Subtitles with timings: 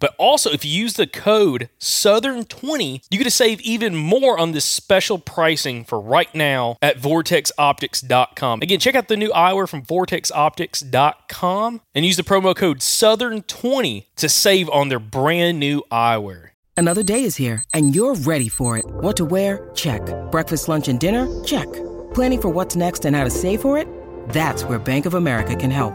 [0.00, 4.52] But also, if you use the code Southern20, you get to save even more on
[4.52, 8.62] this special pricing for right now at vortexoptics.com.
[8.62, 14.28] Again, check out the new eyewear from vortexoptics.com and use the promo code Southern20 to
[14.28, 16.50] save on their brand new eyewear.
[16.76, 18.84] Another day is here, and you're ready for it.
[18.86, 19.70] What to wear?
[19.74, 20.02] Check.
[20.30, 21.26] Breakfast, lunch, and dinner?
[21.44, 21.70] Check.
[22.14, 23.86] Planning for what's next and how to save for it?
[24.30, 25.94] That's where Bank of America can help.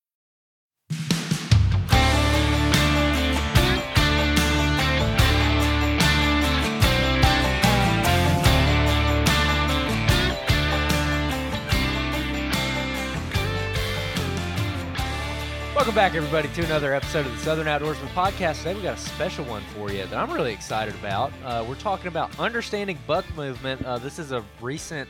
[15.81, 18.59] Welcome back, everybody, to another episode of the Southern Outdoorsman Podcast.
[18.59, 21.33] Today, we got a special one for you that I'm really excited about.
[21.43, 23.83] Uh, we're talking about understanding buck movement.
[23.83, 25.09] Uh, this is a recent,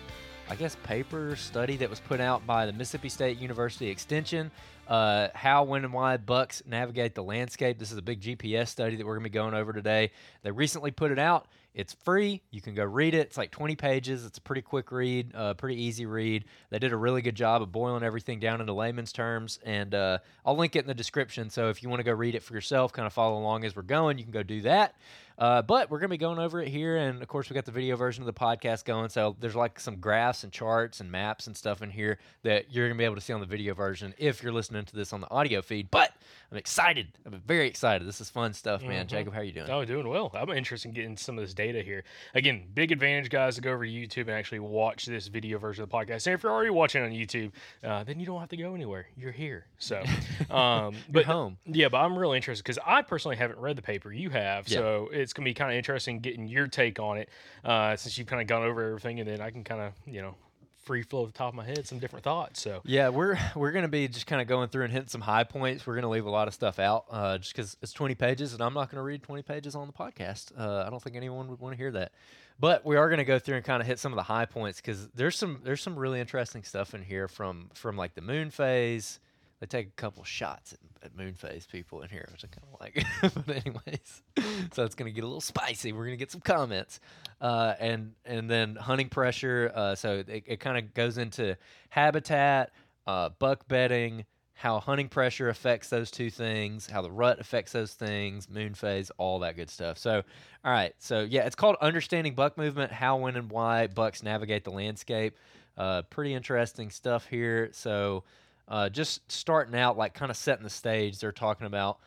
[0.50, 4.50] I guess, paper study that was put out by the Mississippi State University Extension.
[4.88, 7.78] Uh, how, when, and why bucks navigate the landscape.
[7.78, 10.12] This is a big GPS study that we're going to be going over today.
[10.42, 11.48] They recently put it out.
[11.74, 12.42] It's free.
[12.52, 13.28] You can go read it.
[13.28, 14.26] It's like 20 pages.
[14.26, 16.46] It's a pretty quick read, uh, pretty easy read.
[16.70, 20.18] They did a really good job of boiling everything down into layman's terms, and uh,
[20.46, 21.50] I'll link it in the description.
[21.50, 23.76] So if you want to go read it for yourself, kind of follow along as
[23.76, 24.96] we're going, you can go do that.
[25.42, 27.66] Uh, but we're going to be going over it here, and of course, we got
[27.66, 29.10] the video version of the podcast going.
[29.10, 32.88] So there's like some graphs and charts and maps and stuff in here that you're
[32.88, 35.14] going to be able to see on the video version if you're listening to this
[35.14, 35.90] on the audio feed.
[35.90, 36.14] But
[36.52, 37.08] I'm excited.
[37.26, 38.08] I'm very excited.
[38.08, 39.06] This is fun stuff, man.
[39.06, 39.08] Mm-hmm.
[39.08, 39.70] Jacob, how are you doing?
[39.72, 40.30] Oh, doing well.
[40.36, 42.04] I'm interested in getting some of this data here.
[42.36, 45.84] Again, big advantage, guys, to go over to YouTube and actually watch this video version
[45.84, 46.28] of the podcast.
[46.28, 47.52] And if you're already watching on YouTube,
[47.84, 49.08] uh, then you don't have to go anywhere.
[49.18, 49.66] You're here.
[49.80, 50.04] So,
[50.52, 51.58] um, but home.
[51.66, 54.12] Yeah, but I'm really interested because I personally haven't read the paper.
[54.12, 54.78] You have, Yeah.
[54.78, 57.30] so it's gonna be kind of interesting getting your take on it
[57.64, 60.22] uh, since you've kind of gone over everything, and then I can kind of you
[60.22, 60.36] know
[60.84, 62.62] free flow at the top of my head, some different thoughts.
[62.62, 65.44] So Yeah, we're we're gonna be just kind of going through and hitting some high
[65.44, 65.86] points.
[65.86, 68.62] We're gonna leave a lot of stuff out, uh, just because it's 20 pages, and
[68.62, 70.52] I'm not gonna read 20 pages on the podcast.
[70.58, 72.12] Uh, I don't think anyone would want to hear that.
[72.60, 74.82] But we are gonna go through and kind of hit some of the high points
[74.82, 78.52] because there's some there's some really interesting stuff in here from from like the moon
[78.52, 79.20] phase.
[79.62, 82.68] They take a couple shots at, at moon phase people in here, which I kind
[82.68, 83.46] of like.
[83.46, 84.24] but anyways,
[84.74, 85.94] so it's gonna get a little spicy.
[85.94, 87.00] We're gonna get some comments,
[87.40, 89.72] uh, and and then hunting pressure.
[89.74, 91.56] Uh, so it, it kind of goes into
[91.90, 92.72] habitat,
[93.06, 94.26] uh, buck bedding,
[94.56, 99.12] how hunting pressure affects those two things, how the rut affects those things, moon phase,
[99.20, 100.00] all that good stuff.
[100.00, 100.24] So,
[100.66, 104.64] all right, so yeah, it's called understanding buck movement, how, when, and why bucks navigate
[104.64, 105.38] the landscape.
[105.78, 107.70] Uh, pretty interesting stuff here.
[107.74, 108.24] So,
[108.72, 112.00] uh, just starting out, like kind of setting the stage, they're talking about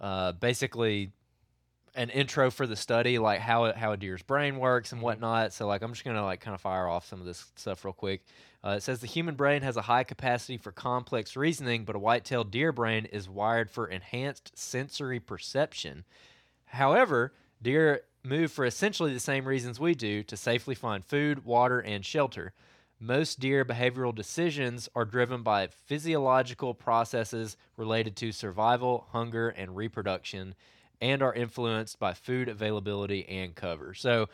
[0.00, 1.12] uh, basically
[1.94, 5.52] an intro for the study, like how a- how a deer's brain works and whatnot.
[5.52, 7.94] So like I'm just gonna like kind of fire off some of this stuff real
[7.94, 8.24] quick.
[8.64, 11.98] Uh, it says the human brain has a high capacity for complex reasoning, but a
[12.00, 16.04] white-tailed deer brain is wired for enhanced sensory perception.
[16.66, 17.32] However,
[17.62, 22.04] deer move for essentially the same reasons we do to safely find food, water, and
[22.04, 22.52] shelter.
[23.00, 30.54] Most deer behavioral decisions are driven by physiological processes related to survival, hunger, and reproduction,
[31.00, 33.94] and are influenced by food availability and cover.
[33.94, 34.28] So,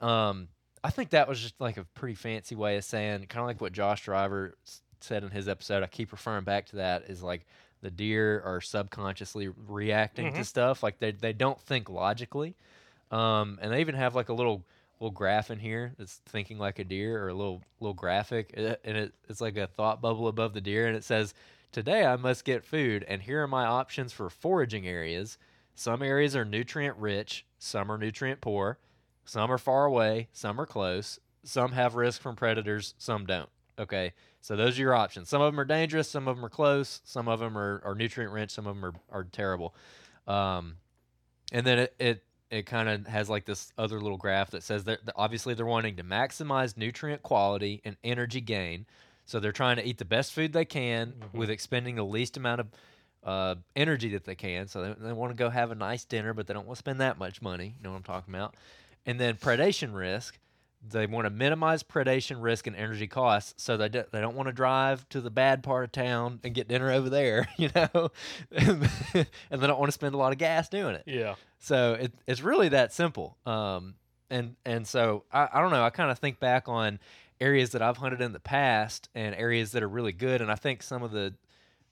[0.00, 0.48] um,
[0.82, 3.60] I think that was just like a pretty fancy way of saying, kind of like
[3.60, 4.54] what Josh Driver
[5.00, 5.82] said in his episode.
[5.82, 7.46] I keep referring back to that is like
[7.82, 10.82] the deer are subconsciously reacting to stuff.
[10.82, 12.56] Like they they don't think logically,
[13.10, 14.64] um, and they even have like a little
[15.00, 18.76] little graph in here that's thinking like a deer or a little little graphic, uh,
[18.84, 21.34] and it, it's like a thought bubble above the deer, and it says,
[21.72, 25.38] "Today I must get food, and here are my options for foraging areas."
[25.74, 28.78] Some areas are nutrient rich, some are nutrient poor.
[29.28, 31.20] Some are far away, some are close.
[31.44, 33.50] Some have risk from predators, some don't.
[33.78, 35.28] Okay, so those are your options.
[35.28, 37.94] Some of them are dangerous, some of them are close, some of them are, are
[37.94, 39.74] nutrient rich, some of them are, are terrible.
[40.26, 40.76] Um,
[41.52, 44.84] and then it it, it kind of has like this other little graph that says
[44.84, 48.86] that obviously they're wanting to maximize nutrient quality and energy gain.
[49.24, 52.60] So they're trying to eat the best food they can with expending the least amount
[52.60, 52.66] of
[53.24, 54.68] uh, energy that they can.
[54.68, 56.80] So they, they want to go have a nice dinner, but they don't want to
[56.80, 57.66] spend that much money.
[57.76, 58.54] You know what I'm talking about?
[59.04, 60.38] And then predation risk.
[60.86, 64.48] They want to minimize predation risk and energy costs, so they do, they don't want
[64.48, 68.10] to drive to the bad part of town and get dinner over there, you know,
[68.52, 71.02] and they don't want to spend a lot of gas doing it.
[71.06, 73.36] yeah, So it, it's really that simple.
[73.44, 73.94] Um,
[74.30, 75.82] and and so I, I don't know.
[75.82, 77.00] I kind of think back on
[77.40, 80.40] areas that I've hunted in the past and areas that are really good.
[80.40, 81.34] And I think some of the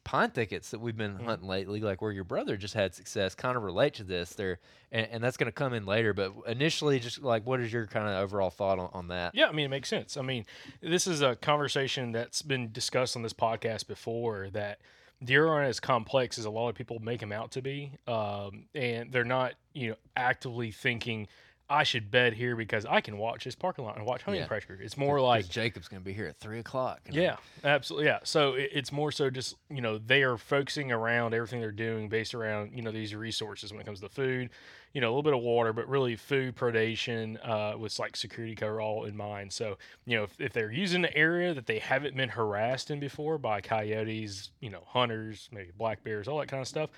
[0.06, 3.56] pine thickets that we've been hunting lately, like where your brother just had success, kind
[3.56, 4.35] of relate to this.
[4.35, 4.61] There,
[4.93, 6.14] and, and that's going to come in later.
[6.14, 9.35] But initially, just like what is your kind of overall thought on, on that?
[9.35, 10.17] Yeah, I mean, it makes sense.
[10.17, 10.47] I mean,
[10.81, 14.79] this is a conversation that's been discussed on this podcast before that
[15.25, 17.93] deer aren't as complex as a lot of people make them out to be.
[18.06, 21.26] Um, and they're not, you know, actively thinking,
[21.69, 24.47] I should bed here because I can watch this parking lot and watch hunting Yeah.
[24.47, 24.79] pressure.
[24.81, 27.01] It's more like, Jacob's going to be here at three o'clock.
[27.11, 28.07] yeah, absolutely.
[28.07, 28.21] Yeah.
[28.23, 32.09] So it, it's more so just, you know, they are focusing around everything they're doing
[32.09, 34.51] based around, you know, these resources when it comes to food,
[34.93, 38.55] you know, a little bit of water, but really food predation uh, with like security
[38.55, 39.53] cover all in mind.
[39.53, 43.01] So, you know, if, if they're using an area that they haven't been harassed in
[43.01, 46.91] before by coyotes, you know, hunters, maybe black bears, all that kind of stuff,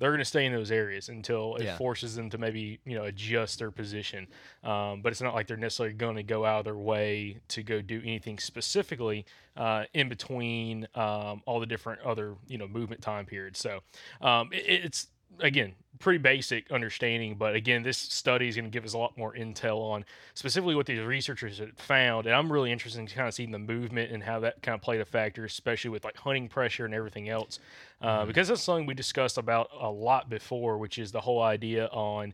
[0.00, 1.76] they're going to stay in those areas until it Yeah.
[1.76, 4.26] forces them to maybe you know adjust their position.
[4.64, 7.62] Um, but it's not like they're necessarily going to go out of their way to
[7.62, 9.26] go do anything specifically
[9.56, 13.60] uh, in between um, all the different other you know movement time periods.
[13.60, 13.80] So
[14.20, 15.06] um, it, it's
[15.38, 19.16] again pretty basic understanding, but again this study is going to give us a lot
[19.18, 23.28] more intel on specifically what these researchers had found, and I'm really interested in kind
[23.28, 26.16] of seeing the movement and how that kind of played a factor, especially with like
[26.16, 27.58] hunting pressure and everything else
[28.02, 31.86] uh, because that's something we discussed about a lot before, which is the whole idea
[31.88, 32.32] on,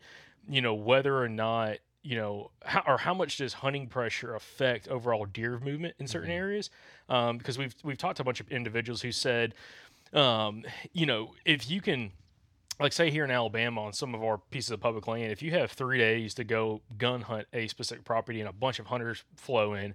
[0.48, 4.86] you know, whether or not, you know, how, or how much does hunting pressure affect
[4.88, 6.70] overall deer movement in certain areas?
[7.08, 9.54] Um, because we've we've talked to a bunch of individuals who said,
[10.12, 10.62] um,
[10.92, 12.12] you know, if you can
[12.78, 15.50] like say here in Alabama on some of our pieces of public land, if you
[15.52, 19.25] have three days to go gun hunt a specific property and a bunch of hunters
[19.37, 19.95] flow in,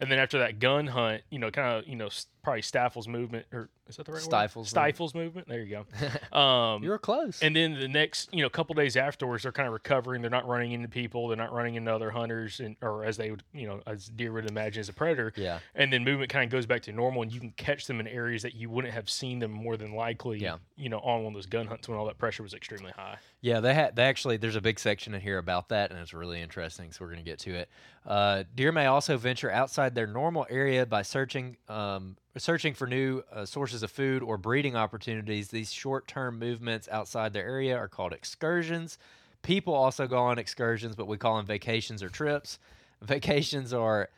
[0.00, 2.08] and then after that gun hunt, you know, kind of you know
[2.42, 4.70] probably Staffels movement, or is that the right Stifles word?
[4.70, 5.48] Stifles movement.
[5.48, 5.84] There you
[6.30, 6.36] go.
[6.36, 7.40] Um, You were close.
[7.42, 10.22] and then the next, you know, couple days afterwards, they're kind of recovering.
[10.22, 11.28] They're not running into people.
[11.28, 14.32] They're not running into other hunters, and or as they would, you know, as deer
[14.32, 15.32] would imagine as a predator.
[15.36, 15.58] Yeah.
[15.74, 18.06] And then movement kind of goes back to normal, and you can catch them in
[18.08, 20.38] areas that you wouldn't have seen them more than likely.
[20.38, 20.56] Yeah.
[20.76, 23.18] You know, on one of those gun hunts when all that pressure was extremely high.
[23.40, 26.14] Yeah, they had they actually there's a big section in here about that, and it's
[26.14, 26.92] really interesting.
[26.92, 27.68] So we're gonna get to it.
[28.06, 33.22] Uh, deer may also venture outside their normal area by searching um, searching for new
[33.32, 35.48] uh, sources of food or breeding opportunities.
[35.48, 38.98] These short-term movements outside their area are called excursions.
[39.42, 42.58] People also go on excursions, but we call them vacations or trips.
[43.02, 44.08] Vacations are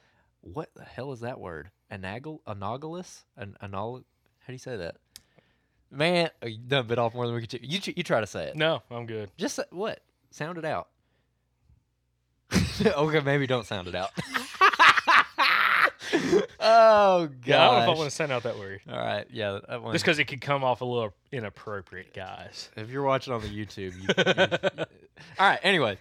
[0.43, 1.71] what the hell is that word?
[1.91, 3.25] Anagal analogous?
[3.37, 4.05] An anal
[4.41, 4.97] how do you say that?
[5.91, 7.59] Man, oh, you done bit off more than we could chew.
[7.63, 8.57] You, you try to say it.
[8.57, 9.31] No, I'm good.
[9.39, 10.01] Just say- what?
[10.31, 10.89] Sound it out.
[12.85, 14.11] okay, maybe don't sound it out.
[16.65, 17.47] oh god.
[17.47, 18.81] Yeah, I don't know if I want to send out that word.
[18.91, 19.93] All right, yeah, that one.
[19.93, 22.71] Just because it could come off a little inappropriate, guys.
[22.77, 24.85] if you're watching on the YouTube, you, you-
[25.39, 25.61] all right.
[25.63, 25.99] Anyway,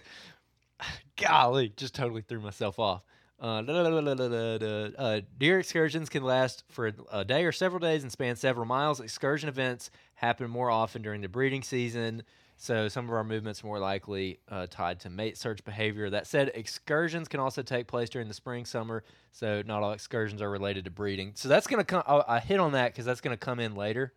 [1.16, 3.02] golly, just totally threw myself off.
[3.40, 4.90] Uh, da- da- da-.
[4.96, 9.00] Uh, deer excursions can last for a day or several days and span several miles.
[9.00, 12.22] Excursion events happen more often during the breeding season,
[12.56, 16.10] so some of our movements are more likely uh, tied to mate search behavior.
[16.10, 20.40] That said, excursions can also take place during the spring, summer, so not all excursions
[20.40, 21.32] are related to breeding.
[21.34, 22.02] So that's gonna come.
[22.06, 24.12] I, hit on that because that's gonna come in later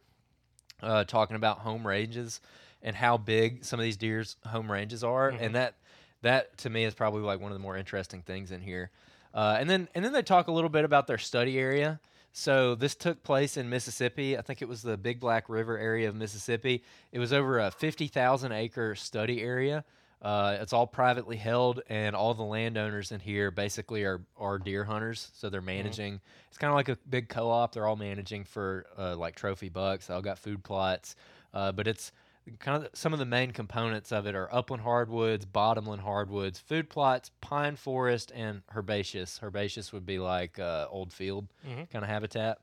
[0.81, 2.41] uh, talking about home ranges
[2.81, 5.75] and how big some of these deer's home ranges are, and that
[6.21, 8.91] that to me is probably like one of the more interesting things in here.
[9.33, 11.99] Uh, and then and then they talk a little bit about their study area.
[12.31, 14.37] So this took place in Mississippi.
[14.37, 16.83] I think it was the Big Black River area of Mississippi.
[17.11, 19.83] It was over a fifty thousand acre study area.
[20.21, 24.83] Uh, it's all privately held, and all the landowners in here basically are, are deer
[24.83, 25.31] hunters.
[25.33, 26.19] So they're managing.
[26.49, 27.73] It's kind of like a big co-op.
[27.73, 30.07] They're all managing for uh, like trophy bucks.
[30.07, 31.15] They all got food plots,
[31.53, 32.11] uh, but it's
[32.59, 36.89] kind of some of the main components of it are upland hardwoods, bottomland hardwoods, food
[36.89, 39.39] plots, pine forest, and herbaceous.
[39.43, 41.47] Herbaceous would be like uh, old field
[41.91, 42.59] kind of habitat.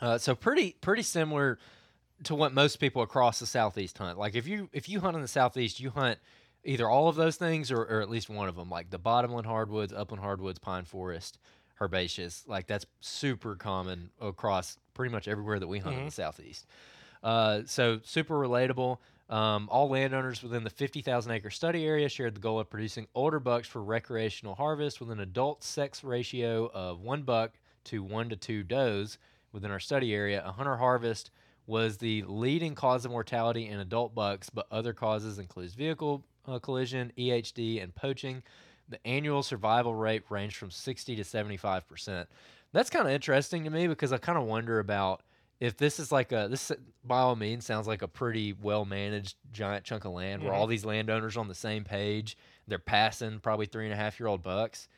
[0.00, 1.58] Uh, so pretty pretty similar
[2.24, 4.18] to what most people across the southeast hunt.
[4.18, 6.18] Like if you if you hunt in the southeast, you hunt
[6.64, 9.46] either all of those things or, or at least one of them, like the bottomland
[9.46, 11.38] hardwoods, upland hardwoods, pine forest,
[11.80, 12.44] herbaceous.
[12.46, 16.66] Like that's super common across pretty much everywhere that we hunt in the southeast.
[17.22, 18.98] Uh, so super relatable.
[19.28, 23.38] Um, all landowners within the 50,000 acre study area shared the goal of producing older
[23.38, 27.52] bucks for recreational harvest with an adult sex ratio of one buck
[27.84, 29.18] to one to two does
[29.52, 30.42] within our study area.
[30.44, 31.30] A hunter harvest
[31.66, 36.58] was the leading cause of mortality in adult bucks, but other causes includes vehicle uh,
[36.58, 38.42] collision, EHD, and poaching.
[38.88, 42.28] The annual survival rate ranged from 60 to 75 percent.
[42.72, 45.22] That's kind of interesting to me because I kind of wonder about
[45.60, 46.72] if this is like a this
[47.04, 50.66] by all means sounds like a pretty well managed giant chunk of land where all
[50.66, 52.36] these landowners are on the same page.
[52.66, 54.88] They're passing probably three and a half year old bucks,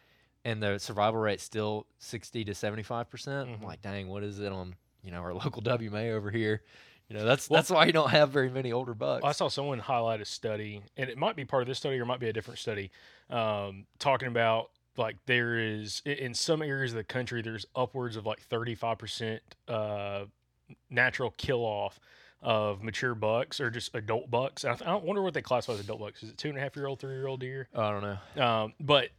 [0.45, 3.50] and the survival rate's still 60 to 75 percent.
[3.50, 6.62] I'm like, dang, what is it on you know our local WMA over here?
[7.09, 9.25] You know, that's that's why you don't have very many older bucks.
[9.25, 12.07] I saw someone highlight a study, and it might be part of this study or
[12.07, 12.90] might be a different study,
[13.31, 18.26] um, talking about like there is in some areas of the country there's upwards of
[18.26, 20.25] like 35 percent uh,
[20.91, 21.99] natural kill off
[22.41, 24.64] of mature bucks or just adult bucks.
[24.64, 26.23] I, th- I wonder what they classify as adult bucks.
[26.23, 27.69] Is it two and a half year old, three year old deer?
[27.75, 28.02] I don't
[28.37, 28.45] know.
[28.45, 29.11] Um, but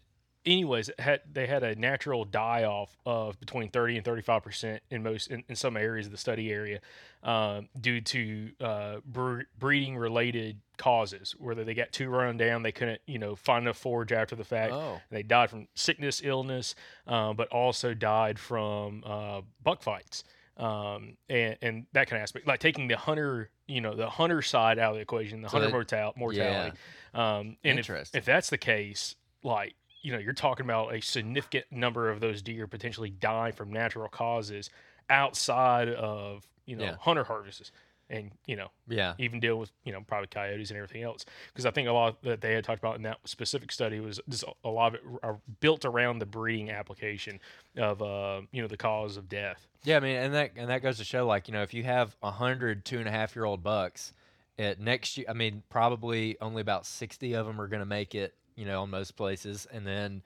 [0.45, 4.83] anyways, it had they had a natural die off of between 30 and 35 percent
[4.89, 6.81] in most in, in some areas of the study area
[7.23, 12.71] um, due to uh, bre- breeding related causes whether they got too run down they
[12.73, 14.99] couldn't you know find enough forage after the fact Oh.
[15.11, 16.75] they died from sickness illness
[17.07, 20.23] uh, but also died from uh, buck fights
[20.57, 24.41] um, and, and that kind of aspect like taking the hunter you know the hunter
[24.41, 26.77] side out of the equation the So hunter mortal- mortality.
[27.13, 31.65] Um, and if, if that's the case like you know you're talking about a significant
[31.71, 34.69] number of those deer potentially dying from natural causes
[35.09, 36.95] outside of you know Yeah.
[36.99, 37.71] hunter harvests
[38.13, 39.15] and you know Yeah.
[39.17, 41.25] even deal with you know probably coyotes and everything else.
[41.51, 44.21] Because i think a lot that they had talked about in that specific study was
[44.29, 47.39] just a lot of it are built around the breeding application
[47.77, 49.67] of uh you know the cause of death.
[49.83, 51.83] Yeah, I mean, and that and that goes to show, like, you know, if you
[51.83, 54.13] have a hundred two and a half year old bucks,
[54.57, 58.15] at next year, I mean, probably only about sixty of them are going to make
[58.15, 60.21] it, you know, on most places, and then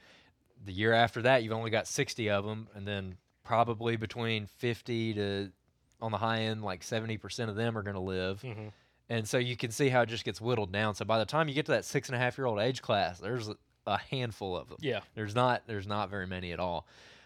[0.66, 5.14] the year after that, you've only got sixty of them, and then probably between fifty
[5.14, 5.50] to
[6.02, 8.42] on the high end, like seventy percent of them are going to live.
[8.42, 8.72] Mhm.
[9.10, 10.94] And so you can see how it just gets whittled down.
[10.96, 12.82] So by the time you get to that six and a half year old age
[12.82, 14.78] class, there's a, a handful of them.
[14.82, 16.86] yeah There's not there's not very many at all.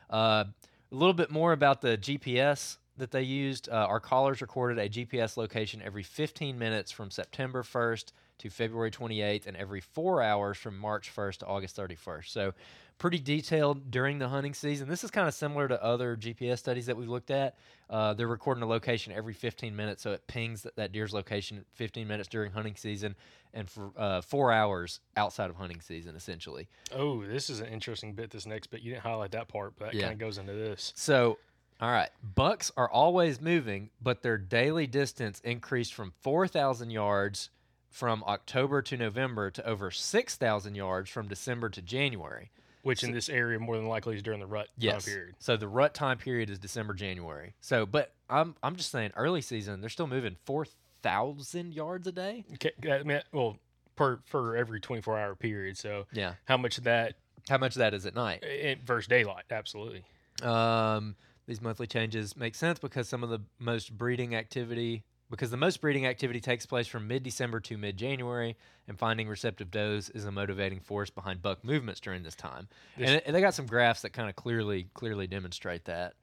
[0.09, 0.45] Uh,
[0.91, 3.67] A little bit more about the GPS that they used.
[3.69, 8.91] Uh, our collars recorded a GPS location every 15 minutes from September 1st to February
[8.91, 12.27] 28th, and every four hours from March 1st to August 31st.
[12.27, 12.53] So,
[12.97, 14.87] pretty detailed during the hunting season.
[14.87, 17.57] This is kind of similar to other GPS studies that we've looked at.
[17.89, 21.65] Uh, they're recording a location every 15 minutes, so it pings that, that deer's location
[21.73, 23.15] 15 minutes during hunting season
[23.55, 26.67] and for uh, four hours outside of hunting season, essentially.
[26.93, 28.29] Oh, this is an interesting bit.
[28.29, 30.01] This next bit, you didn't highlight that part, but that Yeah.
[30.03, 30.93] kind of goes into this.
[30.95, 31.39] So,
[31.79, 37.49] all right, bucks are always moving, but their daily distance increased from 4,000 yards
[37.91, 42.49] from October to November to over 6,000 yards from December to January.
[42.83, 45.35] Which in this area more than likely is during the rut time period.
[45.37, 47.53] So the rut time period is December, January.
[47.61, 52.43] So, but I'm I'm just saying, early season they're still moving 4,000 yards a day.
[52.55, 53.57] Okay, I mean, well,
[53.95, 55.77] per for every 24 hour period.
[55.77, 56.35] So Yeah.
[56.45, 57.17] how much of that
[57.49, 58.43] How much of that is at night?
[58.43, 59.43] in versus daylight?
[59.51, 60.03] Absolutely.
[60.41, 65.57] Um, these monthly changes make sense because some of the most breeding activity, because the
[65.57, 68.55] most breeding activity takes place from mid December to mid January,
[68.87, 72.67] and finding receptive does is a motivating force behind buck movements during this time.
[72.97, 76.13] and, it- and they got some graphs that kind of clearly clearly demonstrate that.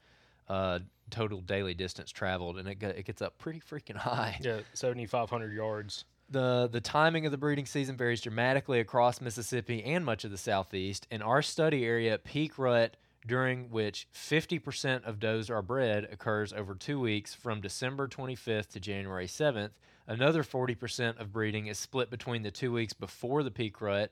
[0.48, 0.78] Uh,
[1.10, 4.38] total daily distance traveled, and it, go- it gets up pretty freaking high.
[4.42, 6.04] Yeah, 7,500 yards.
[6.30, 10.36] The the timing of the breeding season varies dramatically across Mississippi and much of the
[10.38, 11.06] southeast.
[11.10, 12.96] In our study area, peak rut
[13.28, 18.80] during which 50% of does are bred occurs over 2 weeks from December 25th to
[18.80, 19.70] January 7th.
[20.06, 24.10] Another 40% of breeding is split between the 2 weeks before the peak rut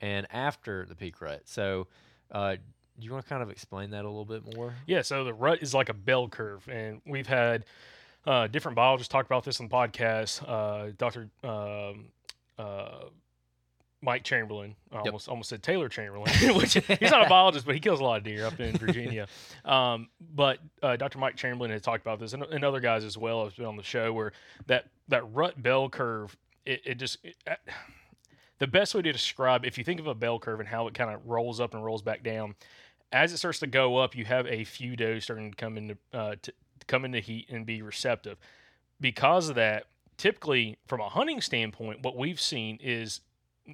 [0.00, 1.42] and after the peak rut.
[1.46, 1.88] So,
[2.30, 2.56] uh,
[2.98, 4.74] do you want to kind of explain that a little bit more?
[4.86, 7.64] Yeah, so the rut is like a bell curve, and we've had
[8.26, 10.46] uh, different biologists talk about this on the podcast.
[10.46, 11.30] Uh, Dr.
[14.00, 17.80] Mike Chamberlain, I almost almost said Taylor Chamberlain, which he's not a biologist, but he
[17.80, 19.26] kills a lot of deer up in Virginia.
[19.64, 21.18] um, but uh, Dr.
[21.18, 23.76] Mike Chamberlain has talked about this, and, and other guys as well have been on
[23.76, 24.32] the show, where
[24.66, 27.56] that that rut bell curve, it, it just it, uh,
[28.58, 30.94] the best way to describe if you think of a bell curve and how it
[30.94, 32.54] kind of rolls up and rolls back down
[33.12, 35.96] as it starts to go up you have a few does starting to come into
[36.12, 38.36] uh, to, to come into heat and be receptive
[39.00, 39.84] because of that
[40.16, 43.20] typically from a hunting standpoint what we've seen is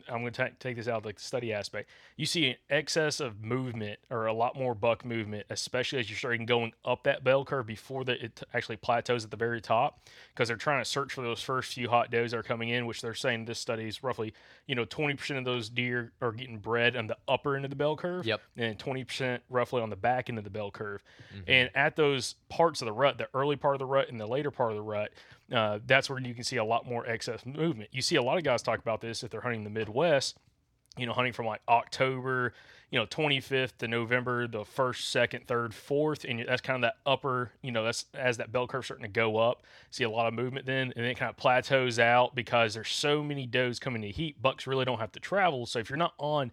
[0.09, 3.43] i'm going to take this out of the study aspect you see an excess of
[3.43, 7.45] movement or a lot more buck movement especially as you're starting going up that bell
[7.45, 10.01] curve before the, it actually plateaus at the very top
[10.35, 12.87] because they're trying to search for those first few hot does that are coming in
[12.87, 14.33] which they're saying this study is roughly
[14.67, 17.77] you know 20% of those deer are getting bred on the upper end of the
[17.77, 18.41] bell curve Yep.
[18.57, 21.03] and 20% roughly on the back end of the bell curve.
[21.35, 21.43] Mm-hmm.
[21.49, 24.27] And at those parts of the rut, the early part of the rut and the
[24.27, 25.11] later part of the rut,
[25.53, 27.91] uh, that's where you can see a lot more excess movement.
[27.93, 30.39] You see a lot of guys talk about this if they're hunting the Midwest,
[30.97, 32.55] you know, hunting from like October,
[32.91, 36.95] you know, 25th to November, the first, second, third, fourth, and that's kind of that
[37.05, 39.65] upper, you know, that's as that bell curve starting to go up.
[39.91, 42.91] See a lot of movement then, and then it kind of plateaus out because there's
[42.91, 44.41] so many does coming to heat.
[44.41, 46.53] Bucks really don't have to travel, so if you're not on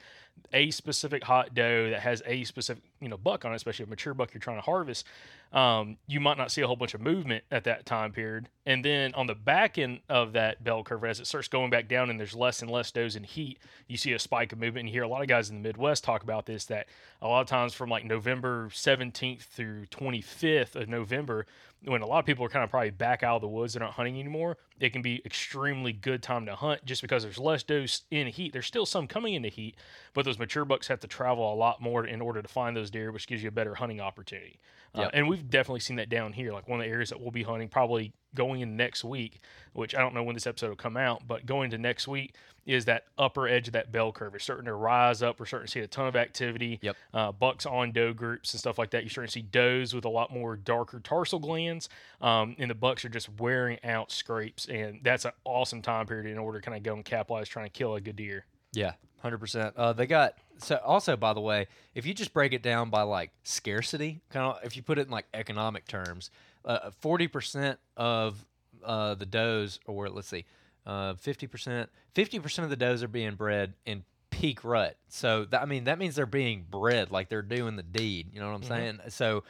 [0.53, 3.89] a specific hot doe that has a specific, you know, buck on it, especially a
[3.89, 5.05] mature buck you're trying to harvest,
[5.51, 8.47] um, you might not see a whole bunch of movement at that time period.
[8.65, 11.89] And then on the back end of that bell curve, as it starts going back
[11.89, 14.81] down and there's less and less does in heat, you see a spike of movement.
[14.81, 16.87] And you hear a lot of guys in the Midwest talk about this that
[17.21, 21.45] a lot of times from like November 17th through 25th of November,
[21.83, 23.81] when a lot of people are kind of probably back out of the woods, they're
[23.81, 27.63] not hunting anymore, it can be extremely good time to hunt just because there's less
[27.63, 28.53] does in heat.
[28.53, 29.75] There's still some coming into heat,
[30.13, 32.91] but those mature bucks have to travel a lot more in order to find those
[32.91, 34.59] deer, which gives you a better hunting opportunity.
[34.93, 36.51] Uh, and we've definitely seen that down here.
[36.51, 39.39] Like one of the areas that we'll be hunting probably going in next week,
[39.73, 42.33] which I don't know when this episode will come out, but going to next week
[42.65, 44.35] is that upper edge of that bell curve.
[44.35, 45.39] It's starting to rise up.
[45.39, 46.79] We're starting to see a ton of activity.
[46.81, 46.95] Yep.
[47.13, 49.03] Uh, bucks on doe groups and stuff like that.
[49.03, 51.89] You're starting to see does with a lot more darker tarsal glands,
[52.21, 54.67] um, and the bucks are just wearing out scrapes.
[54.67, 57.65] And that's an awesome time period in order to kind of go and capitalize trying
[57.65, 58.45] to kill a good deer.
[58.73, 59.75] Yeah, hundred percent.
[59.75, 63.01] Uh, they got so also by the way, if you just break it down by
[63.01, 66.29] like scarcity, kind of if you put it in like economic terms,
[66.65, 68.45] uh, forty percent of
[68.83, 70.45] uh, the does, or let's see,
[70.85, 74.97] uh, fifty percent, fifty percent of the does are being bred in peak rut.
[75.09, 78.29] So that, I mean that means they're being bred like they're doing the deed.
[78.33, 78.99] You know what I'm saying?
[79.09, 79.43] So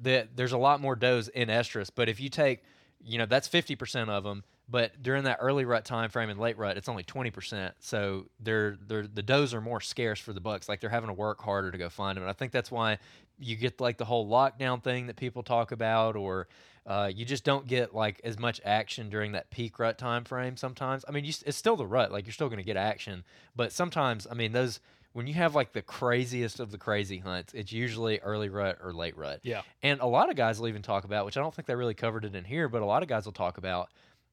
[0.00, 2.62] the, there's a lot more does in estrus, but if you take
[3.04, 6.56] you know that's 50% of them but during that early rut time frame and late
[6.56, 10.68] rut it's only 20% so they're, they're the does are more scarce for the bucks
[10.68, 12.98] like they're having to work harder to go find them and i think that's why
[13.38, 16.48] you get like the whole lockdown thing that people talk about or
[16.86, 20.56] uh, you just don't get like as much action during that peak rut time frame
[20.56, 23.24] sometimes i mean you, it's still the rut like you're still going to get action
[23.56, 24.80] but sometimes i mean those
[25.14, 28.92] when you have like the craziest of the crazy hunts, it's usually early rut or
[28.92, 29.38] late rut.
[29.44, 29.62] Yeah.
[29.80, 31.94] And a lot of guys will even talk about, which I don't think they really
[31.94, 33.90] covered it in here, but a lot of guys will talk about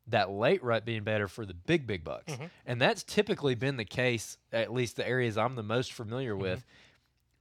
[0.08, 2.34] that late rut being better for the big big bucks.
[2.66, 6.66] And that's typically been the case at least the areas I'm the most familiar with.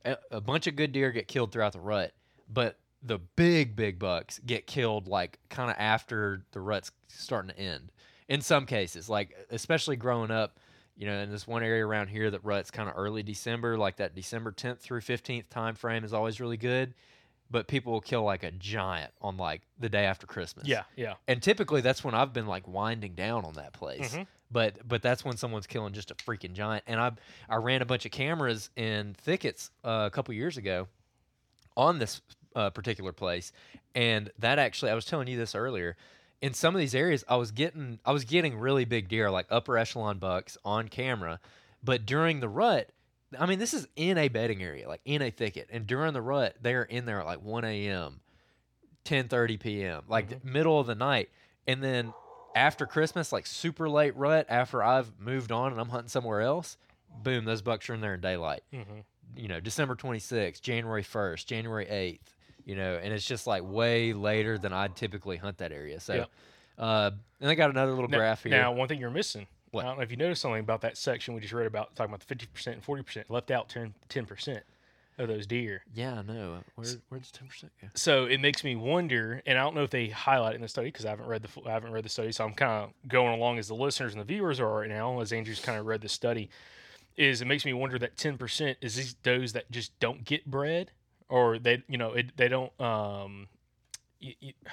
[0.05, 2.13] A, a bunch of good deer get killed throughout the rut,
[2.49, 7.59] but the big big bucks get killed like kind of after the rut's starting to
[7.59, 7.91] end.
[8.29, 10.59] In some cases, like especially growing up,
[10.97, 13.97] you know, in this one area around here that ruts kind of early December, like
[13.97, 16.95] that December 10th through 15th time frame is always really good.
[17.51, 20.69] But people will kill like a giant on like the day after Christmas.
[20.69, 21.15] Yeah, yeah.
[21.27, 24.13] And typically that's when I've been like winding down on that place.
[24.13, 24.23] Mm-hmm.
[24.51, 26.85] But but that's when someone's killing just a freaking giant.
[26.87, 27.13] And I
[27.49, 30.89] I ran a bunch of cameras in thickets uh, a couple years ago
[31.77, 32.21] on this
[32.57, 33.53] uh, particular place,
[33.95, 35.97] and that actually I was telling you this earlier.
[36.43, 39.47] In some of these areas, I was getting I was getting really big deer, like
[39.51, 41.39] upper echelon bucks, on camera.
[41.83, 42.91] But during the rut,
[43.39, 46.23] I mean, this is in a bedding area, like in a thicket, and during the
[46.23, 48.21] rut, they're in there at like 1 a.m.,
[49.05, 51.31] 10:30 p.m., like the middle of the night,
[51.67, 52.13] and then
[52.55, 56.77] after Christmas, like super late rut, after I've moved on and I'm hunting somewhere else,
[57.23, 58.63] boom, those bucks are in there in daylight.
[59.37, 62.35] You know, December 26th, January 1st, January 8th,
[62.65, 66.01] you know, and it's just like way later than I'd typically hunt that area.
[66.01, 66.29] So, Yep.
[66.79, 67.11] uh,
[67.41, 68.51] and I got another little Now, graph here.
[68.53, 69.47] now, one thing you're missing.
[69.71, 69.85] What?
[69.85, 72.13] I don't know if you noticed something about that section we just read about, talking
[72.13, 73.25] about the 50% and 40%.
[73.31, 73.69] Left out
[74.09, 74.65] 10 percent
[75.19, 75.83] of those deer.
[75.95, 76.59] yeah, I know.
[76.75, 77.89] Where, where's 10% go?
[77.95, 80.89] So it makes me wonder, and I don't know if they highlight in the study
[80.89, 83.35] because I haven't read the I haven't read the study, so I'm kind of going
[83.35, 86.01] along as the listeners and the viewers are right now, as Andrew's kind of read
[86.01, 86.49] the study.
[87.17, 90.91] Is it makes me wonder that 10% is these does that just don't get bred,
[91.29, 93.49] or they you know it, they don't um,
[94.23, 94.55] y y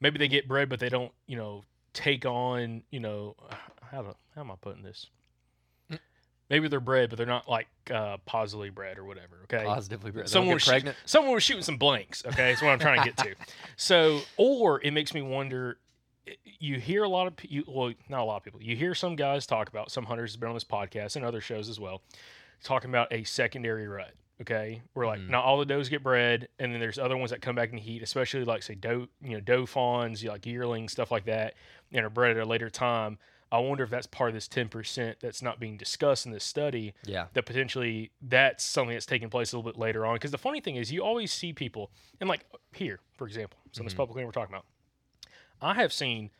[0.00, 3.36] maybe they get bred but they don't you know take on you know
[3.90, 5.06] how do, how am I putting this?
[6.50, 9.40] Maybe they're bred, but they're not like uh, positively bred or whatever.
[9.44, 10.28] Okay, Positively bred.
[10.28, 10.96] Someone was, pregnant?
[11.06, 12.24] someone was shooting some blanks.
[12.26, 13.34] Okay, that's what I'm trying to get to.
[13.76, 15.78] So, or it makes me wonder.
[16.58, 18.62] You hear a lot of you, well, not a lot of people.
[18.62, 21.40] You hear some guys talk about some hunters have been on this podcast and other
[21.40, 22.02] shows as well,
[22.62, 24.12] talking about a secondary rut.
[24.40, 27.40] Okay, where like not all the does get bred, and then there's other ones that
[27.40, 30.46] come back in heat, especially like say doe, you know, doe fawns, you know, like
[30.46, 31.54] yearlings, stuff like that,
[31.92, 33.18] and are bred at a later time.
[33.54, 36.92] I wonder if that's part of this 10% that's not being discussed in this study
[37.04, 37.26] Yeah.
[37.34, 40.16] that potentially that's something that's taking place a little bit later on.
[40.16, 43.78] Because the funny thing is, you always see people, and like here, for example, so
[43.78, 43.98] in this mm-hmm.
[43.98, 44.66] public land we're talking about,
[45.62, 46.30] I have seen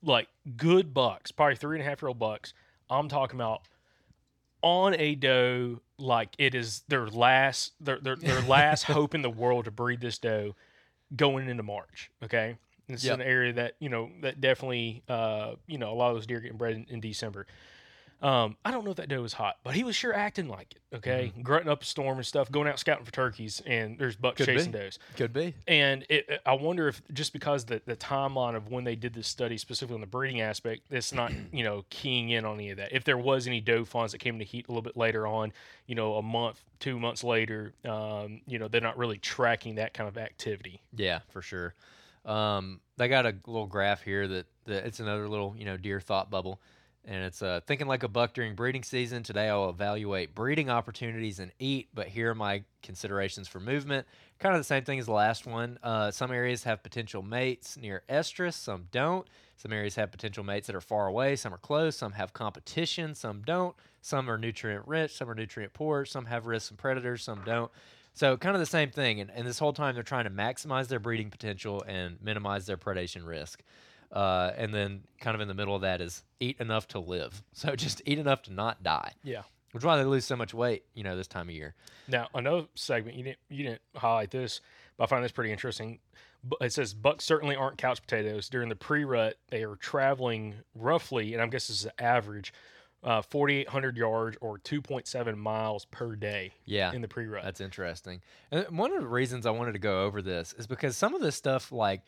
[0.00, 2.54] like good bucks, probably three and a half year old bucks.
[2.88, 3.62] I'm talking about
[4.62, 9.30] on a doe like it is their last their their, their last hope in the
[9.30, 10.54] world to breed this doe
[11.16, 12.12] going into March.
[12.22, 12.58] Okay.
[12.88, 13.14] This Yep.
[13.14, 16.26] is an area that, you know, that definitely uh, you know, a lot of those
[16.26, 17.46] deer getting bred in, in December.
[18.22, 20.72] Um, I don't know if that doe was hot, but he was sure acting like
[20.74, 20.96] it.
[20.96, 24.38] Okay, grunting up a storm and stuff, going out scouting for turkeys, and there's bucks
[24.38, 24.52] Could be.
[24.54, 24.98] chasing does.
[25.16, 25.54] Could be.
[25.68, 29.28] And it, I wonder if just because the, the timeline of when they did this
[29.28, 32.78] study, specifically on the breeding aspect, it's not you know keying in on any of
[32.78, 32.92] that.
[32.92, 35.52] If there was any doe fawns that came to heat a little bit later on,
[35.86, 39.92] you know, a month, two months later, um, you know, they're not really tracking that
[39.92, 40.80] kind of activity.
[40.96, 41.74] Yeah, for sure.
[42.26, 46.00] Um, they got a little graph here that, that it's another little you know deer
[46.00, 46.60] thought bubble,
[47.04, 49.22] and it's uh, thinking like a buck during breeding season.
[49.22, 54.06] Today I'll evaluate breeding opportunities and eat, but here are my considerations for movement.
[54.38, 55.78] Kind of the same thing as the last one.
[55.82, 59.26] Uh, some areas have potential mates near estrus, some don't.
[59.56, 63.14] Some areas have potential mates that are far away, some are close, some have competition,
[63.14, 63.74] some don't.
[64.02, 67.72] Some are nutrient rich, some are nutrient poor, some have risks and predators, some don't.
[68.16, 70.88] So kind of the same thing, and, and this whole time they're trying to maximize
[70.88, 73.62] their breeding potential and minimize their predation risk.
[74.10, 77.42] Uh, and then kind of in the middle of that is eat enough to live.
[77.52, 79.42] So just eat enough to not die, Yeah.
[79.72, 81.74] which is why they lose so much weight, you know, this time of year.
[82.08, 84.60] Now another segment you didn't you didn't highlight this,
[84.96, 85.98] but I find this pretty interesting.
[86.60, 88.48] It says bucks certainly aren't couch potatoes.
[88.48, 92.52] During the pre-rut, they are traveling roughly, and I guess this is the average,
[93.02, 96.52] uh, 4,800 yards or 2.7 miles per day.
[96.64, 97.44] Yeah, in the pre-rut.
[97.44, 98.20] That's interesting.
[98.50, 101.20] And one of the reasons I wanted to go over this is because some of
[101.20, 102.02] this stuff, like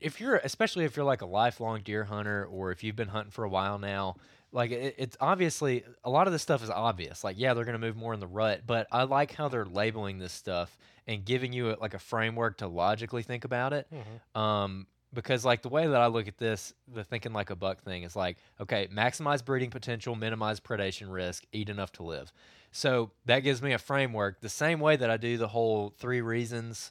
[0.00, 3.30] if you're, especially if you're like a lifelong deer hunter or if you've been hunting
[3.30, 4.16] for a while now,
[4.50, 7.24] like it, it's obviously a lot of this stuff is obvious.
[7.24, 9.64] Like, yeah, they're going to move more in the rut, but I like how they're
[9.64, 13.88] labeling this stuff and giving you a, like a framework to logically think about it.
[14.34, 17.82] Um, because like the way that I look at this, the thinking like a buck
[17.82, 22.32] thing is like, okay, maximize breeding potential, minimize predation risk, eat enough to live.
[22.70, 26.22] So that gives me a framework the same way that I do the whole three
[26.22, 26.90] reasons.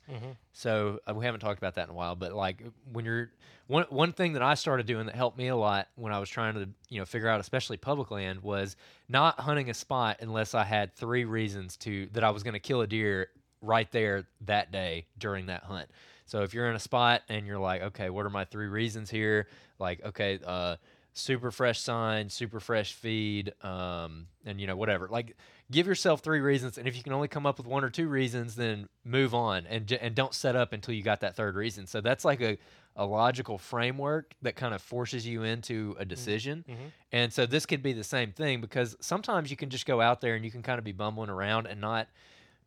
[0.53, 3.31] So uh, we haven't talked about that in a while, but like when you're
[3.65, 6.29] one one thing that I started doing that helped me a lot when I was
[6.29, 8.75] trying to you know figure out especially public land was
[9.09, 12.59] not hunting a spot unless I had three reasons to that I was going to
[12.59, 13.29] kill a deer
[13.61, 15.89] right there that day during that hunt.
[16.31, 19.09] So if you're in a spot and you're like, okay, what are my three reasons
[19.09, 19.47] here?
[19.79, 20.77] Like, okay, uh,
[21.11, 25.09] super fresh sign, super fresh feed, um, and you know whatever.
[25.09, 25.35] Like,
[25.69, 28.07] give yourself three reasons, and if you can only come up with one or two
[28.07, 31.55] reasons, then move on and j- and don't set up until you got that third
[31.55, 31.85] reason.
[31.85, 32.57] So that's like a
[32.95, 36.63] a logical framework that kind of forces you into a decision.
[37.11, 40.21] And so this could be the same thing because sometimes you can just go out
[40.21, 42.07] there and you can kind of be bumbling around and not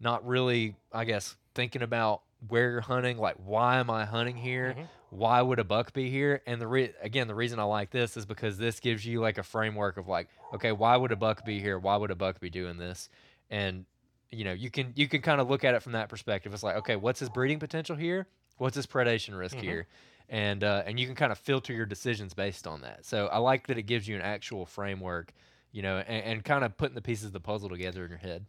[0.00, 4.74] not really, I guess, thinking about where you're hunting, like why am I hunting here?
[5.11, 6.42] Why would a buck be here?
[6.46, 9.38] And the re- again, the reason I like this is because this gives you like
[9.38, 11.78] a framework of like, okay, why would a buck be here?
[11.78, 13.09] Why would a buck be doing this?
[13.50, 13.87] And
[14.30, 16.52] you know, you can you can kind of look at it from that perspective.
[16.52, 18.26] It's like, okay, what's his breeding potential here?
[18.59, 19.87] What's his predation risk here?
[20.28, 23.04] And uh, and you can kind of filter your decisions based on that.
[23.04, 25.33] So I like that it gives you an actual framework,
[25.70, 28.18] you know, and, and kind of putting the pieces of the puzzle together in your
[28.18, 28.46] head.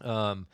[0.00, 0.46] Um,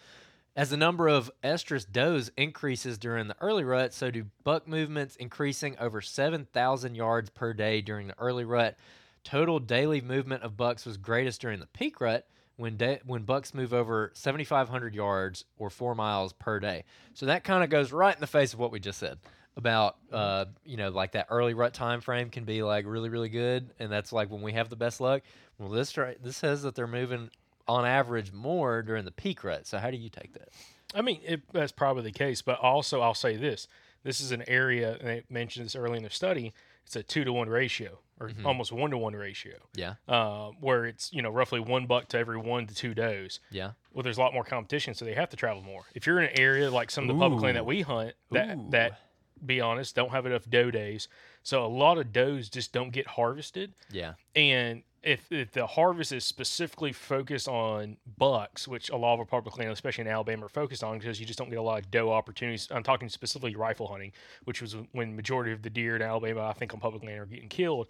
[0.59, 5.15] as the number of estrus does increases during the early rut, so do buck movements
[5.15, 8.77] increasing over 7,000 yards per day during the early rut.
[9.23, 13.55] Total daily movement of bucks was greatest during the peak rut when da- when bucks
[13.55, 16.83] move over 7,500 yards or four miles per day.
[17.15, 19.21] So that kind of goes right in the face of what we just said
[19.57, 23.29] about uh, you know like that early rut time frame can be like really really
[23.29, 25.23] good, and that's like when we have the best luck.
[25.57, 27.31] Well, this this says that they're moving
[27.69, 29.67] on average more during the peak rut.
[29.67, 30.49] So how do you take that?
[30.95, 33.69] I mean, it, that's probably the case, but also I'll say this:
[34.05, 36.55] this is an area, and they mentioned this early in their study.
[36.87, 40.87] It's a two to one ratio, or almost one to one ratio, Yeah, uh, where
[40.87, 43.41] it's you know roughly one buck to every one to two does.
[43.51, 45.83] yeah, Well, there's a lot more competition, so they have to travel more.
[45.95, 48.57] If you're in an area like some of the public land that we hunt, that
[48.57, 48.69] Ooh.
[48.71, 48.99] that
[49.45, 51.09] be honest, don't have enough doe days,
[51.43, 53.75] so a lot of does just don't get harvested.
[53.93, 59.27] yeah, And if, if the harvest is specifically focused on bucks, which a lot of
[59.27, 61.79] public land, especially in Alabama, are focused on because you just don't get a lot
[61.79, 62.69] of doe opportunities.
[62.71, 64.13] I'm talking specifically rifle hunting,
[64.45, 67.27] which was when majority of the deer in Alabama, I think, on public land are
[67.27, 67.89] getting killed.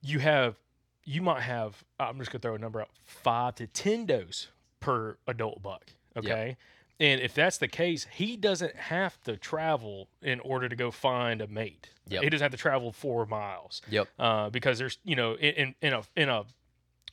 [0.00, 0.56] You have,
[1.04, 4.48] you might have, I'm just gonna throw a number out, five to ten does
[4.80, 5.84] per adult buck.
[6.16, 6.56] Okay.
[7.02, 11.40] And if that's the case, he doesn't have to travel in order to go find
[11.40, 11.90] a mate.
[12.06, 12.22] Yep.
[12.22, 15.94] He doesn't have to travel four miles yep, uh, because there's you know in, in,
[15.94, 16.44] a in a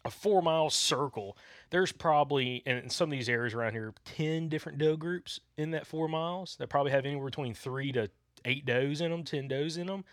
[0.05, 1.35] a four mile circle
[1.71, 5.85] there's probably in some of these areas around here 10 different doe groups in that
[5.85, 8.09] four miles that probably have anywhere between three to
[8.45, 10.05] eight does in them 10 does in them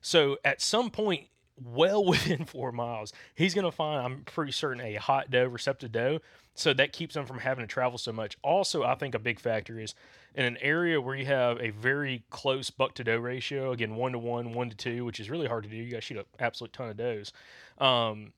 [0.00, 1.28] so at some point
[1.62, 5.92] well within four miles he's going to find i'm pretty certain a hot doe receptive
[5.92, 6.18] doe
[6.54, 8.36] so that keeps him from having to travel so much.
[8.42, 9.94] Also i think a big factor is
[10.34, 14.12] in an area where you have a very close buck to doe ratio again one
[14.12, 15.76] to one one to two which is really hard to do.
[15.76, 17.32] You got to shoot an absolute ton of does
[17.78, 18.32] um,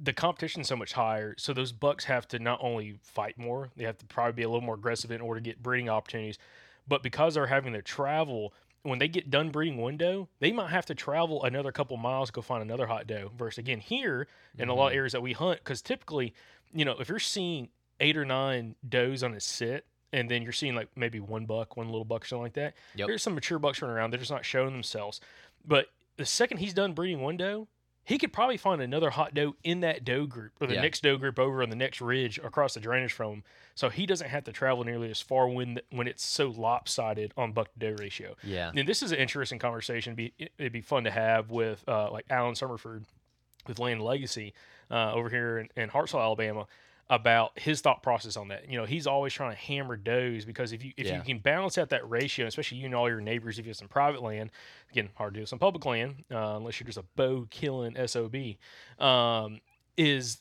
[0.00, 3.84] the competition's so much higher, so those bucks have to not only fight more, they
[3.84, 6.38] have to probably be a little more aggressive in order to get breeding opportunities.
[6.86, 10.70] But because they're having to travel, when they get done breeding one doe, they might
[10.70, 13.30] have to travel another couple miles to go find another hot doe.
[13.36, 14.98] Versus again here in a lot of mm-hmm.
[14.98, 16.34] areas that we hunt, because typically,
[16.72, 17.68] you know, if you're seeing
[18.00, 21.76] eight or nine does on a sit, and then you're seeing like maybe one buck,
[21.76, 22.74] one little buck, or something like that.
[22.96, 23.08] Yep.
[23.08, 25.20] There's some mature bucks running around; they're just not showing themselves.
[25.64, 27.68] But the second he's done breeding one doe,
[28.08, 30.80] he could probably find another hot doe in that doe group or the Yeah.
[30.80, 33.44] next doe group over on the next ridge across the drainage from him.
[33.74, 37.52] So he doesn't have to travel nearly as far when when it's so lopsided on
[37.52, 38.34] buck to doe ratio.
[38.42, 40.14] yeah, And this is an interesting conversation.
[40.14, 43.04] Be it'd be fun to have with uh, like Alan Summerford
[43.66, 44.54] with Land Legacy
[44.90, 46.66] uh, over here in, in Hartsville, Alabama,
[47.10, 48.68] about his thought process on that.
[48.68, 51.16] You know, he's always trying to hammer does because if you if Yeah.
[51.16, 53.76] you can balance out that ratio, especially you and all your neighbors, if you have
[53.76, 54.50] some private land,
[54.90, 58.34] again hard to do some public land uh, unless you're just a bow killing sob,
[58.98, 59.60] um,
[59.96, 60.40] is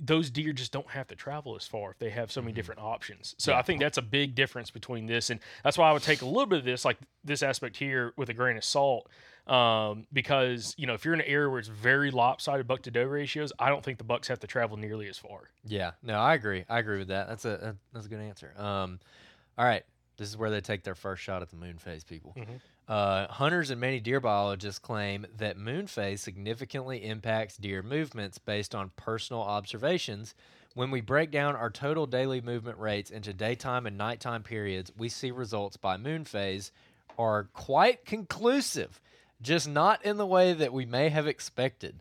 [0.00, 2.80] those deer just don't have to travel as far if they have so many different
[2.80, 3.34] options.
[3.36, 6.22] So I think that's a big difference between this and that's why I would take
[6.22, 9.10] a little bit of this, like this aspect here, with a grain of salt.
[9.48, 12.90] Um, because you know if you're in an area where it's very lopsided buck to
[12.90, 15.50] doe ratios, I don't think the bucks have to travel nearly as far.
[15.64, 15.92] yeah.
[16.02, 16.64] No, I agree.
[16.68, 17.28] I agree with that.
[17.28, 18.52] That's a that- that's a good answer.
[18.58, 19.00] Um,
[19.56, 19.84] all right,
[20.18, 22.34] this is where they take their first shot at the moon phase, people.
[22.86, 28.74] Uh, hunters and many deer biologists claim that moon phase significantly impacts deer movements based
[28.74, 30.34] on personal observations.
[30.74, 35.08] When we break down our total daily movement rates into daytime and nighttime periods, we
[35.10, 36.70] see results by moon phase
[37.18, 39.00] are quite conclusive,
[39.40, 42.00] just not in the way that we may have expected.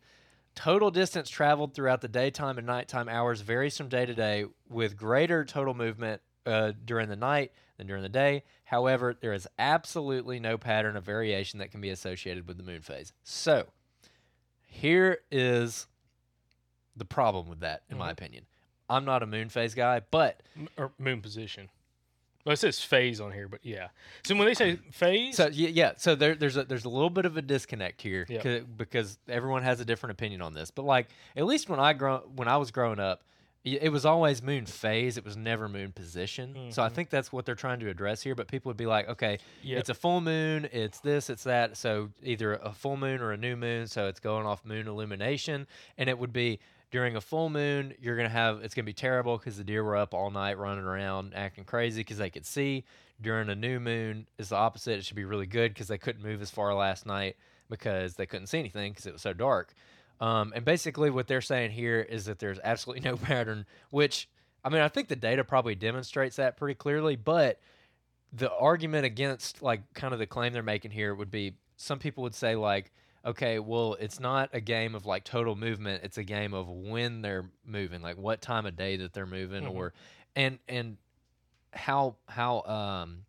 [0.56, 4.98] Total distance traveled throughout the daytime and nighttime hours varies from day to day, with
[4.98, 8.44] greater total movement uh, during the night than during the day.
[8.64, 12.82] However, there is absolutely no pattern of variation that can be associated with the moon
[12.82, 13.14] phase.
[13.24, 13.68] So,
[14.66, 15.88] here is
[16.96, 18.46] the problem with that, in my opinion.
[18.90, 21.70] I'm not a moon phase guy, but M- or moon position.
[22.48, 23.90] Well, it says phase on here, but yeah.
[24.24, 25.92] So when they say phase, So yeah, yeah.
[25.98, 28.26] So there, there's a there's a little bit of a disconnect here.
[28.26, 30.72] 'ca- because everyone has a different opinion on this.
[30.72, 33.26] But like at least when I grow when I was growing up,
[33.66, 35.18] it was always moon phase.
[35.18, 36.72] It was never moon position.
[36.72, 36.96] So I mm-hmm.
[36.96, 38.34] think that's what they're trying to address here.
[38.34, 39.80] But people would be like, okay, Yep.
[39.80, 41.76] it's a full moon, it's this, it's that.
[41.76, 43.88] So either a full moon or a new moon.
[43.88, 46.60] So it's going off moon illumination, and it would be.
[46.90, 49.98] During a full moon, you're gonna have it's gonna be terrible because the deer were
[49.98, 52.86] up all night running around acting crazy because they could see.
[53.20, 55.00] During a new moon, it's the opposite.
[55.00, 57.36] It should be really good because they couldn't move as far last night
[57.70, 59.74] because they couldn't see anything because it was so dark.
[60.22, 63.66] Um, and basically, what they're saying here is that there's absolutely no pattern.
[63.90, 64.30] Which
[64.64, 67.16] I mean, I think the data probably demonstrates that pretty clearly.
[67.16, 67.60] But
[68.34, 72.24] the argument against like kind of the claim they're making here would be some people
[72.24, 72.92] would say like
[73.28, 77.22] okay well it's not a game of like total movement it's a game of when
[77.22, 79.94] they're moving like what time of day that they're moving or
[80.36, 80.98] and and
[81.74, 83.26] how how um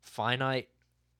[0.00, 0.68] finite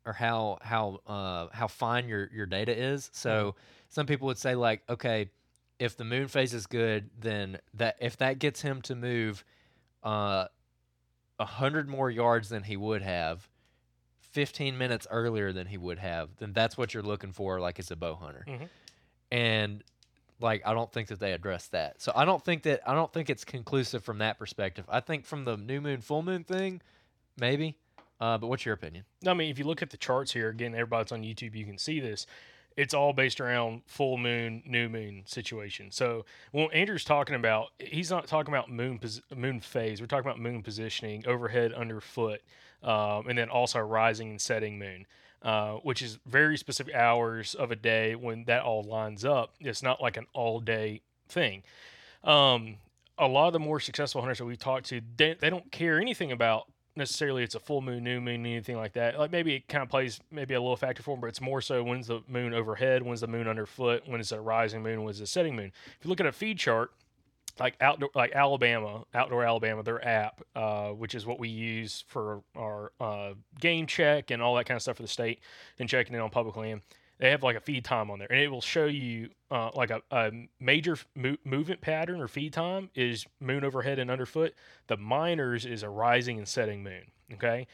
[0.06, 3.10] or how how uh how fine your your data is.
[3.12, 3.54] So
[3.88, 5.30] some people would say like okay
[5.78, 9.44] if the moon phase is good then that if that gets him to move
[10.02, 10.46] uh
[11.38, 13.48] a hundred more yards than he would have,
[14.34, 17.90] fifteen minutes earlier than he would have, then that's what you're looking for, like as
[17.90, 18.44] a bow hunter.
[19.32, 19.82] And
[20.40, 22.02] like I don't think that they address that.
[22.02, 24.84] So I don't think that I don't think it's conclusive from that perspective.
[24.88, 26.82] I think from the new moon, full moon thing,
[27.38, 27.76] maybe.
[28.20, 29.04] Uh, but what's your opinion?
[29.26, 31.78] I mean, if you look at the charts here, again, everybody's on YouTube, you can
[31.78, 32.26] see this.
[32.76, 35.90] It's all based around full moon, new moon situation.
[35.90, 40.00] So when Andrew's talking about, he's not talking about moon pos- moon phase.
[40.00, 42.40] We're talking about moon positioning, overhead, underfoot,
[42.82, 45.06] um, and then also rising and setting moon,
[45.42, 49.54] uh, which is very specific hours of a day when that all lines up.
[49.60, 51.62] It's not like an all day thing.
[52.24, 52.76] Um,
[53.18, 56.00] a lot of the more successful hunters that we've talked to, they, they don't care
[56.00, 56.64] anything about
[56.96, 59.18] necessarily it's a full moon, new moon, anything like that.
[59.18, 61.82] Like maybe it kind of plays maybe a little factor for but it's more so
[61.82, 65.26] when's the moon overhead, when's the moon underfoot, when is a rising moon, when's the
[65.26, 65.72] setting moon.
[65.98, 66.90] If you look at a feed chart,
[67.60, 72.42] like outdoor, like Alabama, Outdoor Alabama, their app, uh, which is what we use for
[72.56, 75.40] our uh, game check and all that kind of stuff for the state
[75.78, 76.80] and checking in on public land.
[77.18, 79.90] They have like a feed time on there, and it will show you uh, like
[79.90, 84.54] a, a major mo- movement pattern or feed time is moon overhead and underfoot.
[84.88, 87.04] The minors is a rising and setting moon.
[87.34, 87.66] Okay,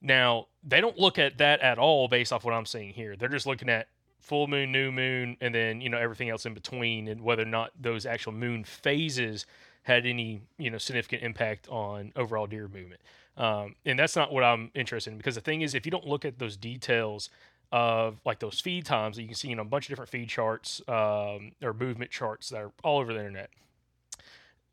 [0.00, 3.16] now they don't look at that at all based off what I'm seeing here.
[3.16, 3.88] They're just looking at
[4.20, 7.46] full moon, new moon, and then you know everything else in between, and whether or
[7.46, 9.44] not those actual moon phases
[9.82, 13.00] had any you know significant impact on overall deer movement.
[13.36, 16.06] Um, and that's not what I'm interested in because the thing is, if you don't
[16.06, 17.30] look at those details
[17.74, 20.28] of like those feed times that you can see in a bunch of different feed
[20.28, 23.50] charts um, or movement charts that are all over the internet.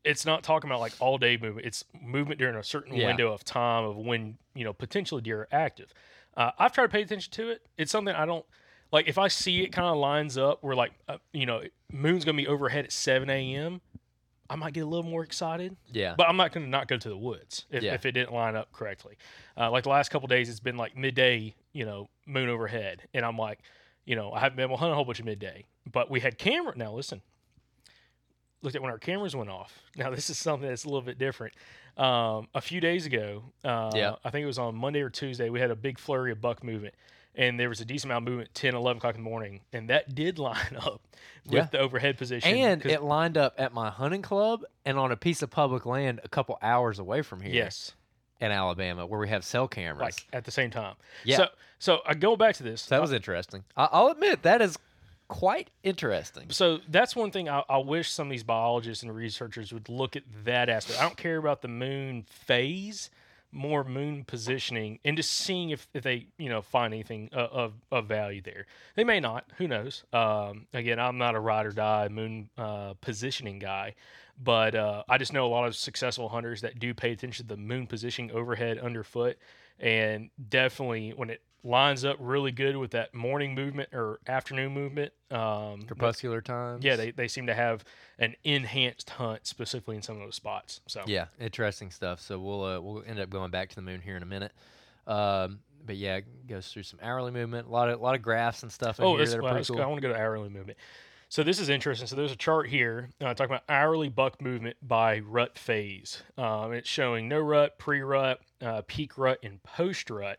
[0.04, 1.66] It's not talking about like all day movement.
[1.66, 3.06] It's movement during a certain Yeah.
[3.08, 5.92] window of time of when you know potentially deer are active.
[6.36, 7.62] Uh, I've tried to pay attention to it.
[7.76, 8.44] It's something I don't
[8.92, 9.06] like.
[9.08, 11.62] If I see it kind of lines up where like uh, you know
[11.92, 13.80] moon's gonna be overhead at seven a.m.,
[14.50, 15.76] I might get a little more excited.
[15.92, 16.14] Yeah.
[16.16, 17.94] But I'm not going to not go to the woods if, Yeah.
[17.94, 19.16] if it didn't line up correctly.
[19.56, 23.24] Uh, like the last couple days, it's been like midday, you know, moon overhead, and
[23.24, 23.60] I'm like,
[24.04, 26.20] you know, I haven't been able to hunt a whole bunch of midday, but we
[26.20, 26.72] had camera.
[26.76, 27.22] Now listen,
[28.62, 29.78] looked at when our cameras went off.
[29.96, 31.54] Now this is something that's a little bit different.
[31.98, 34.14] Um, a few days ago, uh, Yeah.
[34.24, 36.64] I think it was on Monday or Tuesday, we had a big flurry of buck
[36.64, 36.94] movement.
[37.34, 39.60] And there was a decent amount of movement 10, 11 o'clock in the morning.
[39.72, 41.00] And that did line up
[41.44, 41.64] with Yeah.
[41.70, 42.54] the overhead position.
[42.56, 46.20] And it lined up at my hunting club and on a piece of public land
[46.24, 47.52] a couple hours away from here.
[47.54, 47.92] yes.
[48.42, 50.00] In Alabama where we have cell cameras.
[50.02, 50.96] like at the same time.
[51.24, 51.36] Yeah.
[51.38, 51.46] So
[51.78, 52.82] so I go back to this.
[52.82, 53.64] so that was interesting.
[53.76, 54.78] I- I'll admit that is
[55.28, 56.50] quite interesting.
[56.50, 60.14] so that's one thing I, I wish some of these biologists and researchers would look
[60.16, 61.00] at that aspect.
[61.00, 63.08] I don't care about the moon phase,
[63.50, 67.72] more moon positioning, and just seeing if, if they you know find anything uh, of
[67.90, 68.66] of value there.
[68.94, 69.44] They may not.
[69.58, 70.04] Who knows?
[70.12, 73.94] Um, again, I'm not a ride or die moon uh, positioning guy,
[74.42, 77.54] but uh, I just know a lot of successful hunters that do pay attention to
[77.54, 79.38] the moon positioning overhead, underfoot,
[79.78, 85.12] and definitely when it lines up really good with that morning movement or afternoon movement.
[85.30, 86.84] Um, Crepuscular times.
[86.84, 87.84] yeah, they, they seem to have
[88.18, 90.80] an enhanced hunt specifically in some of those spots.
[90.88, 92.20] So Yeah, interesting stuff.
[92.20, 94.52] So we'll uh, we'll end up going back to the moon here in a minute.
[95.06, 98.22] Um, but yeah, it goes through some hourly movement, a lot of a lot of
[98.22, 99.82] graphs and stuff in Oh, here that are well, pretty cool.
[99.82, 100.78] I want to go to hourly movement.
[101.32, 102.06] So this is interesting.
[102.06, 106.22] So there's a chart here uh, talking about hourly buck movement by rut phase.
[106.36, 110.38] Um, it's showing no rut, pre-rut, uh, peak rut, and post-rut.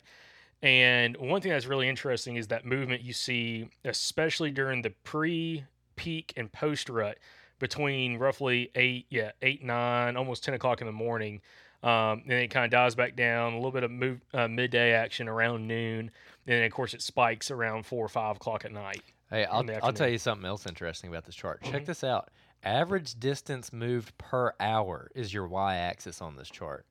[0.61, 5.63] And one thing that's really interesting is that movement you see, especially during the pre,
[5.95, 7.17] peak, and post-rut,
[7.57, 11.41] between roughly eight, yeah, eight, nine, almost ten o'clock in the morning.
[11.81, 13.53] Um, and then it kind of dies back down.
[13.53, 16.11] A little bit of move, uh, midday action around noon, and
[16.45, 19.01] then of course it spikes around four or five o'clock at night.
[19.33, 21.63] Hey, I'll, I'll tell you something else interesting about this chart.
[21.63, 21.85] Check Mhm.
[21.87, 22.29] this out.
[22.61, 26.85] Average distance moved per hour is your y axis on this chart.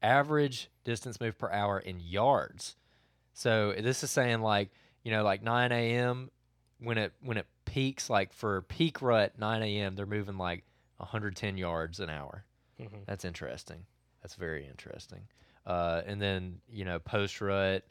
[0.00, 2.76] Average distance moved per hour in yards.
[3.32, 4.70] So this is saying like,
[5.02, 6.30] you know, like 9 a.m.
[6.78, 9.96] when it when it peaks, like for peak rut 9 a.m.
[9.96, 10.64] they're moving like
[10.98, 12.44] 110 yards an hour.
[12.78, 13.06] Mhm.
[13.06, 13.86] That's interesting.
[14.22, 15.26] That's very interesting.
[15.66, 17.84] Uh, and then you know post rut,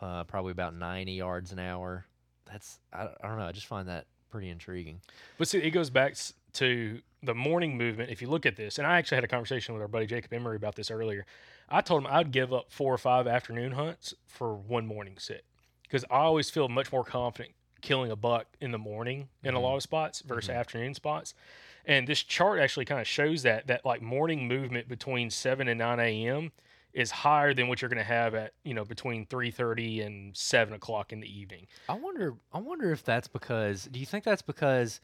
[0.00, 2.04] uh, probably about 90 yards an hour.
[2.50, 3.46] That's I, I don't know.
[3.46, 5.00] I just find that pretty intriguing.
[5.38, 6.16] But see, it goes back
[6.54, 8.10] to the morning movement.
[8.10, 10.32] If you look at this, and I actually had a conversation with our buddy Jacob
[10.32, 11.26] Emery about this earlier.
[11.68, 15.44] I told him I'd give up four or five afternoon hunts for one morning sit
[15.82, 19.56] because I always feel much more confident killing a buck in the morning in a
[19.56, 19.64] mm-hmm.
[19.64, 20.58] lot of spots versus mm-hmm.
[20.58, 21.34] afternoon spots.
[21.84, 25.78] And this chart actually kind of shows that that like morning movement between seven and
[25.78, 26.52] nine a.m.
[26.94, 30.34] is higher than what you're going to have at you know between three thirty and
[30.36, 31.66] seven o'clock in the evening.
[31.88, 32.34] I wonder.
[32.52, 33.88] I wonder if that's because.
[33.90, 35.00] Do you think that's because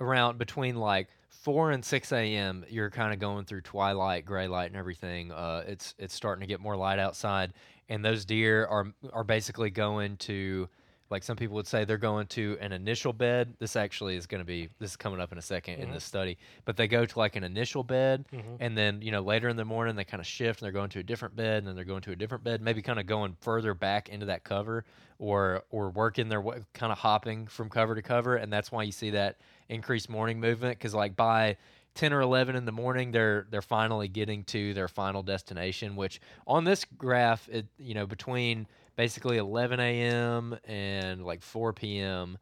[0.00, 2.64] around between like four and six a.m.
[2.68, 5.32] you're kind of going through twilight, gray light, and everything.
[5.32, 7.52] Uh, it's it's starting to get more light outside,
[7.88, 10.68] and those deer are are basically going to.
[11.10, 13.54] Like some people would say, they're going to an initial bed.
[13.58, 15.88] This actually is going to be this is coming up in a 2nd in this
[15.88, 15.98] mm-hmm.
[15.98, 16.38] study.
[16.64, 18.56] But they go to like an initial bed, mm-hmm.
[18.60, 20.90] and then you know later in the morning they kind of shift and they're going
[20.90, 22.62] to a different bed, and then they're going to a different bed.
[22.62, 24.84] Maybe kind of going further back into that cover,
[25.18, 28.84] or or working their way, kind of hopping from cover to cover, and that's why
[28.84, 29.38] you see that
[29.68, 30.78] increased morning movement.
[30.78, 31.56] Because like by
[31.94, 36.20] 10 or 11 in the morning they're they're finally getting to their final destination which
[36.46, 38.66] on this graph it you know between
[38.96, 42.38] basically 11 a.m and like 4 p.m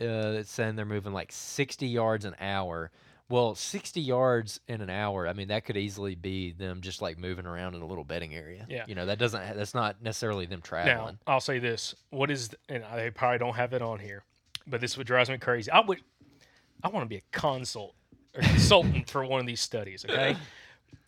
[0.00, 2.90] uh, it's saying they're moving like 60 yards an hour
[3.28, 7.18] well 60 yards in an hour i mean that could easily be them just like
[7.18, 8.84] moving around in a little bedding area Yeah.
[8.88, 11.18] you know that doesn't, that's not necessarily them traveling.
[11.26, 14.24] Now, I'll say this: what is, and they probably don't have it on here,
[14.66, 15.70] but this is what drives me crazy.
[15.70, 15.98] I would,
[16.82, 17.94] I want to be a consult
[18.34, 20.04] or consultant for one of these studies.
[20.08, 20.36] Okay,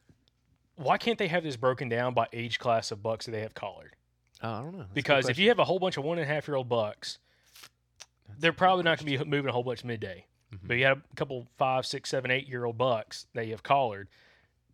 [0.77, 3.55] why can't they have this broken down by age class of bucks that they have
[3.55, 3.95] collared?
[4.43, 6.29] Oh, i don't know That's Because if you have a whole bunch of one and
[6.29, 7.19] a half year old bucks,
[8.39, 10.27] they're probably not going to be moving a whole bunch midday.
[10.53, 10.67] Mm-hmm.
[10.67, 13.63] But you have a couple five, six, seven, eight year old bucks that you have
[13.63, 14.09] collared,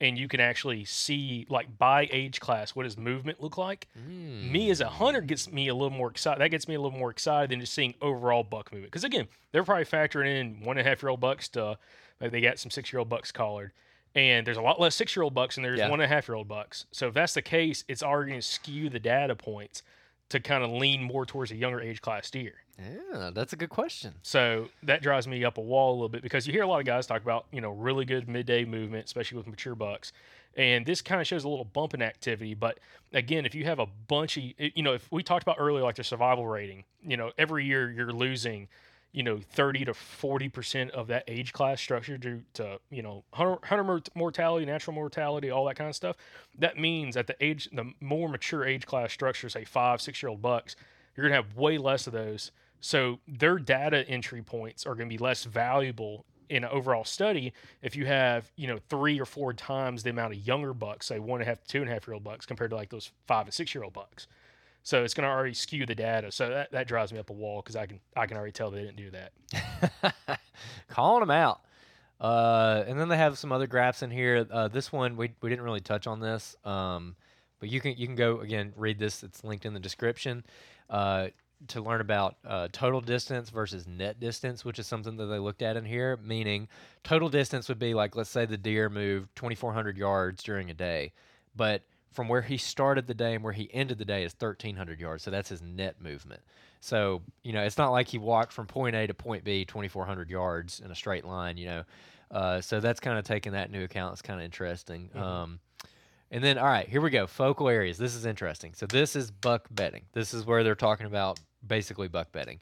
[0.01, 3.87] and you can actually see like by age class what does movement look like.
[3.99, 4.51] Mm.
[4.51, 6.41] Me as a hunter gets me a little more excited.
[6.41, 8.91] That gets me a little more excited than just seeing overall buck movement.
[8.91, 11.79] Because again, they're probably factoring in one and a half year old bucks to
[12.21, 13.73] maybe they got some six year old bucks collared.
[14.19, 15.89] And there's a lot less six year old bucks and there's Yeah.
[15.89, 16.87] one and a half year old bucks.
[16.91, 19.83] So if that's the case, it's already going to skew the data points
[20.31, 22.55] to kind of lean more towards a younger age class deer.
[22.79, 26.23] yeah that's a good question So that drives me up a wall a little bit
[26.23, 29.05] because you hear a lot of guys talk about, you know, really good midday movement,
[29.07, 30.13] especially with mature bucks.
[30.57, 32.55] And this kind of shows a little bump in activity.
[32.55, 32.79] But
[33.13, 35.95] again, if you have a bunch of, you know, if we talked about earlier, like
[35.95, 38.67] the survival rating, you know, every year you're losing,
[39.13, 43.59] you know, 30 to 40% of that age class structure due to, you know, hunter,
[43.65, 46.17] hunter mor- mortality, natural mortality, all that kind of stuff.
[46.59, 50.31] That means at the age, the more mature age class structure, say five, six year
[50.31, 50.77] old bucks,
[51.17, 52.53] you're going to have way less of those.
[52.81, 57.53] So their data entry points are going to be less valuable in an overall study
[57.83, 61.19] if you have, you know, three or four times the amount of younger bucks, say
[61.19, 63.11] one and a half, two and a half year old bucks compared to like those
[63.27, 64.27] five and six year old bucks.
[64.83, 66.33] So it's going to already skew the data.
[66.33, 68.71] So that, that drives me up a wall because I can I can already tell
[68.71, 70.41] they didn't do that.
[70.89, 71.61] calling them out.
[72.21, 74.47] Uh, and then they have some other graphs in here.
[74.51, 77.15] Uh, this one we, we didn't really touch on this, um,
[77.61, 79.23] but you can you can go again read this.
[79.23, 80.45] It's linked in the description
[80.91, 81.29] uh,
[81.69, 85.63] to learn about uh, total distance versus net distance, which is something that they looked
[85.63, 86.17] at in here.
[86.17, 86.67] Meaning,
[87.05, 91.13] total distance would be like let's say the deer moved 2,400 yards during a day,
[91.55, 95.01] but from where he started the day and where he ended the day is 1,300
[95.01, 95.23] yards.
[95.23, 96.41] So that's his net movement.
[96.81, 100.31] So, you know, it's not like he walked from point A to point B 2,400
[100.31, 101.85] yards in a straight line, you know.
[102.31, 104.13] Uh, so that's kind of taking that into account.
[104.13, 105.11] It's kind of interesting.
[105.15, 105.61] Um,
[106.31, 107.27] and then, all right, here we go.
[107.27, 107.97] Focal areas.
[107.97, 108.75] This is interesting.
[108.75, 110.03] So this is buck bedding.
[110.13, 112.61] This is where they're talking about basically buck bedding.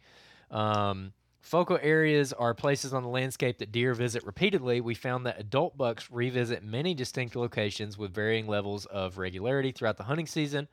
[0.51, 1.13] Um,
[1.47, 4.81] focal areas are places on the landscape that deer visit repeatedly.
[4.81, 9.97] We found that adult bucks revisit many distinct locations with varying levels of regularity throughout
[9.97, 10.67] the hunting season.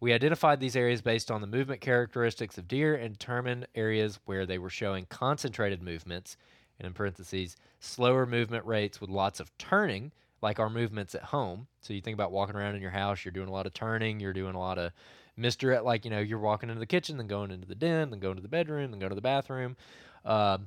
[0.00, 4.44] We identified these areas based on the movement characteristics of deer and determined areas where
[4.44, 6.36] they were showing concentrated movements,
[6.78, 10.12] and in parentheses, slower movement rates with lots of turning,
[10.42, 11.68] like our movements at home.
[11.80, 14.20] So you think about walking around in your house, you're doing a lot of turning,
[14.20, 14.92] you're doing a lot of
[15.38, 18.20] misdirect, like, you know, you're walking into the kitchen, then going into the den, then
[18.20, 19.76] going to the bedroom, then go to the bathroom.
[20.24, 20.58] Uh,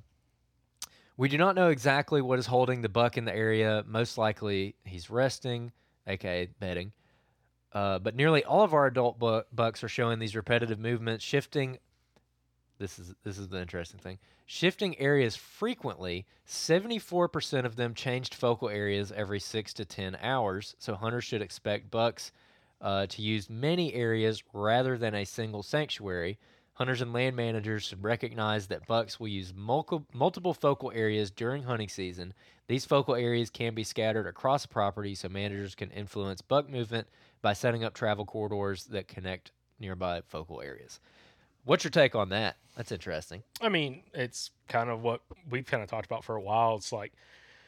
[1.17, 3.83] we do not know exactly what is holding the buck in the area.
[3.85, 5.71] Most likely he's resting,
[6.07, 6.93] aka bedding.
[7.73, 11.77] Uh, but nearly all of our adult bu- bucks are showing these repetitive movements, shifting.
[12.79, 14.17] This is this is the interesting thing.
[14.45, 16.25] Shifting areas frequently.
[16.45, 20.75] Seventy-four percent of them changed focal areas every six to ten hours.
[20.79, 22.31] So hunters should expect bucks
[22.81, 26.37] uh, to use many areas rather than a single sanctuary.
[26.73, 31.63] Hunters and land managers should recognize that bucks will use multiple, multiple focal areas during
[31.63, 32.33] hunting season.
[32.67, 37.07] These focal areas can be scattered across property so managers can influence buck movement
[37.41, 40.99] by setting up travel corridors that connect nearby focal areas.
[41.65, 42.57] What's your take on that?
[42.75, 43.43] That's interesting.
[43.61, 46.77] I mean, it's kind of what we've kind of talked about for a while.
[46.77, 47.13] It's like,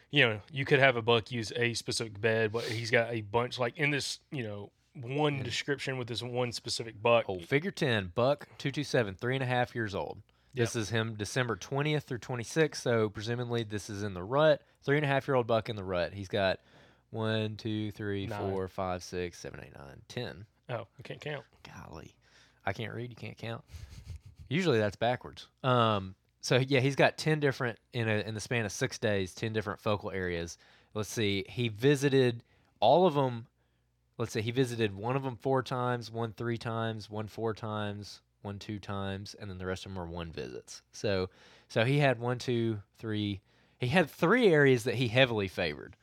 [0.10, 3.22] you know, you could have a buck use a specific bed, but he's got a
[3.22, 4.72] bunch like in this, you know,
[5.02, 7.26] one description with this one specific buck.
[7.28, 10.20] Oh, figure 10, Buck 227, three and a half years old.
[10.54, 12.76] This is him December 20th through 26th.
[12.76, 14.62] So presumably this is in the rut.
[14.84, 16.14] Three and a half year old buck in the rut.
[16.14, 16.60] He's got
[17.10, 18.40] one, two, three, Nine.
[18.52, 20.46] four, five, six, seven, eight, nine, ten.
[20.70, 21.44] Oh, I can't count.
[21.64, 22.14] Golly.
[22.66, 23.10] I can't read.
[23.10, 23.64] You can't count.
[24.48, 25.48] Usually that's backwards.
[25.64, 29.34] Um, so yeah, he's got 10 different, in, a, in the span of six days,
[29.34, 30.58] 10 different focal areas.
[30.94, 31.46] Let's see.
[31.50, 32.44] He visited
[32.80, 33.48] all of them.
[34.18, 38.22] Let's say he visited one of them four times, one three times, one four times,
[38.44, 40.82] one two times, and then the rest of them were one visits.
[40.92, 41.30] So,
[41.68, 43.42] so he had one, two, three.
[43.80, 45.96] He had three areas that he heavily favored,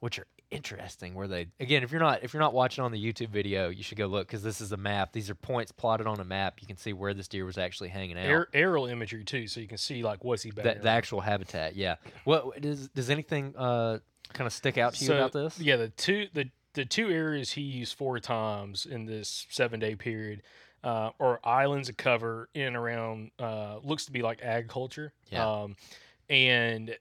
[0.00, 1.14] which are interesting.
[1.14, 3.82] Where they again, if you're not if you're not watching on the YouTube video, you
[3.82, 5.12] should go look because this is a map.
[5.12, 6.58] These are points plotted on a map.
[6.60, 8.26] You can see where this deer was actually hanging out.
[8.26, 11.20] Air, aerial imagery too, so you can see like what's he bedding the, the actual
[11.20, 11.76] habitat.
[11.76, 11.96] Yeah.
[12.24, 13.98] What does does anything uh
[14.32, 15.60] kind of stick out to you So, about this?
[15.60, 19.94] Yeah, the two the the two areas he used four times in this seven day
[19.94, 20.42] period
[20.84, 25.12] uh, are islands of cover in and around uh, looks to be like agriculture.
[25.30, 25.48] Yeah.
[25.48, 25.76] Um,
[26.28, 26.96] and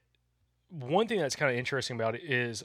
[0.69, 2.63] one thing that's kind of interesting about it is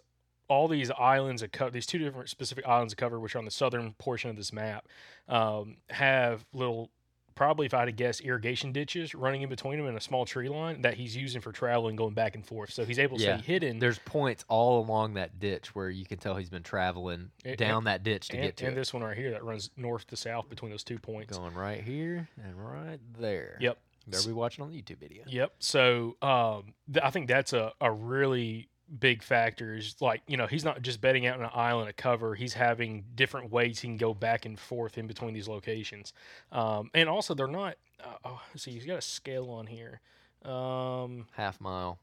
[0.48, 3.44] all these islands of cover, these two different specific islands of cover, which are on
[3.44, 4.86] the southern portion of this map,
[5.28, 6.90] um, have little,
[7.36, 10.24] probably if I had to guess, irrigation ditches running in between them and a small
[10.24, 12.72] tree line that he's using for traveling, going back and forth.
[12.72, 13.36] So he's able to Yeah.
[13.36, 13.78] stay hidden.
[13.78, 17.84] There's points all along that ditch where you can tell he's been traveling And- down
[17.84, 18.76] that ditch to and, get to and it.
[18.76, 21.36] this one right here that runs north to south between those two points.
[21.38, 23.58] Going right here and right there.
[23.60, 23.78] Yep.
[24.08, 25.24] Better be watching on the YouTube video.
[25.26, 25.52] Yep.
[25.58, 28.68] So um, th- I think that's a, a really
[29.00, 29.96] big factors.
[30.00, 32.34] Like you know he's not just betting out on an island of cover.
[32.34, 36.12] He's having different ways he can go back and forth in between these locations.
[36.52, 37.76] Um, and also they're not.
[38.02, 40.00] Uh, oh, see, he's got a scale on here.
[40.44, 41.98] Um, Half mile.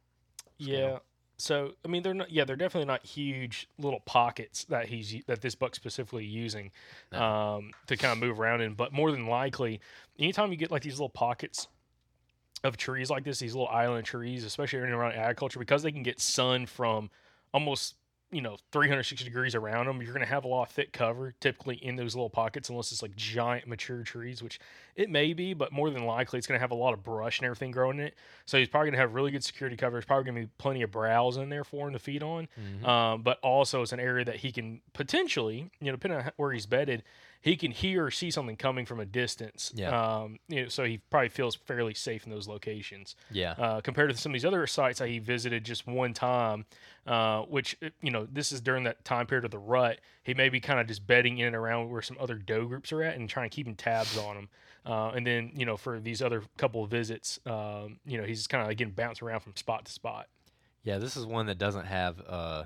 [0.57, 0.99] yeah.
[1.37, 2.31] So I mean they're not.
[2.31, 6.71] Yeah, they're definitely not huge little pockets that he's that this buck specifically using
[7.11, 8.75] um, to kind of move around in.
[8.75, 9.81] But more than likely,
[10.19, 11.67] anytime you get like these little pockets
[12.63, 15.91] of trees like this, these little island trees, especially in and around agriculture, because they
[15.91, 17.09] can get sun from
[17.53, 17.95] almost
[18.31, 21.35] you know 360 degrees around them, you're going to have a lot of thick cover
[21.39, 24.59] typically in those little pockets, unless it's like giant mature trees, which
[24.95, 27.37] it may be, but more than likely it's going to have a lot of brush
[27.39, 28.15] and everything growing in it.
[28.45, 29.93] So he's probably going to have really good security cover.
[29.93, 32.47] There's probably going to be plenty of browse in there for him to feed on,
[32.83, 36.51] um, but also it's an area that he can potentially, you know, depending on where
[36.51, 37.03] he's bedded,
[37.43, 39.73] he can hear or see something coming from a distance.
[39.75, 39.89] Yeah.
[39.89, 43.17] Um, you know, so he probably feels fairly safe in those locations.
[43.31, 43.51] Yeah.
[43.51, 46.65] Uh, compared to some of these other sites that he visited just one time,
[47.05, 49.99] uh, which uh, you know this is during that time period of the rut.
[50.23, 52.93] He may be kind of just bedding in and around where some other doe groups
[52.93, 54.49] are at and trying to keep tabs on them.
[54.85, 58.39] Uh, and then you know for these other couple of visits, um, you know he's
[58.39, 60.27] just kind of again bouncing around from spot to spot.
[60.83, 62.63] Yeah, this is one that doesn't have uh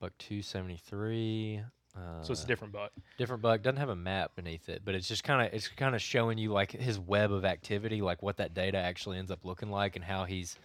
[0.00, 1.60] buck 273.
[1.96, 2.90] Uh, So it's a different bug.
[3.18, 5.94] different bug doesn't have a map beneath it but it's just kind of it's kind
[5.94, 9.44] of showing you like his web of activity like what that data actually ends up
[9.44, 10.56] looking like and how he's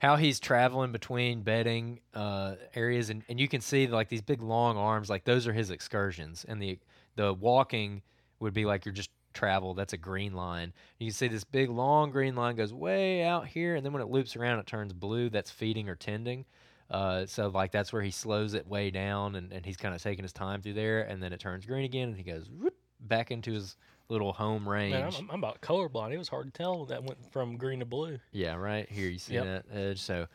[0.00, 3.10] how he's traveling between bedding uh, areas.
[3.10, 6.44] And, and you can see like these big long arms like those are his excursions.
[6.48, 6.78] And the
[7.16, 8.00] the walking
[8.40, 9.74] would be like you're just travel.
[9.74, 10.72] That's a green line.
[10.98, 13.74] You can see this big long green line goes way out here.
[13.76, 15.28] And then when it loops around it turns blue.
[15.28, 16.46] That's feeding or tending
[16.90, 20.02] uh, so like that's where he slows it way down and, and he's kind of
[20.02, 22.74] taking his time through there and then it turns green again and he goes whoop,
[23.00, 23.76] back into his
[24.08, 24.92] little home range.
[24.94, 26.12] Man, I'm, I'm about colorblind.
[26.12, 28.18] It was hard to tell that went from green to blue.
[28.32, 29.44] yeah, right here you see Yep.
[29.44, 30.00] that edge.
[30.00, 30.26] So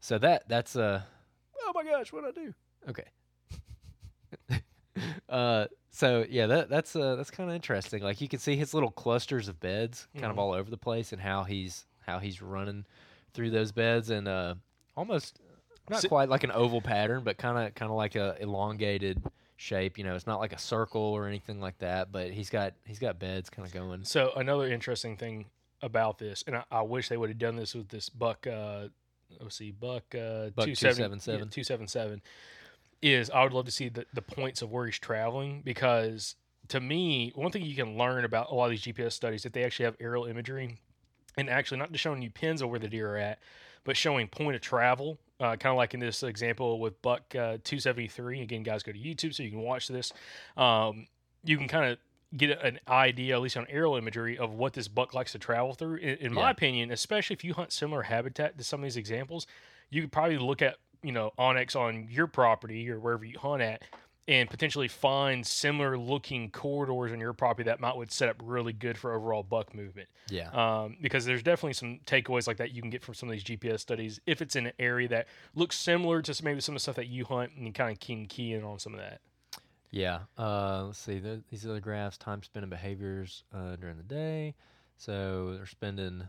[0.00, 1.02] so that that's uh
[1.62, 2.54] oh my gosh, what I do?
[2.88, 3.04] Okay.
[5.28, 8.02] uh So yeah, that that's uh, that's kind of interesting.
[8.02, 11.12] Like you can see his little clusters of beds kind of all over the place,
[11.12, 12.86] and how he's how he's running
[13.34, 14.54] through those beds, and uh,
[14.96, 15.40] almost
[15.90, 19.22] not Si- quite like an oval pattern, but kind of kind of like a elongated
[19.56, 19.98] shape.
[19.98, 22.98] You know, it's not like a circle or anything like that, but he's got he's
[22.98, 24.04] got beds kind of going.
[24.04, 25.46] So another interesting thing
[25.82, 28.46] about this, and I, I wish they would have done this with this buck.
[28.46, 28.88] Uh,
[29.40, 31.48] let's see, buck uh, Buck two 277.
[31.50, 32.22] two seven seven.
[33.00, 36.34] Is I would love to see the, the points of where he's traveling because
[36.68, 39.52] to me, one thing you can learn about a lot of these GPS studies that
[39.52, 40.78] they actually have aerial imagery,
[41.36, 43.38] and actually not just showing you pins of where the deer are at,
[43.84, 45.18] but showing point of travel.
[45.40, 48.42] Uh, kind of like in this example with Buck uh, 273.
[48.42, 50.12] Again, guys, go to YouTube so you can watch this.
[50.56, 51.06] Um,
[51.44, 51.98] you can kind of
[52.36, 55.74] get an idea, at least on aerial imagery, of what this buck likes to travel
[55.74, 55.96] through.
[55.96, 59.46] In, in my opinion, especially if you hunt similar habitat to some of these examples,
[59.90, 63.62] you could probably look at you know onX on your property or wherever you hunt
[63.62, 63.82] at,
[64.28, 68.74] and potentially find similar looking corridors on your property that might would set up really
[68.74, 70.06] good for overall buck movement.
[70.28, 70.50] Yeah.
[70.50, 73.42] Um, because there's definitely some takeaways like that you can get from some of these
[73.42, 76.82] GPS studies if it's in an area that looks similar to maybe some of the
[76.82, 79.20] stuff that you hunt, and you kind of key in on some of that.
[79.90, 80.20] Yeah.
[80.36, 81.18] Uh, let's see.
[81.18, 84.54] The, these other graphs: time spent and behaviors uh, during the day.
[84.98, 86.24] So they're spending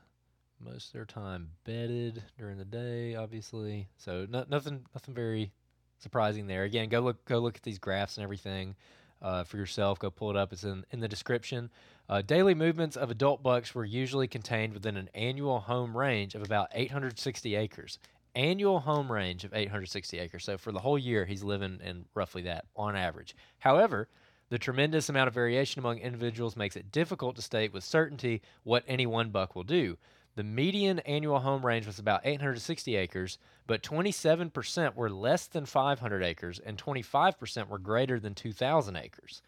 [0.64, 3.90] most of their time bedded during the day, obviously.
[3.98, 5.52] So no, nothing, nothing very
[6.00, 6.64] surprising there.
[6.64, 8.76] Again, go look, go look at these graphs and everything
[9.22, 10.00] uh, for yourself.
[10.00, 10.54] Go pull it up.
[10.54, 11.70] It's in in the description.
[12.08, 16.42] Uh, daily movements of adult bucks were usually contained within an annual home range of
[16.42, 18.00] about 860 acres.
[18.34, 20.44] Annual home range of 860 acres.
[20.44, 23.36] So for the whole year, he's living in roughly that on average.
[23.60, 24.08] However,
[24.50, 28.84] the tremendous amount of variation among individuals makes it difficult to state with certainty what
[28.88, 29.98] any one buck will do.
[30.40, 36.24] The median annual home range was about 860 acres, but 27% were less than 500
[36.24, 39.42] acres and 25% were greater than 2,000 acres.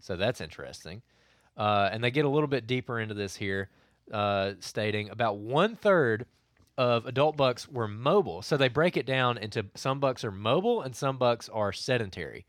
[0.00, 1.00] So that's interesting.
[1.56, 3.70] Uh, and they get a little bit deeper into this here,
[4.12, 6.26] uh, stating about one third
[6.76, 8.42] of adult bucks were mobile.
[8.42, 12.44] So they break it down into some bucks are mobile and some bucks are sedentary.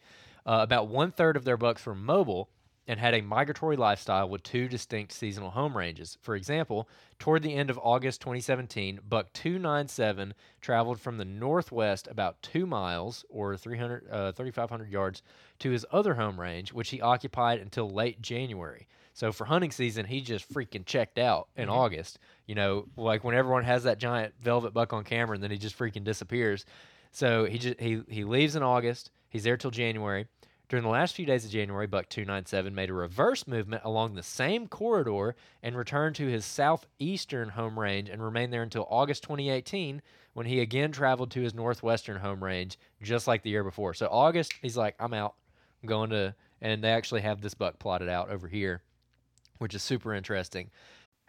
[0.46, 2.50] Uh, about one third of their bucks were mobile
[2.88, 6.18] and had a migratory lifestyle with two distinct seasonal home ranges.
[6.22, 12.42] For example, toward the end of August 2017, Buck 297 traveled from the northwest about
[12.42, 15.24] two miles or 300, uh, 3,500 yards
[15.60, 18.88] to his other home range, which he occupied until late January.
[19.14, 22.20] So for hunting season, he just freaking checked out in August.
[22.48, 25.58] You know, like when everyone has that giant velvet buck on camera and then he
[25.58, 26.66] just freaking disappears.
[27.12, 29.12] So he just he he leaves in August.
[29.30, 30.28] He's there till January.
[30.68, 34.24] During the last few days of January, Buck 297 made a reverse movement along the
[34.24, 40.02] same corridor and returned to his southeastern home range and remained there until August 2018
[40.34, 43.94] when he again traveled to his northwestern home range just like the year before.
[43.94, 45.36] So August, he's like, I'm out.
[45.84, 48.82] I'm going to and they actually have this buck plotted out over here,
[49.60, 50.72] which is super interesting.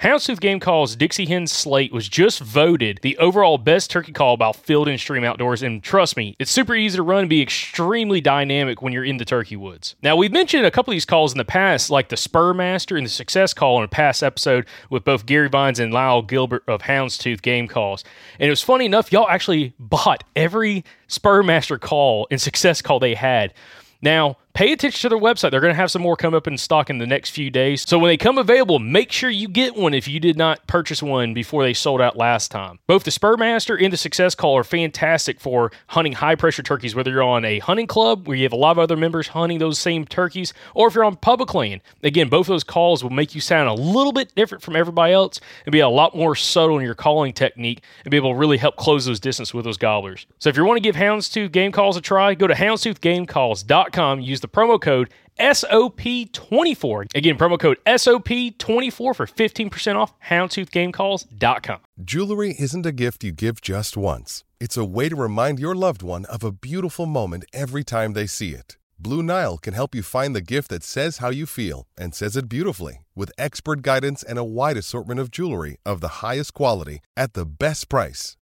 [0.02, 4.52] Houndstooth Game Call's Dixie Hen Slate was just voted the overall best turkey call by
[4.52, 8.20] Field and Stream Outdoors, and trust me, it's super easy to run and be extremely
[8.20, 9.96] dynamic when you're in the turkey woods.
[10.02, 12.98] Now, we've mentioned a couple of these calls in the past, like the Spur Master
[12.98, 16.64] and the Success Call in a past episode with both Gary Vines and Lyle Gilbert
[16.68, 18.04] of Houndstooth Game Calls.
[18.38, 23.00] And it was funny enough, y'all actually bought every Spur Master call and Success Call
[23.00, 23.54] they had.
[24.02, 25.50] Now, pay attention to their website.
[25.50, 27.86] They're going to have some more come up in stock in the next few days.
[27.86, 31.02] So when they come available, make sure you get one if you did not purchase
[31.02, 32.78] one before they sold out last time.
[32.86, 37.10] Both the Spurmaster and the Success Call are fantastic for hunting high pressure turkeys, whether
[37.10, 39.78] you're on a hunting club where you have a lot of other members hunting those
[39.78, 41.82] same turkeys, or if you're on public land.
[42.02, 45.38] Again, both those calls will make you sound a little bit different from everybody else
[45.66, 48.56] and be a lot more subtle in your calling technique and be able to really
[48.56, 50.24] help close those distance with those gobblers.
[50.38, 54.40] So if you want to give Houndstooth Game Calls a try, go to houndstoothgamecalls.com, use
[54.40, 57.14] the promo code SOP24.
[57.14, 61.80] Again, promo code SOP24 for 15% off houndtoothgamecalls.com.
[62.04, 64.44] Jewelry isn't a gift you give just once.
[64.58, 68.26] It's a way to remind your loved one of a beautiful moment every time they
[68.26, 68.76] see it.
[68.98, 72.34] Blue Nile can help you find the gift that says how you feel and says
[72.34, 77.00] it beautifully with expert guidance and a wide assortment of jewelry of the highest quality
[77.14, 78.38] at the best price.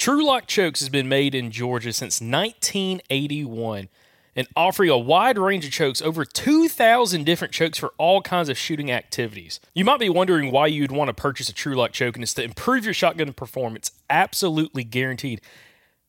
[0.00, 3.90] Trulock Chokes has been made in Georgia since 1981
[4.34, 8.56] and offering a wide range of chokes, over 2,000 different chokes for all kinds of
[8.56, 9.60] shooting activities.
[9.74, 12.42] You might be wondering why you'd want to purchase a Trulock choke, and it's to
[12.42, 15.42] improve your shotgun performance, absolutely guaranteed.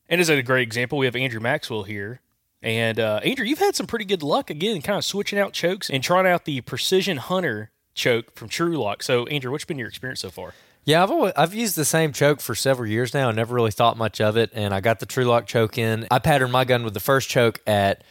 [0.08, 2.22] And as a great example, we have Andrew Maxwell here.
[2.62, 5.90] And uh, Andrew, you've had some pretty good luck again, kind of switching out chokes
[5.90, 9.02] and trying out the Precision Hunter choke from Trulock.
[9.02, 10.54] So, Andrew, what's been your experience so far?
[10.84, 13.28] Yeah, I've always, I've used the same choke for several years now.
[13.28, 16.08] I never really thought much of it, and I got the Trulock choke in.
[16.10, 18.02] I patterned my gun with the first choke at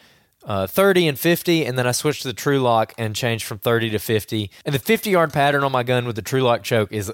[0.44, 3.90] uh, 30 and 50, and then I switched to the Trulock and changed from 30
[3.90, 4.50] to 50.
[4.64, 7.12] And the 50 yard pattern on my gun with the Trulock choke is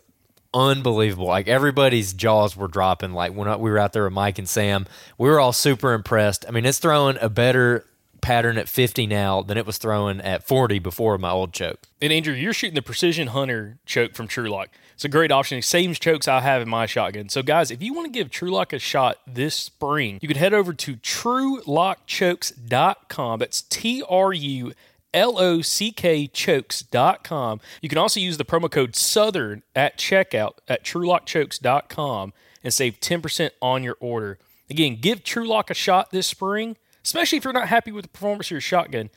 [0.54, 1.26] unbelievable.
[1.26, 3.12] Like everybody's jaws were dropping.
[3.12, 4.86] Like when we were out there with Mike and Sam,
[5.18, 6.44] we were all super impressed.
[6.48, 7.84] I mean, it's throwing a better
[8.20, 11.80] pattern at 50 now than it was throwing at 40 before my old choke.
[12.00, 14.68] And Andrew, you're shooting the Precision Hunter choke from Trulock.
[14.94, 15.62] It's a great option.
[15.62, 17.28] Same chokes I have in my shotgun.
[17.28, 20.52] So, guys, if you want to give Trulock a shot this spring, you can head
[20.52, 23.38] over to trulockchokes.com.
[23.38, 24.72] That's T R U
[25.14, 27.60] L O C K chokes.com.
[27.80, 32.32] You can also use the promo code Southern at checkout at trulockchokes.com
[32.64, 34.38] and save 10% on your order.
[34.70, 36.76] Again, give Trulock a shot this spring,
[37.09, 39.09] especially if you're not happy with the performance of your shotgun,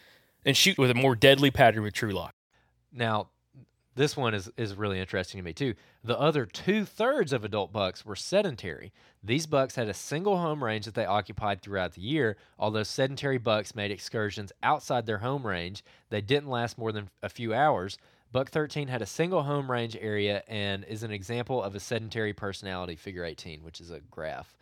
[0.45, 2.33] and shoot with a more deadly pattern with Trulock.
[2.93, 3.27] Now,
[3.95, 5.73] this one is, is really interesting to me too.
[6.01, 8.93] The other two thirds of adult bucks were sedentary.
[9.21, 12.37] These bucks had a single home range that they occupied throughout the year.
[12.57, 17.27] Although sedentary bucks made excursions outside their home range, they didn't last more than a
[17.27, 17.97] few hours.
[18.31, 22.31] Buck 13 had a single home range area and is an example of a sedentary
[22.31, 24.55] personality, figure 18, which is a graph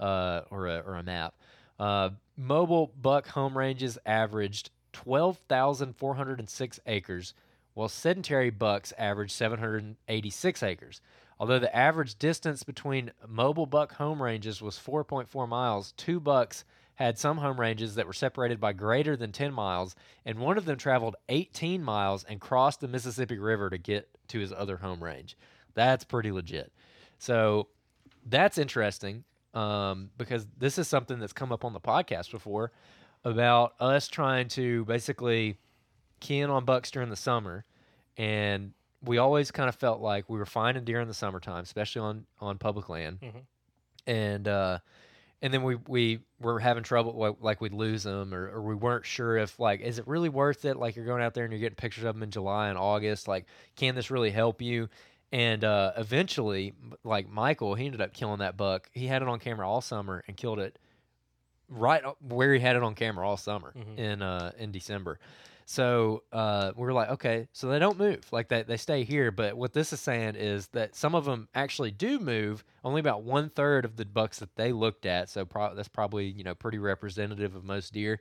[0.00, 1.34] uh, or, a, or a map.
[1.82, 7.34] Uh, mobile buck home ranges averaged 12,406 acres
[7.74, 11.00] while sedentary bucks averaged 786 acres.
[11.40, 16.64] Although the average distance between mobile buck home ranges was 4.4 miles, two bucks
[16.94, 20.66] had some home ranges that were separated by greater than 10 miles, and one of
[20.66, 25.02] them traveled 18 miles and crossed the Mississippi River to get to his other home
[25.02, 25.36] range.
[25.74, 26.72] That's pretty legit.
[27.18, 27.66] So
[28.24, 29.24] that's interesting
[29.54, 32.72] um, because this is something that's come up on the podcast before
[33.24, 35.56] about us trying to basically
[36.28, 37.64] in on bucks during the summer,
[38.16, 38.72] and
[39.04, 42.26] we always kind of felt like we were finding deer in the summertime, especially on
[42.40, 43.42] on public land, Mhm.
[44.06, 44.78] and uh,
[45.42, 48.74] and then we we were having trouble like, like we'd lose them or, or we
[48.76, 50.76] weren't sure if like is it really worth it?
[50.76, 53.26] Like you're going out there and you're getting pictures of them in July and August.
[53.26, 53.46] Like
[53.76, 54.88] can this really help you
[55.32, 56.74] and uh, eventually
[57.04, 60.22] like Michael he ended up killing that buck he had it on camera all summer
[60.28, 60.78] and killed it
[61.68, 63.98] right where he had it on camera all summer Mhm.
[63.98, 65.18] in uh in December
[65.64, 69.30] so uh, we were like, okay, so they don't move, like they, they stay here.
[69.30, 72.64] But what this is saying is that some of them actually do move.
[72.84, 76.26] Only about one third of the bucks that they looked at, so pro- that's probably
[76.26, 78.20] you know pretty representative of most deer.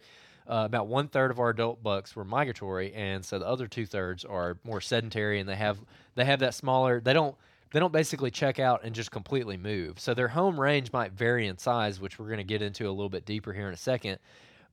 [0.51, 3.85] Uh, about one third of our adult bucks were migratory, and so the other two
[3.85, 5.79] thirds are more sedentary, and they have
[6.15, 6.99] they have that smaller.
[6.99, 7.37] They don't
[7.71, 9.97] they don't basically check out and just completely move.
[9.97, 12.91] So their home range might vary in size, which we're going to get into a
[12.91, 14.19] little bit deeper here in a second.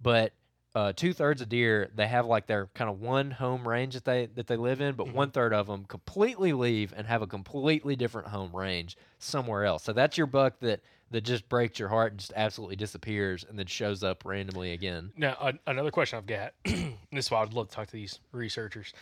[0.03, 0.33] But
[0.75, 4.05] uh, two thirds of deer, they have like their kind of one home range that
[4.05, 7.27] they that they live in, but one third of them completely leave and have a
[7.29, 9.85] completely different home range somewhere else.
[9.85, 13.59] So that's your buck that that just breaks your heart and just absolutely disappears and
[13.59, 15.13] then shows up randomly again.
[15.17, 16.53] Now, a- another question I've got.
[16.65, 18.93] this is why I'd love to talk to these researchers.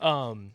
[0.00, 0.52] Um,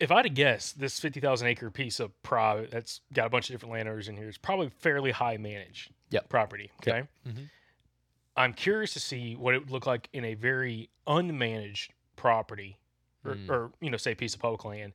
[0.00, 3.30] if I had to guess, this fifty thousand acre piece of private that's got a
[3.30, 6.28] bunch of different landowners in here is probably fairly high managed Yep.
[6.28, 6.70] property.
[6.86, 6.94] Yep.
[6.96, 7.08] Okay.
[7.28, 7.50] Mhm.
[8.36, 12.78] I'm curious to see what it would look like in a very unmanaged property,
[13.24, 13.50] or, Mm.
[13.50, 14.94] or you know, say piece of public land,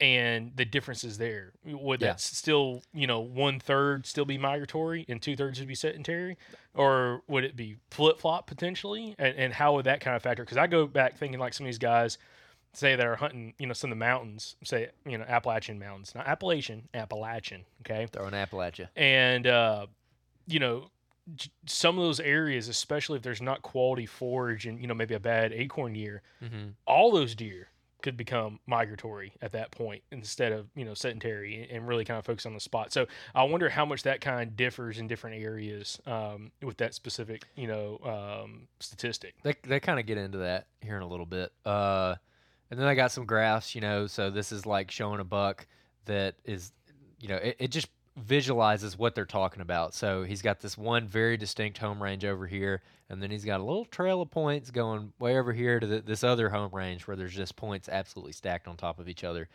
[0.00, 1.52] and the differences there.
[1.64, 2.08] Would Yeah.
[2.08, 6.36] that still, you know, one third still be migratory and two thirds would be sedentary,
[6.74, 9.14] or would it be flip flop potentially?
[9.18, 10.42] And, and how would that kind of factor?
[10.44, 12.18] Because I go back thinking like some of these guys
[12.72, 16.12] say that are hunting, you know, some of the mountains, say you know Appalachian mountains,
[16.14, 17.64] not Appalachian, Appalachian.
[17.82, 18.88] Okay, Throw an apple at you.
[18.96, 19.86] and uh,
[20.48, 20.90] you know
[21.64, 25.20] some of those areas especially if there's not quality forage and you know maybe a
[25.20, 26.70] bad acorn year Mm-hmm.
[26.86, 27.68] all those deer
[28.04, 32.26] could become migratory at that point instead of you know sedentary and really kind of
[32.26, 32.92] focus on the spot.
[32.92, 36.92] So I wonder how much that kind of differs in different areas um, with that
[36.92, 37.98] specific you know
[38.44, 39.34] um, statistic.
[39.42, 41.50] They they kind of get into that here in a little bit.
[41.64, 42.16] Uh,
[42.70, 44.06] and then I got some graphs, you know.
[44.06, 45.66] So this is like showing a buck
[46.04, 46.72] that is,
[47.18, 49.94] you know, it, it just visualizes what they're talking about.
[49.94, 53.60] So he's got this one very distinct home range over here, and then he's got
[53.60, 57.06] a little trail of points going way over here to the, this other home range
[57.06, 59.48] where there's just points absolutely stacked on top of each other.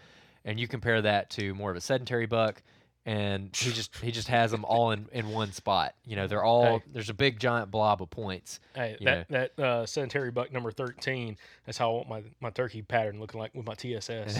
[0.45, 2.61] And you compare that to more of a sedentary buck,
[3.05, 5.95] and he just he just has them all in, in one spot.
[6.05, 6.83] You know, they're all Hey.
[6.93, 8.59] there's a big giant blob of points.
[8.75, 11.37] Hey, that that uh, sedentary buck number thirteen.
[11.65, 14.37] That's how I want my, my turkey pattern looking like with my TSS.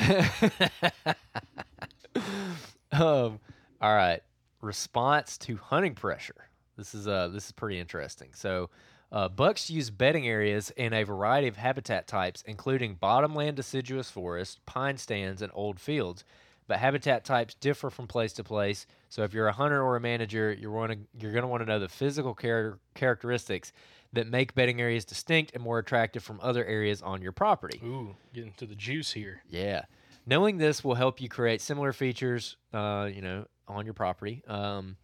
[2.92, 3.40] um,
[3.82, 4.22] all right.
[4.62, 6.50] Response to hunting pressure.
[6.78, 8.30] This is uh this is pretty interesting.
[8.34, 8.70] So,
[9.12, 14.60] uh, bucks use bedding areas in a variety of habitat types, including bottomland deciduous forest,
[14.66, 16.24] pine stands, and old fields.
[16.68, 18.86] But habitat types differ from place to place.
[19.10, 21.62] So, if you're a hunter or a manager, you're want to you're going to want
[21.62, 23.72] to know the physical char- characteristics
[24.14, 27.80] that make bedding areas distinct and more attractive from other areas on your property.
[27.84, 29.42] Ooh, getting to the juice here.
[29.50, 29.84] Yeah.
[30.26, 34.44] Knowing this will help you create similar features, uh, you know, on your property.
[34.48, 34.98] Um,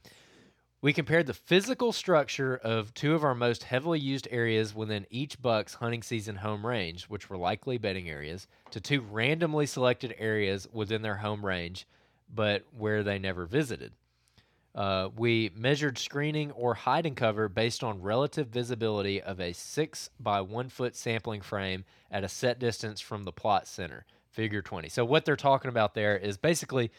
[0.81, 5.41] we compared the physical structure of two of our most heavily used areas within each
[5.41, 10.67] buck's hunting season home range, which were likely bedding areas, to two randomly selected areas
[10.71, 11.87] within their home range,
[12.31, 13.93] but where they never visited.
[14.75, 20.41] Uh, we measured screening or hiding cover based on relative visibility of a six by
[20.41, 24.89] one foot sampling frame at a set distance from the plot center, figure 20.
[24.89, 26.91] So, what they're talking about there is basically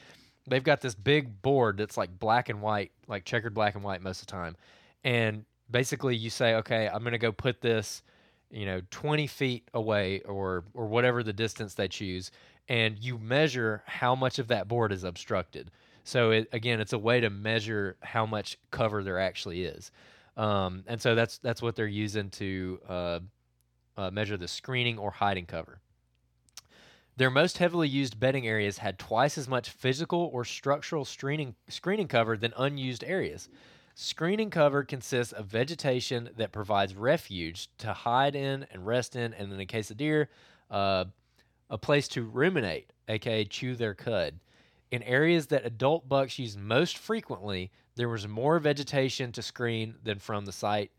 [0.47, 4.03] they've got this big board that's like black and white, like checkered black and white
[4.03, 4.57] most of the time.
[5.05, 8.03] And basically, you say, okay, I'm going to go put this,
[8.51, 12.30] you know, 20 feet away or, or whatever the distance they choose.
[12.68, 15.70] And you measure how much of that board is obstructed.
[16.07, 19.90] So it, again, it's a way to measure how much cover there actually is,
[20.36, 23.20] um, and so that's that's what they're using to uh,
[23.97, 25.80] uh, measure the screening or hiding cover.
[27.17, 32.09] Their most heavily used bedding areas had twice as much physical or structural screening screening
[32.09, 33.49] cover than unused areas.
[33.95, 39.51] Screening cover consists of vegetation that provides refuge to hide in and rest in, and
[39.51, 40.29] in the case of deer,
[40.71, 41.07] uh,
[41.71, 44.39] a place to ruminate, aka chew their cud.
[44.91, 50.19] In areas that adult bucks use most frequently, there was more vegetation to screen than
[50.19, 50.91] from the site,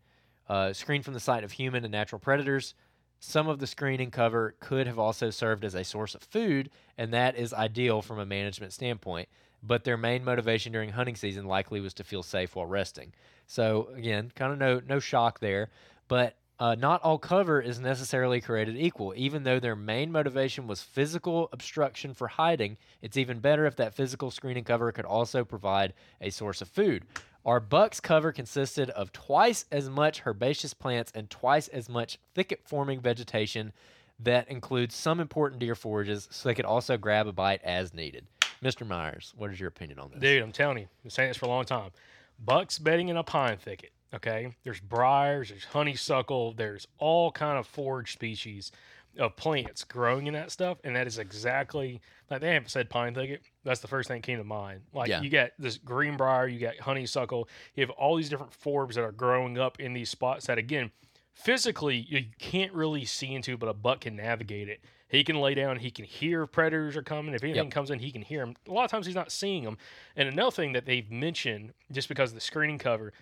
[0.48, 2.74] uh, screen from the sight of human and natural predators.
[3.20, 7.12] Some of the screening cover could have also served as a source of food, and
[7.12, 9.28] that is ideal from a management standpoint.
[9.62, 13.12] But their main motivation during hunting season likely was to feel safe while resting.
[13.46, 15.70] So again, kind of no no shock there.
[16.06, 19.12] But uh, not all cover is necessarily created equal.
[19.16, 23.94] Even though their main motivation was physical obstruction for hiding, it's even better if that
[23.94, 27.04] physical screening cover could also provide a source of food.
[27.48, 32.60] Our buck's cover consisted of twice as much herbaceous plants and twice as much thicket
[32.66, 33.72] forming vegetation
[34.20, 38.26] that includes some important deer forages so they could also grab a bite as needed.
[38.62, 38.86] Mr.
[38.86, 40.20] Myers, what is your opinion on this?
[40.20, 41.90] Dude, I'm telling you, I've been saying this for a long time.
[42.38, 43.92] Bucks bedding in a pine thicket.
[44.12, 48.72] Okay, there's briars, there's honeysuckle, there's all kind of forage species
[49.18, 52.00] of plants growing in that stuff, and that is exactly
[52.30, 53.42] like they haven't said pine thicket.
[53.64, 54.82] That's the first thing that came to mind.
[54.92, 55.20] Like Yeah.
[55.22, 59.12] you got this greenbrier, you got honeysuckle, you have all these different forbs that are
[59.12, 60.90] growing up in these spots that again,
[61.32, 64.80] physically you can't really see into, but a buck can navigate it.
[65.08, 65.78] He can lay down.
[65.78, 67.34] He can hear predators are coming.
[67.34, 67.72] If anything Yep.
[67.72, 68.54] comes in, he can hear them.
[68.68, 69.78] A lot of times he's not seeing them.
[70.16, 73.12] And another thing that they've mentioned, just because of the screening cover,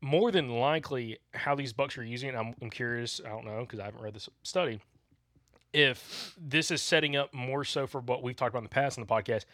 [0.00, 2.34] more than likely how these bucks are using it.
[2.34, 3.20] I'm, I'm curious.
[3.24, 4.80] I don't know because I haven't read this study.
[5.72, 8.98] If this is setting up more so for what we've talked about in the past
[8.98, 9.44] in the podcast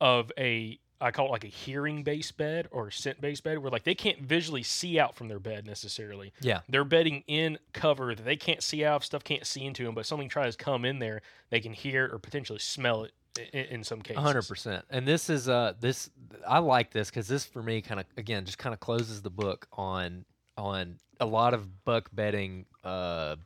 [0.00, 3.70] of a I call it like a hearing based bed or scent based bed where
[3.70, 6.32] like they can't visually see out from their bed necessarily.
[6.40, 6.60] Yeah.
[6.68, 10.06] They're bedding in cover that they can't see out, stuff can't see into them, but
[10.06, 13.12] something tries to come in there, they can hear it or potentially smell it
[13.52, 14.22] in, in some cases.
[14.22, 14.84] hundred percent.
[14.90, 16.10] And this is uh this
[16.46, 19.30] I like this because this for me kind of again just kind of closes the
[19.30, 20.24] book on
[20.56, 22.66] on a lot of buck bedding.
[22.82, 23.36] Uh,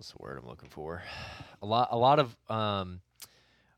[0.00, 1.02] what's the word I'm looking for?
[1.60, 3.02] A lot a lot of um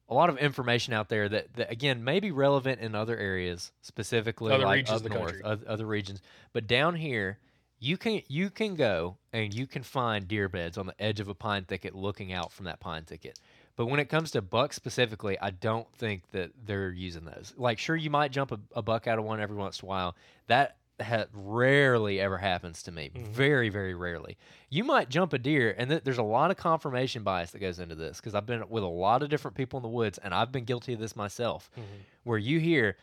[0.09, 3.73] a lot of information out there that, that again may be relevant in other areas
[3.81, 5.43] specifically Other like regions up of the north country.
[5.45, 6.21] oth- other regions
[6.53, 7.39] but down here
[7.81, 11.27] you can you can go and you can find deer beds on the edge of
[11.27, 13.41] a pine thicket looking out from that pine thicket
[13.75, 17.81] but when it comes to bucks specifically i don't think that they're using those like
[17.81, 20.15] sure you might jump a, a buck out of one every once in a while
[20.47, 23.11] that ha- rarely ever happens to me.
[23.15, 23.33] Mm-hmm.
[23.33, 24.37] Very, very rarely.
[24.71, 27.79] You might jump a deer, and th- there's a lot of confirmation bias that goes
[27.79, 30.35] into this because I've been with a lot of different people in the woods, and
[30.35, 31.83] I've been guilty of this myself, mm-hmm.
[32.25, 32.97] where you hear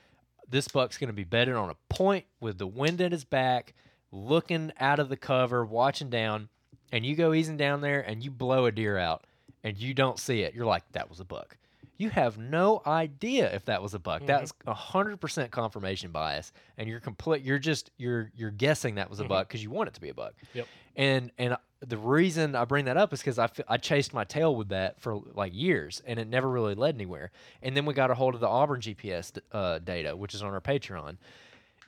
[0.49, 3.73] this buck's going to be bedded on a point with the wind at his back,
[4.11, 6.49] looking out of the cover, watching down,
[6.91, 9.25] and you go easing down there and you blow a deer out
[9.63, 10.55] and you don't see it.
[10.55, 11.57] You're like, that was a buck.
[11.99, 14.25] You have no idea if that was a buck.
[14.25, 17.43] That's a hundred percent confirmation bias, and you're complete.
[17.43, 20.07] You're just you're you're guessing that was a buck because you want it to be
[20.07, 20.33] a buck.
[20.53, 20.67] Yep.
[20.95, 24.23] And and the reason I bring that up is because I, f- I chased my
[24.23, 27.31] tail with that for like years, and it never really led anywhere.
[27.61, 30.53] And then we got a hold of the Auburn GPS uh, data, which is on
[30.53, 31.17] our Patreon,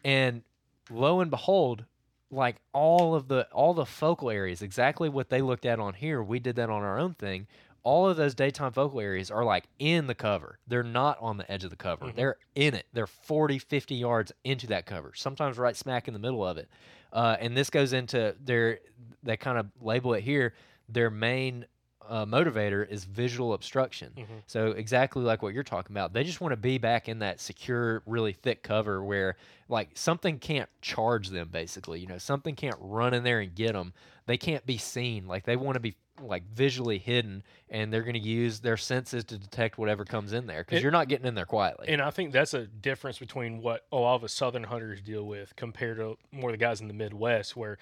[0.03, 0.43] and
[0.89, 1.85] lo and behold,
[2.29, 6.21] like all of the all the focal areas, exactly what they looked at on here,
[6.21, 7.47] we did that on our own thing.
[7.83, 10.59] All of those daytime focal areas are like in the cover.
[10.67, 12.05] They're not on the edge of the cover.
[12.15, 12.85] They're in it.
[12.93, 16.69] They're 40, 50 yards into that cover, sometimes right smack in the middle of it.
[17.11, 18.79] Uh, and this goes into their,
[19.23, 20.53] they kind of label it here,
[20.87, 21.65] their main
[22.07, 24.11] uh, motivator is visual obstruction.
[24.47, 27.39] So exactly like what you're talking about, they just want to be back in that
[27.39, 29.37] secure, really thick cover where
[29.69, 31.49] like something can't charge them.
[31.51, 33.93] Basically, you know, something can't run in there and get them.
[34.25, 35.27] They can't be seen.
[35.27, 35.95] Like they want to be
[36.27, 40.47] like visually hidden, and they're going to use their senses to detect whatever comes in
[40.47, 41.87] there because you're not getting in there quietly.
[41.89, 45.23] And I think that's a difference between what a lot of us southern hunters deal
[45.25, 47.77] with compared to more the guys in the Midwest, where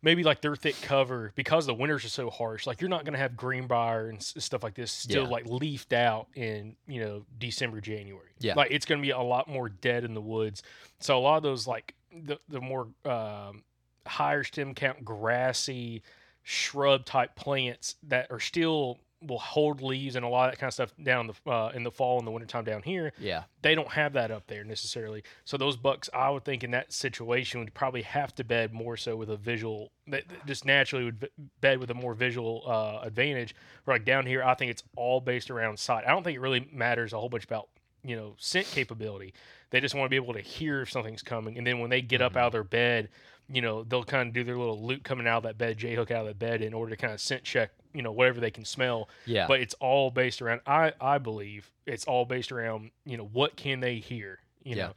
[0.00, 2.66] maybe like their thick cover because the winters are so harsh.
[2.66, 5.28] Like you're not going to have greenbrier and s- stuff like this still Yeah.
[5.28, 8.30] like leafed out in you know December, January.
[8.38, 8.54] Yeah.
[8.54, 10.62] like it's going to be a lot more dead in the woods.
[11.00, 13.64] So a lot of those like the the more um,
[14.06, 16.02] higher stem count, grassy,
[16.48, 20.68] shrub type plants that are still will hold leaves and a lot of that kind
[20.68, 23.42] of stuff down in the uh, in the fall and the wintertime down here yeah,
[23.62, 25.24] they don't have that up there necessarily.
[25.44, 28.96] So those bucks, I would think, in that situation, would probably have to bed more
[28.96, 31.28] so with a visual, that just naturally would
[31.60, 33.54] bed with a more visual uh, advantage.
[33.84, 36.04] Where like down here, I think it's all based around sight.
[36.06, 37.68] I don't think it really matters a whole bunch about
[38.04, 39.34] you know scent capability.
[39.70, 42.00] They just want to be able to hear if something's coming, and then when they
[42.00, 43.10] get up out of their bed,
[43.50, 45.94] you know they'll kind of do their little loop coming out of that bed, J
[45.94, 48.40] hook out of that bed, in order to kind of scent check, you know, whatever
[48.40, 49.46] they can smell yeah.
[49.46, 53.56] but it's all based around i i believe it's all based around you know what
[53.56, 54.86] can they hear you Yeah.
[54.88, 54.92] know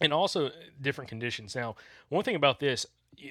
[0.00, 1.76] and also uh, different conditions now
[2.08, 2.86] one thing about this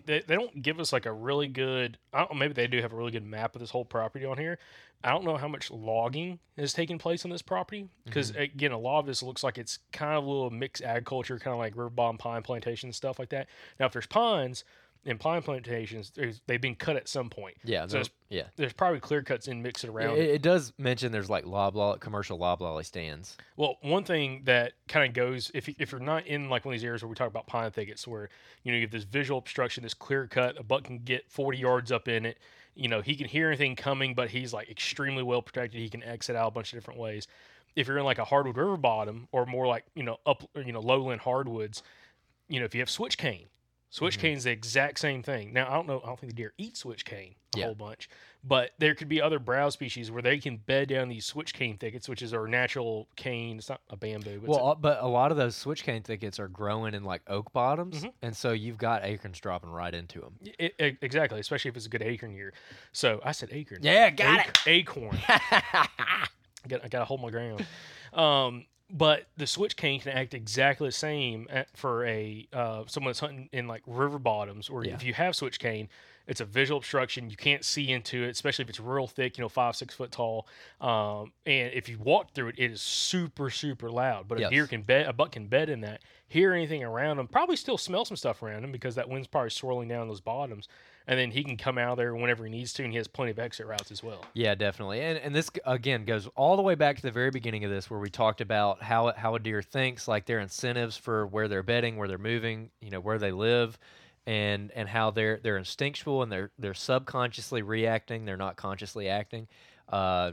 [0.05, 2.93] they, they don't give us like a really good i don't maybe they do have
[2.93, 4.57] a really good map of this whole property on here
[5.03, 8.41] i don't know how much logging is taking place on this property because mm-hmm.
[8.41, 11.53] again a lot of this looks like it's kind of a little mixed agriculture kind
[11.53, 13.47] of like river bottom pine plantations stuff like that
[13.79, 14.63] now if there's pines
[15.05, 18.43] and pine plantations there's, they've been cut at some point yeah, so there's, yeah.
[18.55, 22.37] there's probably clear cuts in mixing around It, it does mention there's like loblolly, commercial
[22.37, 23.37] loblolly stands.
[23.57, 26.79] Well, one thing that kind of goes if if you're not in like one of
[26.79, 28.29] these areas where we talk about pine thickets, where
[28.63, 31.57] you know you have this visual obstruction, this clear cut, a buck can get 40
[31.57, 32.37] yards up in it.
[32.75, 35.79] You know he can hear anything coming, but he's like extremely well protected.
[35.79, 37.27] He can exit out a bunch of different ways.
[37.75, 40.71] If you're in like a hardwood river bottom or more like you know up you
[40.73, 41.83] know lowland hardwoods,
[42.47, 43.47] you know if you have switch cane,
[43.93, 45.53] switch cane's the exact same thing.
[45.53, 47.65] Now I don't know, I don't think the deer eat switch cane a Yeah.
[47.65, 48.09] whole bunch,
[48.43, 51.77] but there could be other browse species where they can bed down these switch cane
[51.77, 53.57] thickets, which is our natural cane.
[53.59, 56.39] It's not a bamboo, but Well, uh, but a lot of those switch cane thickets
[56.39, 58.07] are growing in like oak bottoms, Mm-hmm.
[58.23, 60.39] and so you've got acorns dropping right into them.
[60.57, 62.53] it, it- exactly, especially if it's a good acorn year.
[62.93, 63.81] So I said acorn.
[63.83, 64.59] Yeah, got it.
[64.65, 65.19] Acorn.
[66.65, 67.65] Got, I got to hold my ground.
[68.13, 68.65] Um,
[68.95, 73.49] but the switch cane can act exactly the same for a uh, someone that's hunting
[73.51, 74.93] in like river bottoms, or Yeah.
[74.93, 75.89] if you have switch cane,
[76.27, 77.29] it's a visual obstruction.
[77.29, 80.11] You can't see into it, especially if it's real thick, you know, five six foot
[80.11, 80.47] tall.
[80.79, 84.27] Um, and if you walk through it, it is super super loud.
[84.27, 84.47] But Yes.
[84.49, 87.55] a deer can bed, a buck can bed in that, hear anything around him, probably
[87.55, 90.67] still smell some stuff around him because that wind's probably swirling down those bottoms.
[91.05, 93.31] And then he can come out there whenever he needs to, and he has plenty
[93.31, 94.23] of exit routes as well.
[94.33, 95.01] Yeah, definitely.
[95.01, 97.89] And and this again goes all the way back to the very beginning of this,
[97.89, 101.63] where we talked about how how a deer thinks, like their incentives for where they're
[101.63, 103.77] bedding, where they're moving, you know, where they live,
[104.25, 109.47] and and how they're they're instinctual and they're they're subconsciously reacting, they're not consciously acting.
[109.89, 110.31] Uh,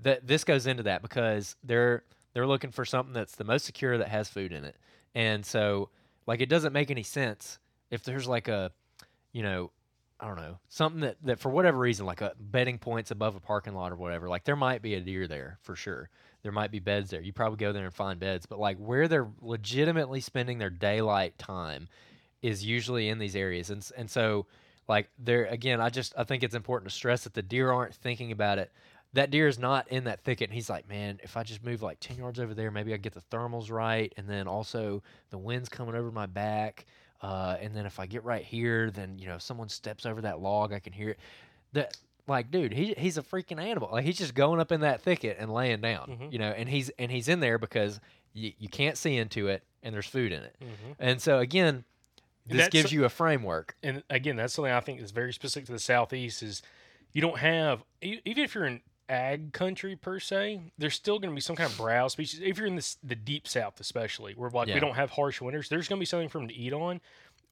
[0.00, 3.98] that this goes into that because they're they're looking for something that's the most secure
[3.98, 4.76] that has food in it,
[5.14, 5.88] and so
[6.26, 7.58] like it doesn't make any sense
[7.90, 8.70] if there's like a
[9.32, 9.70] you know
[10.18, 13.40] I don't know, something that, that for whatever reason, like a bedding points above a
[13.40, 16.08] parking lot or whatever, like there might be a deer there for sure.
[16.42, 17.20] There might be beds there.
[17.20, 21.36] You probably go there and find beds, but like where they're legitimately spending their daylight
[21.38, 21.88] time
[22.40, 23.68] is usually in these areas.
[23.68, 24.46] And, and so
[24.88, 27.94] like there, again, I just, I think it's important to stress that the deer aren't
[27.94, 28.72] thinking about it.
[29.12, 30.48] That deer is not in that thicket.
[30.48, 32.96] And he's like, man, if I just move like 10 yards over there, maybe I
[32.96, 34.12] get the thermals right.
[34.16, 36.86] And then also the wind's coming over my back.
[37.22, 40.20] Uh, and then if I get right here, then you know, if someone steps over
[40.22, 41.18] that log, I can hear it.
[41.72, 41.96] That
[42.28, 43.88] like, dude, he he's a freaking animal.
[43.92, 46.08] Like he's just going up in that thicket and laying down.
[46.08, 46.32] Mm-hmm.
[46.32, 48.00] You know, and he's and he's in there because
[48.32, 50.56] you, you can't see into it, and there's food in it.
[50.60, 50.92] Mm-hmm.
[50.98, 51.84] And so again,
[52.46, 53.76] this That's- gives you a framework.
[53.82, 56.42] and again, that's something I think is very specific to the southeast.
[56.42, 56.62] Is
[57.12, 61.34] you don't have even if you're in ag country per se, there's still going to
[61.34, 62.40] be some kind of browse species.
[62.42, 64.74] If you're in this, the deep south, especially where like Yeah.
[64.74, 67.00] we don't have harsh winters, there's going to be something for them to eat on.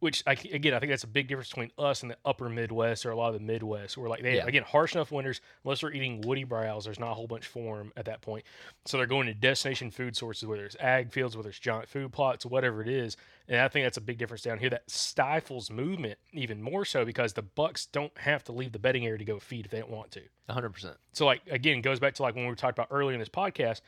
[0.05, 3.07] Which I, again, I think that's a big difference between us and the upper Midwest
[3.07, 4.47] or a lot of the Midwest, where like they Yeah.
[4.47, 5.41] again harsh enough winters.
[5.65, 8.45] Unless they're eating woody browse, there's not a whole bunch for them at that point.
[8.85, 12.13] So they're going to destination food sources, whether it's ag fields, whether it's giant food
[12.13, 13.17] plots, whatever it is.
[13.49, 17.07] And I think that's a big difference down here that stifles movement even more so
[17.07, 19.79] because the bucks don't have to leave the bedding area to go feed if they
[19.81, 20.21] don't want to.
[20.51, 20.97] 100%.
[21.15, 23.81] So like again, goes back to like when we talked about earlier in this podcast.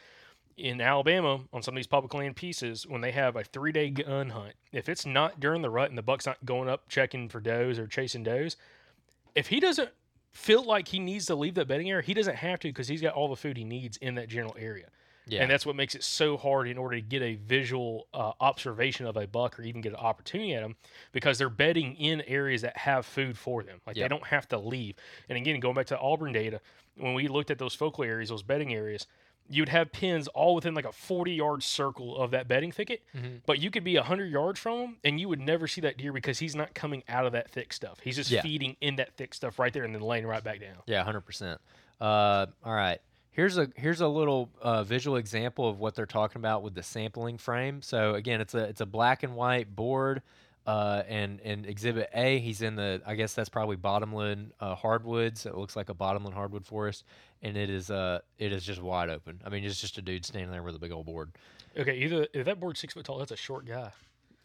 [0.56, 3.90] In Alabama, on some of these public land pieces, when they have a three day
[3.90, 7.28] gun hunt, if it's not during the rut and the buck's not going up checking
[7.28, 8.56] for does or chasing does,
[9.34, 9.90] if he doesn't
[10.32, 13.02] feel like he needs to leave that bedding area, he doesn't have to because he's
[13.02, 14.86] got all the food he needs in that general area.
[15.28, 15.42] Yeah.
[15.42, 19.06] And that's what makes it so hard in order to get a visual uh, observation
[19.06, 20.76] of a buck or even get an opportunity at them
[21.12, 23.80] because they're bedding in areas that have food for them.
[23.86, 24.04] Like Yep.
[24.04, 24.94] they don't have to leave.
[25.28, 26.60] And again, going back to Auburn data,
[26.96, 29.06] when we looked at those focal areas, those bedding areas,
[29.48, 33.36] you'd have pins all within like a 40 yard circle of that bedding thicket, Mm-hmm.
[33.46, 36.12] but you could be 100 yards from him and you would never see that deer
[36.12, 38.00] because he's not coming out of that thick stuff.
[38.02, 38.42] He's just Yeah.
[38.42, 40.76] feeding in that thick stuff right there and then laying right back down.
[40.86, 41.60] Yeah, hundred percent.
[42.00, 42.98] Uh, all right.
[43.30, 46.82] Here's a here's a little uh, visual example of what they're talking about with the
[46.82, 47.82] sampling frame.
[47.82, 50.22] So again, it's a it's a black and white board,
[50.66, 55.44] uh, and and Exhibit A, he's in the I guess that's probably bottomland uh, hardwoods.
[55.44, 57.04] It looks like a bottomland hardwood forest,
[57.42, 59.40] and it is uh it is just wide open.
[59.44, 61.32] I mean, it's just a dude standing there with a big old board.
[61.78, 63.90] Okay, either if that board's six foot tall, that's a short guy.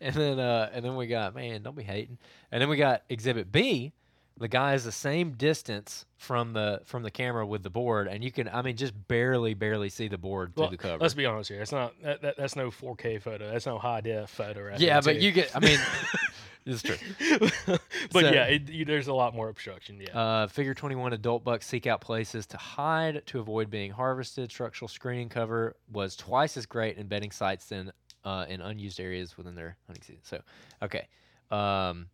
[0.00, 2.18] and then uh, and then we got man, don't be hating.
[2.52, 3.92] And then we got Exhibit B.
[4.36, 8.24] The guy is the same distance from the from the camera with the board, and
[8.24, 10.98] you can I mean just barely barely see the board Well, through the cover.
[11.00, 11.62] let's be honest here.
[11.62, 13.50] It's not that, that that's no 4K photo.
[13.52, 14.62] That's no high def photo.
[14.64, 15.78] Right yeah, but you get I mean
[16.66, 16.96] it's true.
[17.66, 17.80] but
[18.12, 20.00] so- yeah, it, you, there's a lot more obstruction.
[20.00, 20.18] Yeah.
[20.18, 24.50] Uh, figure 21 adult bucks seek out places to hide to avoid being harvested.
[24.50, 27.92] Structural screening cover was twice as great in bedding sites than
[28.24, 30.22] uh, in unused areas within their hunting season.
[30.24, 30.40] So,
[30.82, 31.06] okay.
[31.50, 32.06] Um,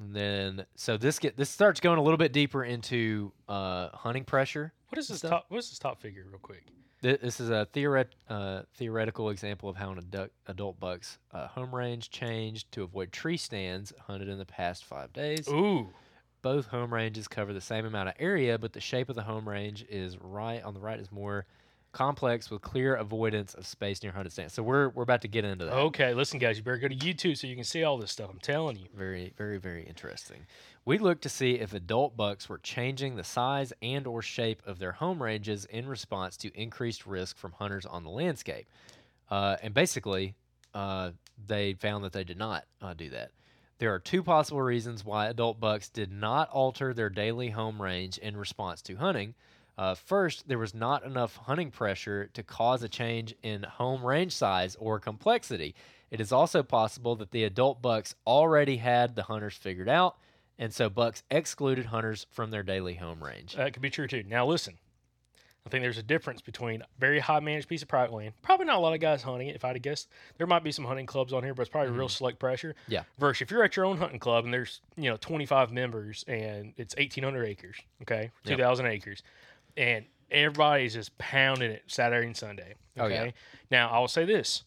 [0.00, 4.24] and then, so this get this starts going a little bit deeper into uh, hunting
[4.24, 4.72] pressure.
[4.88, 5.30] what is this stuff.
[5.30, 5.44] top?
[5.48, 6.64] What is this top figure, real quick?
[7.02, 11.48] Th- This is a theoret- uh, theoretical example of how an adult, adult buck's uh,
[11.48, 15.48] home range changed to avoid tree stands hunted in the past five days.
[15.48, 15.88] Ooh,
[16.42, 19.48] Both home ranges cover the same amount of area, but the shape of the home
[19.48, 21.44] range is right on the right is more
[21.92, 24.54] complex with clear avoidance of space near hunted stands.
[24.54, 25.74] So we're we're about to get into that.
[25.74, 26.14] okay.
[26.14, 28.30] Listen, guys, you better go to YouTube so you can see all this stuff.
[28.32, 28.86] I'm telling you.
[28.96, 30.46] Very, very, very interesting.
[30.84, 34.80] We looked to see if adult bucks were changing the size and or shape of
[34.80, 38.66] their home ranges in response to increased risk from hunters on the landscape.
[39.30, 40.34] Uh, and basically,
[40.74, 41.12] uh,
[41.46, 43.30] they found that they did not uh, do that.
[43.78, 48.18] There are two possible reasons why adult bucks did not alter their daily home range
[48.18, 49.34] in response to hunting.
[49.78, 54.32] Uh, first, there was not enough hunting pressure to cause a change in home range
[54.32, 55.76] size or complexity.
[56.10, 60.16] It is also possible that the adult bucks already had the hunters figured out,
[60.62, 63.56] and so bucks excluded hunters from their daily home range.
[63.56, 64.22] That could be true too.
[64.22, 64.78] Now, listen.
[65.66, 68.34] I think there's a difference between a very high managed piece of private land.
[68.42, 69.54] Probably not a lot of guys hunting it.
[69.54, 71.70] If I had to guess, there might be some hunting clubs on here, but it's
[71.70, 72.10] probably real mm-hmm.
[72.10, 72.74] select pressure.
[72.88, 73.04] Yeah.
[73.18, 76.74] Versus if you're at your own hunting club and there's you know 25 members and
[76.76, 79.22] it's 1,800 acres, okay, 2,000 acres,
[79.76, 82.74] and everybody's just pounding it Saturday and Sunday.
[82.96, 83.26] Oh, Okay.
[83.26, 83.30] yeah.
[83.70, 84.64] Now I will say this,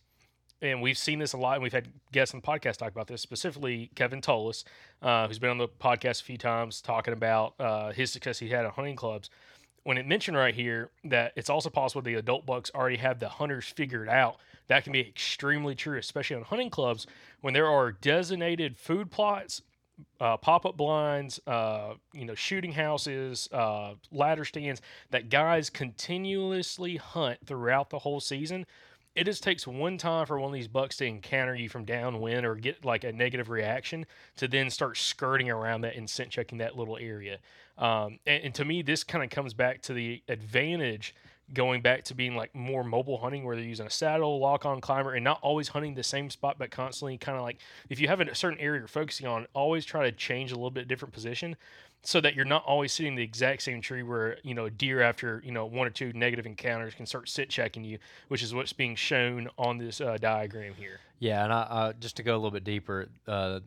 [0.71, 3.07] and we've seen this a lot, and we've had guests on the podcast talk about
[3.07, 4.63] this, specifically Kevin Tolis,
[5.01, 8.49] uh, who's been on the podcast a few times talking about uh, his success he
[8.49, 9.29] had at hunting clubs.
[9.83, 13.29] When it mentioned right here that it's also possible the adult bucks already have the
[13.29, 14.37] hunters figured out,
[14.67, 17.05] that can be extremely true, especially on hunting clubs
[17.41, 19.61] when there are designated food plots
[20.19, 27.39] uh, pop-up blinds, uh, you know, shooting houses, uh, ladder stands that guys continuously hunt
[27.45, 28.65] throughout the whole season.
[29.15, 32.45] It just takes one time for one of these bucks to encounter you from downwind
[32.45, 34.05] or get like a negative reaction
[34.35, 37.39] to then start skirting around that and scent checking that little area.
[37.77, 41.15] Um, and, and to me, this kind of comes back to the advantage
[41.53, 44.81] going back to being like more mobile hunting where they're using a saddle, lock on
[44.81, 47.59] climber, and not always hunting the same spot, but constantly kind of like
[47.89, 50.71] if you have a certain area you're focusing on, always try to change a little
[50.71, 51.55] bit different position
[52.05, 55.01] so that you're not always sitting the exact same tree where you know a deer
[55.01, 57.97] after you know one or two negative encounters can start sit checking you,
[58.27, 60.99] which is what's being shown on this uh, diagram here.
[61.19, 63.59] Yeah, and I, uh, just to go a little bit deeper, uh,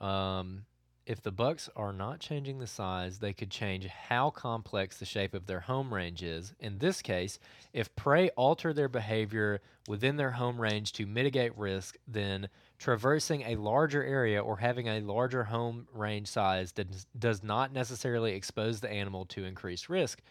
[0.00, 0.64] um,
[1.06, 5.34] if the bucks are not changing the size, they could change how complex the shape
[5.34, 6.54] of their home range is.
[6.60, 7.38] In this case,
[7.72, 12.48] if prey alter their behavior within their home range to mitigate risk, then
[12.78, 18.80] traversing a larger area or having a larger home range size does, not necessarily expose
[18.80, 20.22] the animal to increased risk.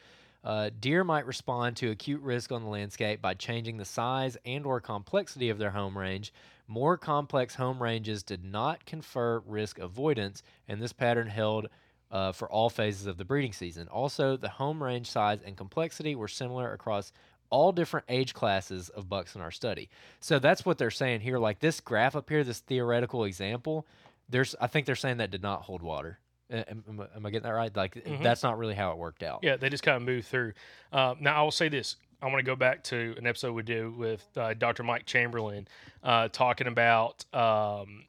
[0.43, 4.65] Uh, deer might respond to acute risk on the landscape by changing the size and
[4.65, 6.33] or complexity of their home range.
[6.67, 11.67] More complex home ranges did not confer risk avoidance, and this pattern held
[12.11, 13.87] uh, for all phases of the breeding season.
[13.87, 17.11] Also, the home range size and complexity were similar across
[17.49, 19.89] all different age classes of bucks in our study.
[20.19, 21.37] So that's what they're saying here.
[21.37, 23.85] Like this graph up here, this theoretical example,
[24.29, 26.19] there's I think they're saying that did not hold water.
[26.49, 27.75] Am, am, am I getting that right?
[27.75, 28.23] Like mm-hmm.
[28.23, 29.39] that's not really how it worked out.
[29.43, 30.53] Yeah, they just kind of moved through.
[30.91, 33.63] Uh, now I will say this: I want to go back to an episode we
[33.63, 34.81] did with uh, Dr.
[34.83, 35.67] Mike Chamberlain
[36.01, 38.05] uh, talking about um,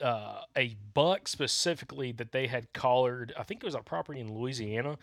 [0.00, 3.32] uh, a buck specifically that they had collared.
[3.38, 4.98] I think it was a property in Louisiana.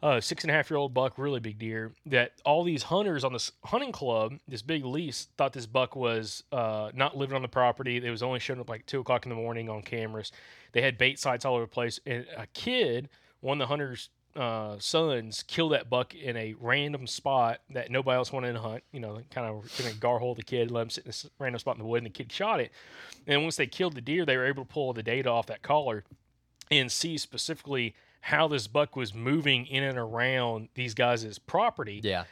[0.00, 1.90] Uh, six and a half year old buck, really big deer.
[2.06, 6.44] That all these hunters on this hunting club, this big lease, thought this buck was
[6.52, 7.96] uh, not living on the property.
[7.96, 10.30] It was only showing up like two o'clock in the morning on cameras.
[10.70, 11.98] They had bait sites all over the place.
[12.06, 13.08] And a kid,
[13.40, 18.16] one of the hunters' uh, sons, kill that buck in a random spot that nobody
[18.16, 18.84] else wanted to hunt.
[18.92, 21.28] You know, kind of going to gar hole the kid, let him sit in this
[21.38, 22.72] random spot in the wood, and the kid shot it.
[23.26, 25.62] And once they killed the deer, they were able to pull the data off that
[25.62, 26.04] collar
[26.70, 32.00] and see specifically how this buck was moving in and around these guys' property.
[32.02, 32.24] Yeah.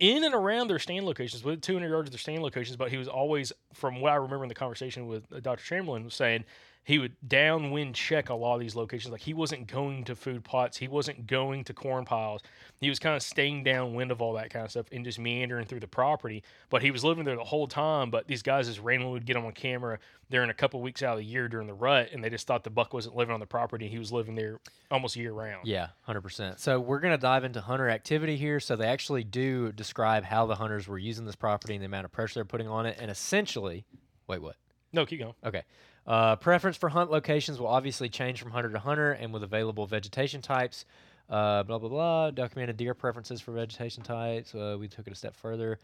[0.00, 2.96] In and around their stand locations, within 200 yards of their stand locations, but he
[2.96, 5.64] was always, from what I remember in the conversation with uh, Dr.
[5.64, 6.44] Chamberlain, was saying
[6.88, 9.12] he would downwind check a lot of these locations.
[9.12, 12.40] Like he wasn't going to food plots, he wasn't going to corn piles.
[12.80, 15.66] He was kind of staying downwind of all that kind of stuff and just meandering
[15.66, 16.42] through the property.
[16.70, 18.10] But he was living there the whole time.
[18.10, 19.98] But these guys just randomly would get him on camera
[20.30, 22.64] during a couple weeks out of the year during the rut, and they just thought
[22.64, 23.86] the buck wasn't living on the property.
[23.86, 24.58] He was living there
[24.90, 25.66] almost year round.
[25.66, 26.58] Yeah, hundred percent.
[26.58, 28.60] So we're gonna dive into hunter activity here.
[28.60, 32.06] So they actually do describe how the hunters were using this property and the amount
[32.06, 33.84] of pressure they're putting on it, and essentially,
[34.26, 34.56] wait, what?
[34.90, 35.34] No, keep going.
[35.44, 35.64] Okay.
[36.08, 39.86] Uh, preference for hunt locations will obviously change from hunter to hunter and with available
[39.86, 40.86] vegetation types.
[41.28, 42.30] Uh, blah, blah, blah.
[42.30, 44.54] Documented deer preferences for vegetation types.
[44.54, 45.78] Uh, we took it a step further.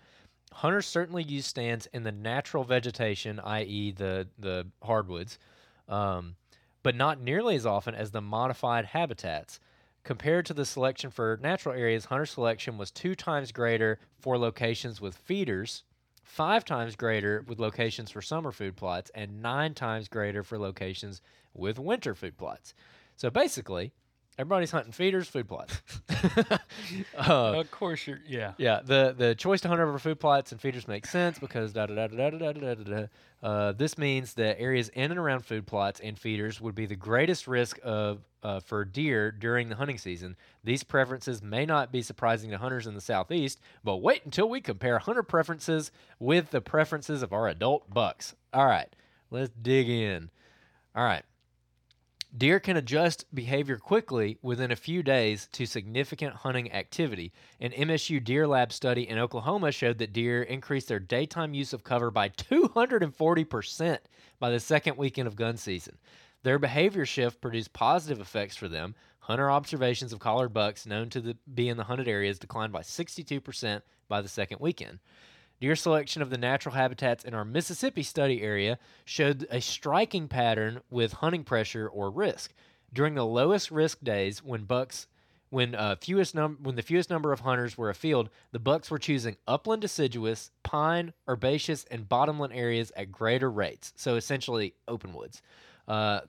[0.51, 5.39] Hunters certainly use stands in the natural vegetation, i.e., the, the hardwoods,
[5.91, 6.37] um,
[6.83, 9.61] but not nearly as often as the modified habitats.
[10.05, 15.03] Compared to the selection for natural areas, hunter selection was two times greater for locations
[15.03, 15.83] with feeders
[16.25, 21.23] five times greater with locations for summer food plots, and nine times greater for locations
[21.53, 22.75] with winter food plots.
[23.17, 23.93] So basically,
[24.39, 25.81] everybody's hunting feeders, food plots.
[27.19, 28.53] uh, of course, you're yeah.
[28.59, 31.87] Yeah, the the choice to hunt over food plots and feeders makes sense because da
[31.87, 32.85] da da da da da da da.
[32.85, 33.07] da.
[33.43, 36.97] Uh, this means that areas in and around food plots and feeders would be the
[36.97, 40.35] greatest risk of uh, for deer during the hunting season.
[40.63, 44.61] These preferences may not be surprising to hunters in the southeast, but wait until we
[44.61, 48.35] compare hunter preferences with the preferences of our adult bucks.
[48.53, 48.89] All right,
[49.31, 50.31] let's dig in.
[50.95, 51.25] All right.
[52.37, 57.33] Deer can adjust behavior quickly within a few days to significant hunting activity.
[57.61, 61.85] An MSU Deer Lab study in Oklahoma showed that deer increased their daytime use of
[61.85, 63.99] cover by 240%
[64.41, 65.97] by the second weekend of gun season.
[66.43, 68.97] Their behavior shift produced positive effects for them.
[69.21, 72.81] Hunter observations of collared bucks known to the, be in the hunted areas declined by
[72.81, 74.99] 62% by the second weekend.
[75.61, 80.81] Deer selection of the natural habitats in our Mississippi study area showed a striking pattern
[80.91, 82.53] with hunting pressure or risk.
[82.93, 85.07] During the lowest risk days, when bucks
[85.51, 88.99] when uh, fewest num- when the fewest number of hunters were afield, the bucks were
[88.99, 93.93] choosing upland deciduous, pine, herbaceous, and bottomland areas at greater rates.
[93.95, 95.43] So essentially, open woods.
[95.87, 96.21] Uh,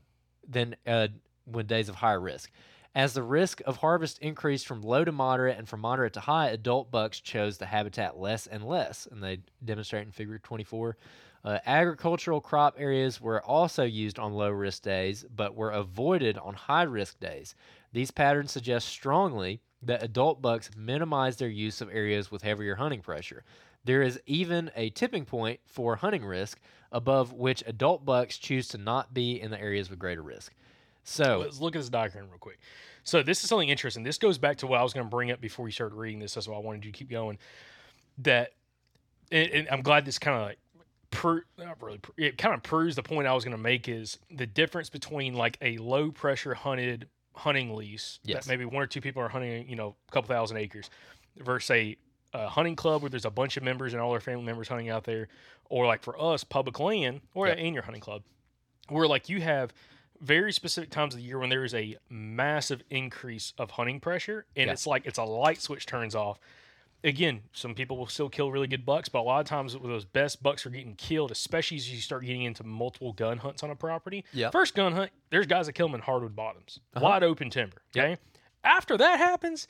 [0.47, 1.07] than uh,
[1.45, 2.52] when days of higher risk.
[2.95, 6.47] As the risk of harvest increased from low to moderate and from moderate to high,
[6.47, 10.95] adult bucks chose the habitat less and less, and they demonstrate in Figure 24.
[11.43, 16.53] Uh, agricultural crop areas were also used on low risk days, but were avoided on
[16.53, 17.53] high risk days.
[17.91, 23.01] These patterns suggest strongly that adult bucks minimize their use of areas with heavier hunting
[23.01, 23.43] pressure.
[23.84, 26.61] There is even a tipping point for hunting risk
[26.93, 30.53] above which adult bucks choose to not be in the areas with greater risk.
[31.06, 32.60] So let's look at this diagram real quick.
[33.03, 34.03] So this is something interesting.
[34.03, 36.19] This goes back to what I was going to bring up before we started reading
[36.19, 36.34] this.
[36.34, 37.38] That's why I wanted you to keep going.
[38.19, 38.52] That,
[39.32, 40.57] and, and I'm glad this kind of like,
[41.11, 43.88] pro- not really, pro- it kind of proves the point I was going to make
[43.88, 48.45] is the difference between like a low pressure hunted hunting lease Yes.
[48.45, 50.90] that maybe one or two people are hunting, you know, a couple thousand acres,
[51.38, 51.98] versus a,
[52.34, 54.90] a hunting club where there's a bunch of members and all their family members hunting
[54.90, 55.27] out there,
[55.69, 57.57] or like for us, public land, or Yep.
[57.60, 58.23] in your hunting club,
[58.90, 59.72] where like you have
[60.22, 64.46] very specific times of the year when there is a massive increase of hunting pressure
[64.56, 64.74] and Yeah.
[64.74, 66.40] it's like it's a light switch turns off
[67.04, 70.06] again some people will still kill really good bucks but a lot of times those
[70.06, 73.70] best bucks are getting killed especially as you start getting into multiple gun hunts on
[73.70, 74.50] a property Yeah.
[74.50, 77.06] first gun hunt there's guys that kill them in hardwood bottoms Uh-huh.
[77.06, 78.18] wide open timber okay
[78.64, 79.68] after that happens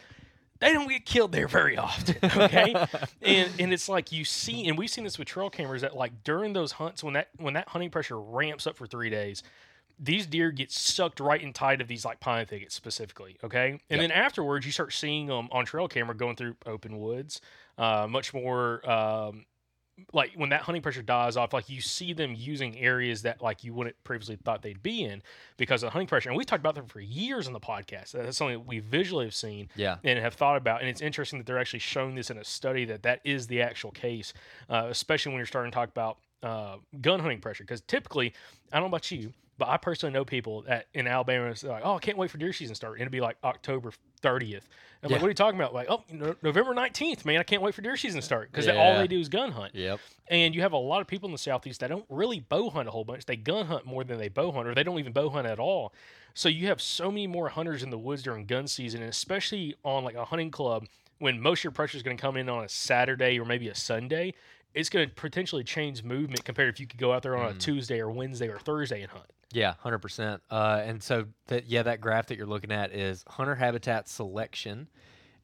[0.61, 2.73] they don't get killed there very often okay
[3.21, 6.23] and and it's like you see and we've seen this with trail cameras that like
[6.23, 9.43] during those hunts when that when that hunting pressure ramps up for three days
[9.99, 13.79] these deer get sucked right in tight of these like pine thickets specifically okay?
[13.89, 17.41] And then afterwards you start seeing them on trail camera going through open woods
[17.77, 19.45] uh, much more um,
[20.11, 23.63] like when that hunting pressure dies off like you see them using areas that like
[23.63, 25.21] you wouldn't previously thought they'd be in
[25.55, 26.27] because of the hunting pressure.
[26.27, 28.11] And we've talked about them for years on the podcast.
[28.11, 29.95] That's something that we visually have seen Yeah.
[30.03, 30.81] and have thought about.
[30.81, 33.61] And it's interesting that they're actually showing this in a study that that is the
[33.61, 34.33] actual case
[34.69, 37.63] uh, especially when you're starting to talk about uh, gun hunting pressure.
[37.63, 38.33] Because typically
[38.73, 41.81] i don't know about you but i personally know people that in alabama is like
[41.85, 43.91] oh i can't wait for deer season to start and it'll be like october
[44.21, 44.61] 30th
[45.03, 45.17] I'm Yeah.
[45.17, 47.73] like what are you talking about like oh no- november 19th man i can't wait
[47.75, 49.99] for deer season to start because all they do is gun hunt Yep.
[50.27, 52.87] and you have a lot of people in the southeast that don't really bow hunt
[52.87, 53.25] a whole bunch.
[53.25, 55.59] They gun hunt more than they bow hunt, or they don't even bow hunt at
[55.59, 55.93] all.
[56.33, 59.75] So you have so many more hunters in the woods during gun season, and especially
[59.83, 60.87] on like a hunting club
[61.19, 63.69] when most of your pressure is going to come in on a Saturday or maybe
[63.69, 64.33] a Sunday.
[64.73, 67.53] It's going to potentially change movement compared if you could go out there on a
[67.53, 67.59] mm.
[67.59, 69.25] Tuesday or Wednesday or Thursday and hunt.
[69.55, 70.41] Yeah, hundred percent.
[70.51, 74.89] Uh, and so that yeah, that graph that you're looking at is hunter habitat selection,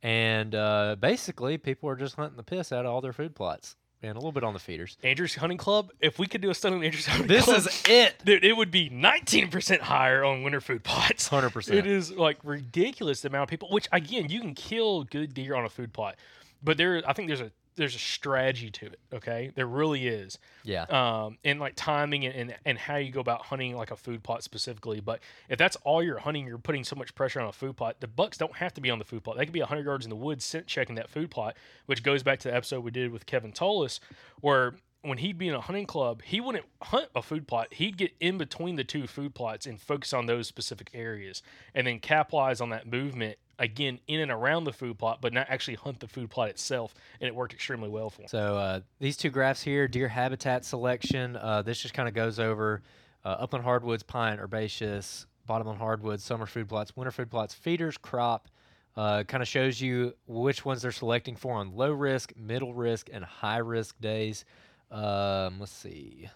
[0.03, 3.77] and uh, basically people are just hunting the piss out of all their food plots
[4.03, 4.97] and a little bit on the feeders.
[5.01, 5.91] Andrews Hunting Club.
[6.01, 8.15] If we could do a study on Andrews Hunting This Club, is it.
[8.25, 11.29] dude, it would be 19% higher on winter food plots.
[11.29, 11.71] 100%.
[11.73, 13.69] It is like ridiculous the amount of people.
[13.69, 16.17] Which again, you can kill good deer on a food plot,
[16.61, 17.51] but there, I think there's a
[17.81, 18.99] there's a strategy to it.
[19.11, 20.37] Okay, there really is.
[20.63, 20.83] Yeah.
[20.83, 24.23] Um, and like timing and, and and how you go about hunting like a food
[24.23, 24.99] plot specifically.
[24.99, 27.97] But if that's all you're hunting, you're putting so much pressure on a food plot.
[27.99, 29.37] The bucks don't have to be on the food plot.
[29.37, 32.21] They could be 100 yards in the woods, scent checking that food plot, which goes
[32.23, 33.99] back to the episode we did with Kevin Tolis,
[34.41, 37.73] where when he'd be in a hunting club, he wouldn't hunt a food plot.
[37.73, 41.41] He'd get in between the two food plots and focus on those specific areas,
[41.73, 45.45] and then capitalize on that movement again in and around the food plot, but not
[45.49, 46.93] actually hunt the food plot itself.
[47.21, 48.27] And it worked extremely well for him.
[48.27, 51.37] So uh, these two graphs here, deer habitat selection.
[51.37, 52.81] Uh, this just kind of goes over
[53.23, 58.49] uh, upland hardwoods, pine, herbaceous, bottomland hardwoods, summer food plots, winter food plots, feeders, crop.
[58.97, 63.09] Uh, kind of shows you which ones they're selecting for on low risk, middle risk,
[63.13, 64.43] and high risk days.
[64.89, 66.29] Um, let's see.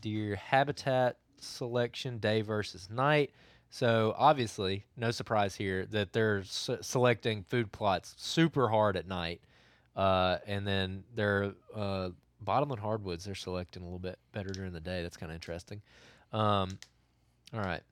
[0.00, 3.32] Deer habitat selection day versus night.
[3.70, 9.40] So obviously, no surprise here that they're s- selecting food plots super hard at night,
[9.94, 12.10] uh, and then their uh,
[12.40, 15.02] bottomland hardwoods they're selecting a little bit better during the day.
[15.02, 15.82] That's kind of interesting.
[16.32, 16.78] Um,
[17.54, 17.82] all right.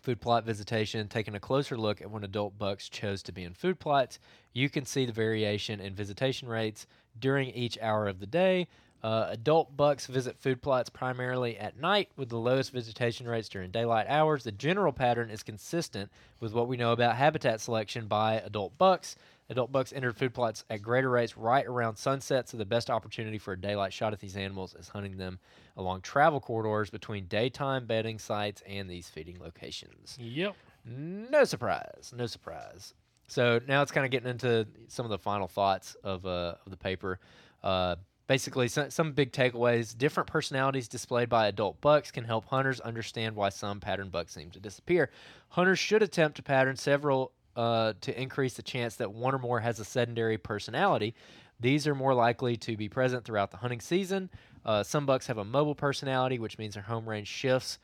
[0.00, 3.52] Food plot visitation, taking a closer look at when adult bucks chose to be in
[3.52, 4.18] food plots.
[4.54, 6.86] You can see the variation in visitation rates
[7.18, 8.66] during each hour of the day.
[9.02, 13.70] Uh, adult bucks visit food plots primarily at night with the lowest visitation rates during
[13.70, 14.44] daylight hours.
[14.44, 19.16] The general pattern is consistent with what we know about habitat selection by adult bucks.
[19.48, 23.38] Adult bucks entered food plots at greater rates right around sunset, so the best opportunity
[23.38, 25.40] for a daylight shot at these animals is hunting them
[25.76, 30.16] along travel corridors between daytime bedding sites and these feeding locations.
[30.20, 30.54] Yep.
[30.84, 32.12] No surprise.
[32.16, 32.94] No surprise.
[33.26, 36.70] So now it's kind of getting into some of the final thoughts of, uh, of
[36.70, 37.18] the paper.
[37.62, 37.96] Uh,
[38.30, 39.98] basically, some, some big takeaways.
[39.98, 44.52] Different personalities displayed by adult bucks can help hunters understand why some pattern bucks seem
[44.52, 45.10] to disappear.
[45.48, 49.58] Hunters should attempt to pattern several uh, to increase the chance that one or more
[49.58, 51.12] has a sedentary personality.
[51.58, 54.30] These are more likely to be present throughout the hunting season.
[54.64, 57.80] Uh, some bucks have a mobile personality, which means their home range shifts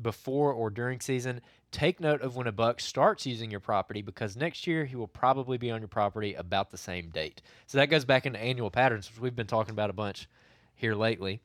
[0.00, 1.42] before or during season.
[1.74, 5.08] Take note of when a buck starts using your property because next year he will
[5.08, 7.42] probably be on your property about the same date.
[7.66, 10.28] So that goes back into annual patterns, which we've been talking about a bunch
[10.76, 11.40] here lately.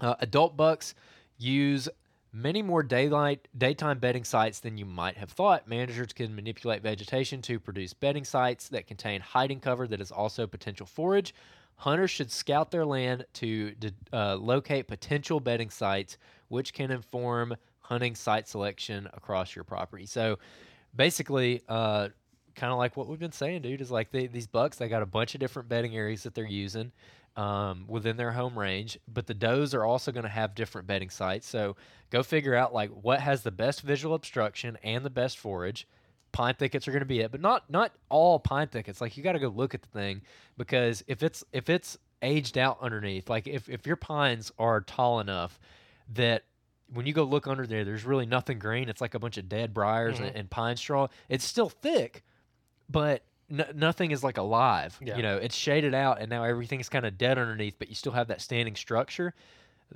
[0.00, 0.94] Uh, adult bucks
[1.38, 1.88] use
[2.32, 5.66] many more daylight daytime bedding sites than you might have thought.
[5.66, 10.46] Managers can manipulate vegetation to produce bedding sites that contain hiding cover that is also
[10.46, 11.34] potential forage.
[11.74, 13.74] Hunters should scout their land to
[14.12, 16.16] uh, locate potential bedding sites,
[16.46, 17.56] which can inform
[17.92, 20.06] hunting site selection across your property.
[20.06, 20.38] So
[20.96, 22.08] basically, uh,
[22.54, 25.02] kind of like what we've been saying, dude, is like they, these bucks, they got
[25.02, 26.90] a bunch of different bedding areas that they're using
[27.36, 31.10] um, within their home range, but the does are also going to have different bedding
[31.10, 31.46] sites.
[31.46, 31.76] So
[32.08, 35.86] go figure out like what has the best visual obstruction and the best forage.
[36.32, 39.02] Pine thickets are going to be it, but not not all pine thickets.
[39.02, 40.22] Like you got to go look at the thing
[40.56, 45.20] because if it's if it's aged out underneath, like if if your pines are tall
[45.20, 45.60] enough
[46.14, 46.44] that
[46.92, 48.88] when you go look under there, there's really nothing green.
[48.88, 50.26] It's like a bunch of dead briars Mhm.
[50.28, 51.08] and, and pine straw.
[51.28, 52.22] It's still thick,
[52.88, 54.98] but n- nothing is like alive.
[55.02, 55.16] Yeah.
[55.16, 58.12] You know, it's shaded out, and now everything's kind of dead underneath, but you still
[58.12, 59.34] have that standing structure.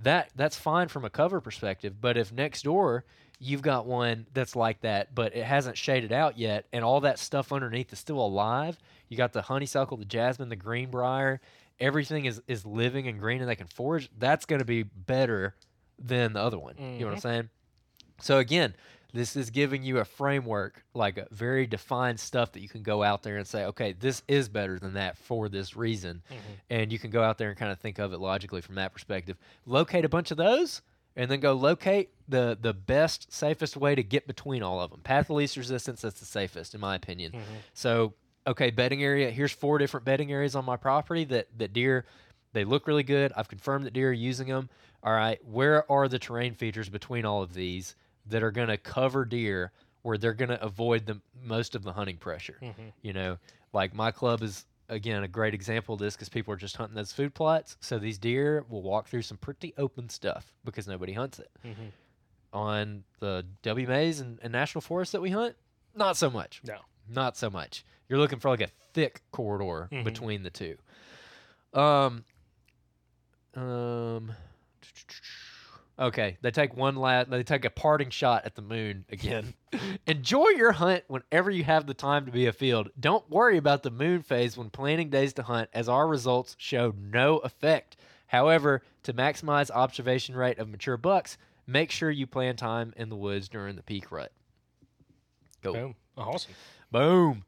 [0.03, 2.01] That that's fine from a cover perspective.
[2.01, 3.05] But if next door
[3.39, 7.19] you've got one that's like that, but it hasn't shaded out yet, and all that
[7.19, 8.79] stuff underneath is still alive,
[9.11, 11.41] you got the honeysuckle, the jasmine, the green greenbrier,
[11.79, 14.09] everything is is living and green, and they can forage.
[14.19, 15.55] That's going to be better
[15.99, 16.75] than the other one.
[16.79, 17.23] You know what I'm Mhm.
[17.23, 17.51] saying?
[18.21, 18.75] So again,
[19.13, 23.03] this is giving you a framework, like a very defined stuff that you can go
[23.03, 26.23] out there and say, okay, this is better than that for this reason,
[26.69, 28.93] and you can go out there and kind of think of it logically from that
[28.93, 29.39] perspective.
[29.65, 30.83] Locate a bunch of those,
[31.15, 35.01] and then go locate the the best, safest way to get between all of them.
[35.01, 36.03] Path of least resistance.
[36.03, 37.33] That's the safest, in my opinion.
[37.73, 38.15] So
[38.47, 39.31] okay, bedding area.
[39.31, 42.05] Here's four different bedding areas on my property that that deer.
[42.57, 43.33] They look really good.
[43.37, 44.71] I've confirmed that deer are using them.
[45.03, 47.95] All right, where are the terrain features between all of these
[48.31, 51.93] that are going to cover deer where they're going to avoid the most of the
[51.93, 52.57] hunting pressure?
[53.03, 53.37] You know,
[53.75, 56.95] like my club is again a great example of this because people are just hunting
[56.97, 57.77] those food plots.
[57.81, 61.51] So these deer will walk through some pretty open stuff because nobody hunts it.
[62.53, 65.57] On the WMAs and, and national forests that we hunt,
[65.95, 66.63] not so much.
[66.65, 66.79] No.
[67.07, 67.85] Not so much.
[68.09, 70.05] You're looking for like a thick corridor Mhm.
[70.05, 70.79] between the two.
[71.75, 72.25] Um,
[73.57, 74.33] um,
[75.99, 76.37] okay.
[76.43, 77.31] They take one last.
[77.31, 79.55] They take a parting shot at the moon again.
[80.07, 82.91] Enjoy your hunt whenever you have the time to be afield.
[82.99, 86.95] Don't worry about the moon phase when planning days to hunt, as our results show
[86.99, 87.97] no effect.
[88.27, 93.17] However, to maximize observation rate of mature bucks, make sure you plan time in the
[93.17, 94.33] woods during the peak rut.
[95.63, 95.73] Go.
[95.73, 95.95] Boom.
[96.17, 96.53] Awesome.
[96.91, 97.45] Boom.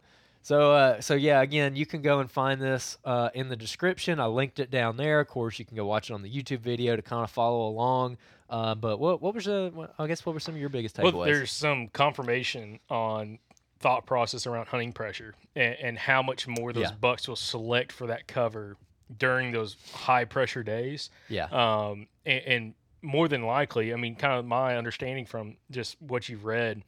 [0.49, 4.19] So, uh, so yeah, again, you can go and find this uh, in the description.
[4.19, 5.21] I linked it down there.
[5.21, 7.69] Of course, you can go watch it on the YouTube video to kind of follow
[7.69, 8.17] along.
[8.49, 9.71] Uh, but what what was the?
[9.75, 11.13] What, I guess what were some of your biggest takeaways?
[11.13, 13.41] Well, there's some confirmation on
[13.81, 16.97] thought process around hunting pressure and, and how much more those Yeah.
[16.99, 18.79] bucks will select for that cover
[19.19, 21.11] during those high pressure days.
[21.29, 21.45] Yeah.
[21.51, 26.31] Um, and, and more than likely, I mean, kind of my understanding from just what
[26.31, 26.85] you've read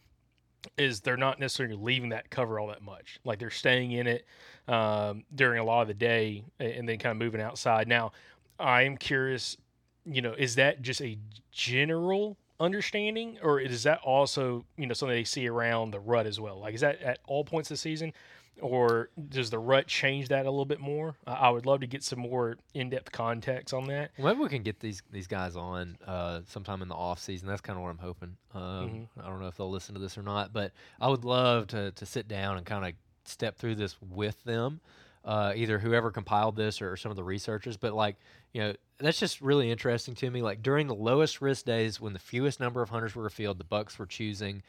[0.77, 3.19] is they're not necessarily leaving that cover all that much.
[3.25, 4.27] Like they're staying in it
[4.69, 7.89] um, during a lot of the day and then kind of moving outside.
[7.89, 8.13] Now,
[8.59, 9.57] I am curious,
[10.05, 11.19] you know, is that just a
[11.53, 16.39] general understanding or is that also, you know, something they see around the rut as
[16.39, 16.61] well?
[16.61, 18.13] Like, is that at all points of the season?
[18.61, 21.17] Or does the rut change that a little bit more?
[21.27, 24.11] I I would love to get some more in-depth context on that.
[24.19, 27.49] Well, maybe we can get these these guys on uh, sometime in the off season.
[27.49, 28.37] That's kind of what I'm hoping.
[28.55, 31.67] Um, I don't know if they'll listen to this or not, but I would love
[31.69, 32.93] to to sit down and kind of
[33.25, 34.81] step through this with them,
[35.25, 37.77] uh, either whoever compiled this or some of the researchers.
[37.77, 38.17] But like
[38.53, 40.43] you know, that's just really interesting to me.
[40.43, 43.65] Like during the lowest risk days, when the fewest number of hunters were afield, the
[43.65, 44.63] bucks were choosing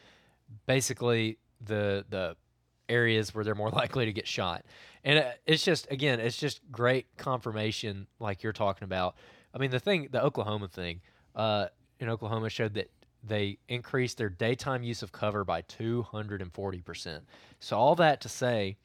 [0.65, 2.35] basically the the
[2.91, 4.65] areas where they're more likely to get shot.
[5.03, 9.15] And uh, it's just again, it's just great confirmation like you're talking about.
[9.53, 11.01] I mean, the thing, the Oklahoma thing,
[11.35, 11.67] uh,
[11.99, 12.89] in Oklahoma showed that
[13.23, 17.19] they increased their daytime use of cover by 240%.
[17.59, 18.77] So all that to say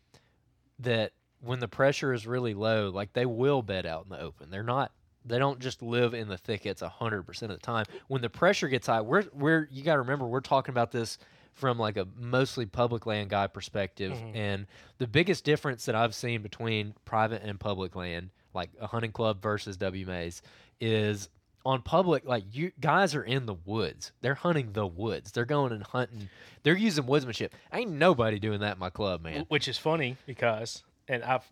[0.80, 4.50] that when the pressure is really low, like they will bed out in the open.
[4.50, 4.92] They're not
[5.24, 7.84] they don't just live in the thickets 100% of the time.
[8.06, 11.18] When the pressure gets high, we're we're you got to remember we're talking about this
[11.56, 14.36] from like a mostly public land guy perspective mm-hmm.
[14.36, 14.66] and
[14.98, 19.42] the biggest difference that I've seen between private and public land, like a hunting club
[19.42, 20.42] versus WMAs,
[20.80, 21.30] is
[21.64, 24.12] on public, like you guys are in the woods.
[24.20, 25.32] They're hunting the woods.
[25.32, 26.28] They're going and hunting.
[26.62, 27.50] They're using woodsmanship.
[27.72, 29.46] Ain't nobody doing that in my club, man.
[29.48, 31.50] Which is funny because, and I've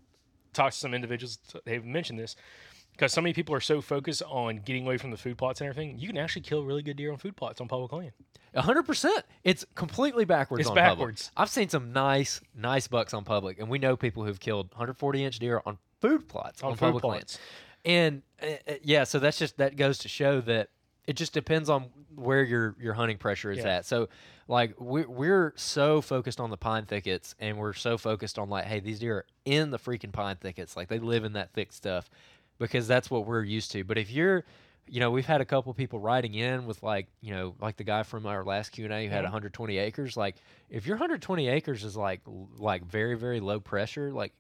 [0.53, 2.37] talked to some individuals, they've mentioned this,
[2.95, 5.69] because so many people are so focused on getting away from the food plots and
[5.69, 8.13] everything, you can actually kill really good deer on food plots on public land.
[8.55, 9.25] A hundred percent.
[9.43, 10.61] It's completely backwards.
[10.61, 11.17] It's on public.
[11.37, 15.25] I've seen some nice, nice bucks on public, and we know people who've killed 140
[15.25, 17.15] inch deer on food plots On on, food public plots.
[17.15, 17.39] lands.
[17.85, 20.69] And uh, uh, yeah, so that's just that goes to show that
[21.07, 23.79] it just depends on where your your hunting pressure is Yeah.
[23.79, 23.87] at.
[23.87, 24.09] So
[24.47, 28.67] like we're we're so focused on the pine thickets, and we're so focused on like,
[28.67, 31.73] hey, these deer are in the freaking pine thickets, like they live in that thick
[31.73, 32.09] stuff,
[32.59, 33.85] because that's what we're used to.
[33.85, 34.45] But if you're
[34.87, 37.85] you know, we've had a couple people writing in with like, you know, like the
[37.85, 39.29] guy from our last Q and A who had Mhm.
[39.29, 40.15] 120 acres.
[40.15, 40.37] Like,
[40.69, 42.21] if your 120 acres is like
[42.59, 44.35] like very very low pressure, like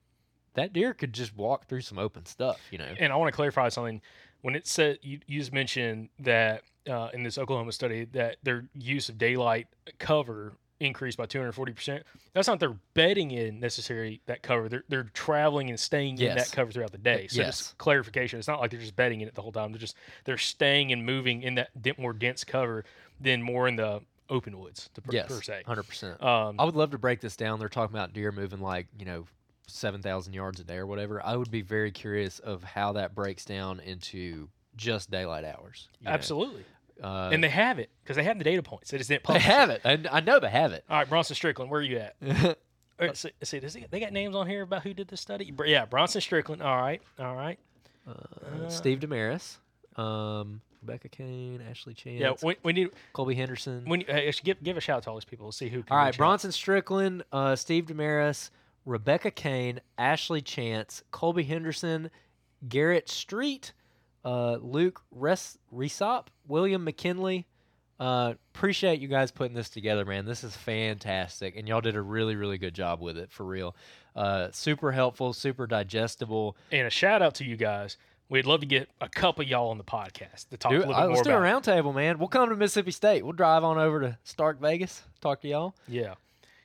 [0.53, 2.61] that deer could just walk through some open stuff.
[2.71, 2.95] You know.
[2.99, 4.03] And I want to clarify something.
[4.43, 8.69] When it said you, you just mentioned that uh, in this Oklahoma study that their
[8.75, 9.69] use of daylight
[9.99, 12.03] cover increased by 240 percent.
[12.33, 14.69] That's not their betting in necessarily that cover.
[14.69, 17.29] They're they're traveling and staying in that cover throughout the day.
[17.29, 17.59] So Yes.
[17.59, 18.39] just clarification.
[18.39, 19.73] It's not like they're just betting in it the whole time.
[19.73, 22.85] They're just they're staying and moving in that di- more dense cover
[23.21, 25.63] than more in the open woods to, per, yes, per se.
[25.67, 26.23] hundred percent.
[26.23, 27.59] Um, I would love to break this down.
[27.59, 29.27] They're talking about deer moving like you know
[29.67, 31.25] seven thousand yards a day or whatever.
[31.25, 35.89] I would be very curious of how that breaks down into just daylight hours.
[36.01, 36.11] you know.
[36.13, 36.65] Absolutely.
[37.03, 38.91] Uh, and they have it because they have the data points.
[38.91, 39.45] They just didn't publish.
[39.45, 39.81] they have it.
[39.85, 40.85] I, I know they have it.
[40.89, 42.17] All right, Bronson Strickland, where are you at?
[42.23, 42.55] All
[43.01, 45.53] right, see, see, does he, they got names on here about who did the study?
[45.67, 46.63] Yeah, Bronson Strickland.
[46.63, 47.59] All right, all right.
[48.07, 49.57] Uh, Steve Demarais,
[49.97, 52.91] um, Rebecca Kane, Ashley Chance, Yeah, we, we need.
[53.13, 53.85] Colby Henderson.
[53.87, 55.47] When hey, give give a shout out to all these people.
[55.47, 55.83] Let's see who.
[55.83, 56.19] Can All right, reach out.
[56.19, 58.51] Bronson Strickland, uh, Steve Demarais,
[58.85, 62.11] Rebecca Kane, Ashley Chance, Colby Henderson,
[62.69, 63.73] Garrett Street,
[64.25, 67.47] uh, Luke Res- Resop, William McKinley.
[68.01, 70.25] Uh, appreciate you guys putting this together, man.
[70.25, 73.77] This is fantastic, and y'all did a really, really good job with it for real.
[74.17, 76.57] Uh, super helpful, super digestible.
[76.73, 77.97] And a shout out to you guys.
[78.29, 80.95] We'd love to get a couple y'all on the podcast to talk Do, a little
[80.95, 82.19] uh, bit more let's do a roundtable, man.
[82.19, 83.23] We'll come to Mississippi State.
[83.23, 85.77] We'll drive on over to Stark Vegas, talk to y'all.
[85.87, 86.15] Yeah,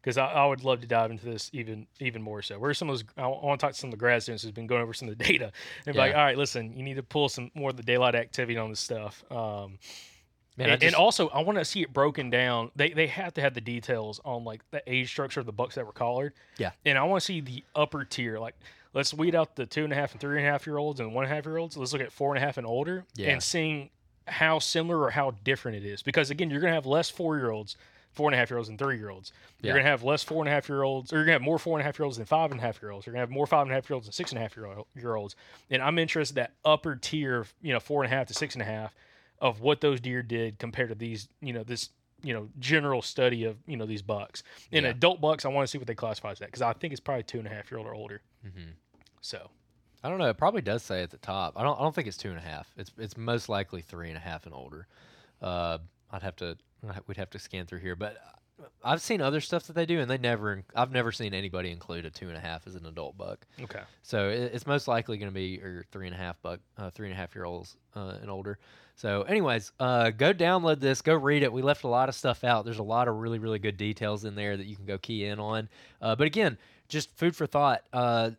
[0.01, 2.57] because I, I would love to dive into this even even more so.
[2.59, 3.03] Where some of those?
[3.17, 5.07] I want to talk to some of the grad students who's been going over some
[5.09, 5.51] of the data
[5.85, 8.15] and be like, all right, listen, you need to pull some more of the daylight
[8.15, 9.23] activity on this stuff.
[9.31, 9.77] Um,
[10.57, 12.71] Man, and, and also, I want to see it broken down.
[12.75, 15.75] They they have to have the details on like the age structure of the bucks
[15.75, 16.33] that were collared.
[16.57, 16.71] Yeah.
[16.85, 18.39] And I want to see the upper tier.
[18.39, 18.55] Like,
[18.93, 20.99] let's weed out the two and a half and three and a half year olds
[20.99, 21.77] and one and a half year olds.
[21.77, 23.29] Let's look at four and a half and older Yeah.
[23.29, 23.89] and seeing
[24.27, 26.03] how similar or how different it is.
[26.03, 27.77] Because again, you're gonna have less four year olds,
[28.13, 29.31] four and a half year olds, and three year olds.
[29.61, 29.79] You're Yeah.
[29.79, 31.77] gonna have less four and a half year olds, or you're gonna have more four
[31.77, 33.05] and a half year olds than five and a half year olds.
[33.05, 34.55] You're gonna have more five and a half year olds than six and a half
[34.57, 35.35] year year olds.
[35.69, 38.55] And I'm interested that upper tier, of, you know, four and a half to six
[38.55, 38.93] and a half,
[39.39, 41.89] of what those deer did compared to these, you know, this,
[42.21, 44.43] you know, general study of you know these bucks.
[44.71, 44.89] In Yeah.
[44.89, 46.99] adult bucks, I want to see what they classify as that because I think it's
[46.99, 48.21] probably two and a half year old or older.
[48.45, 48.71] Mm-hmm.
[49.21, 49.49] So
[50.03, 50.29] I don't know.
[50.29, 51.53] It probably does say at the top.
[51.57, 51.77] I don't.
[51.79, 52.69] I don't think it's two and a half.
[52.77, 54.87] It's it's most likely three and a half and older.
[55.41, 55.77] Uh,
[56.11, 56.57] I'd have to.
[57.07, 58.17] We'd have to scan through here, but
[58.83, 60.63] I've seen other stuff that they do, and they never.
[60.75, 63.45] I've never seen anybody include a two and a half as an adult buck.
[63.61, 66.59] okay, So it, it's most likely going to be your three and a half buck,
[66.77, 68.57] uh, three and a half year olds uh, and older.
[68.95, 71.53] So, anyways, uh, go download this, go read it.
[71.53, 72.65] We left a lot of stuff out.
[72.65, 75.25] There's a lot of really, really good details in there that you can go key
[75.25, 75.69] in on.
[76.01, 76.57] Uh, but again,
[76.89, 77.83] just food for thought.
[77.93, 78.31] Uh,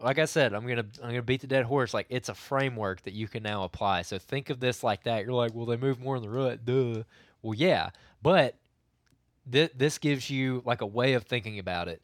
[0.00, 1.94] like I said, I'm gonna I'm gonna beat the dead horse.
[1.94, 4.02] Like it's a framework that you can now apply.
[4.02, 5.24] So think of this like that.
[5.24, 7.04] You're like, well, they move more in the rut, duh.
[7.44, 7.90] Well, yeah,
[8.22, 8.56] but
[9.52, 12.02] th- this gives you like a way of thinking about it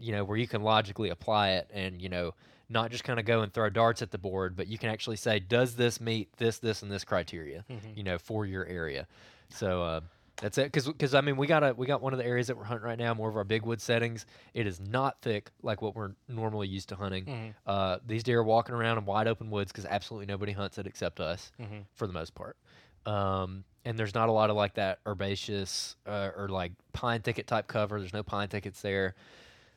[0.00, 2.32] you know where you can logically apply it and you know
[2.70, 5.16] not just kind of go and throw darts at the board but you can actually
[5.16, 9.06] say does this meet this this and this criteria you know for your area.
[9.50, 10.00] So uh,
[10.40, 12.46] that's it because because i mean we got a we got one of the areas
[12.46, 14.24] that we're hunting right now more of our big wood settings.
[14.54, 17.54] It is not thick like what we're normally used to hunting.
[17.66, 20.86] Uh, these deer are walking around in wide open woods because absolutely nobody hunts it
[20.86, 21.52] except us
[21.94, 22.56] for the most part.
[23.04, 27.46] Um, and there's not a lot of like that herbaceous uh, or like pine thicket
[27.46, 27.98] type cover.
[28.00, 29.14] There's no pine thickets there,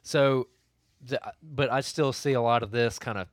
[0.02, 0.48] so
[1.06, 3.28] the, but I still see a lot of this kind of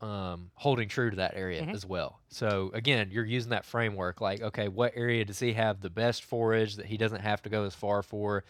[0.00, 2.20] um, holding true to that area as well.
[2.28, 4.20] So again, you're using that framework.
[4.20, 7.48] Like, okay, what area does he have the best forage that he doesn't have to
[7.48, 8.44] go as far for?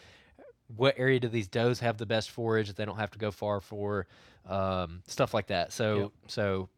[0.75, 3.31] What area do these does have the best forage that they don't have to go
[3.31, 4.07] far for?
[4.47, 5.71] Um, stuff like that.
[5.71, 6.11] So Yep.
[6.27, 6.69] so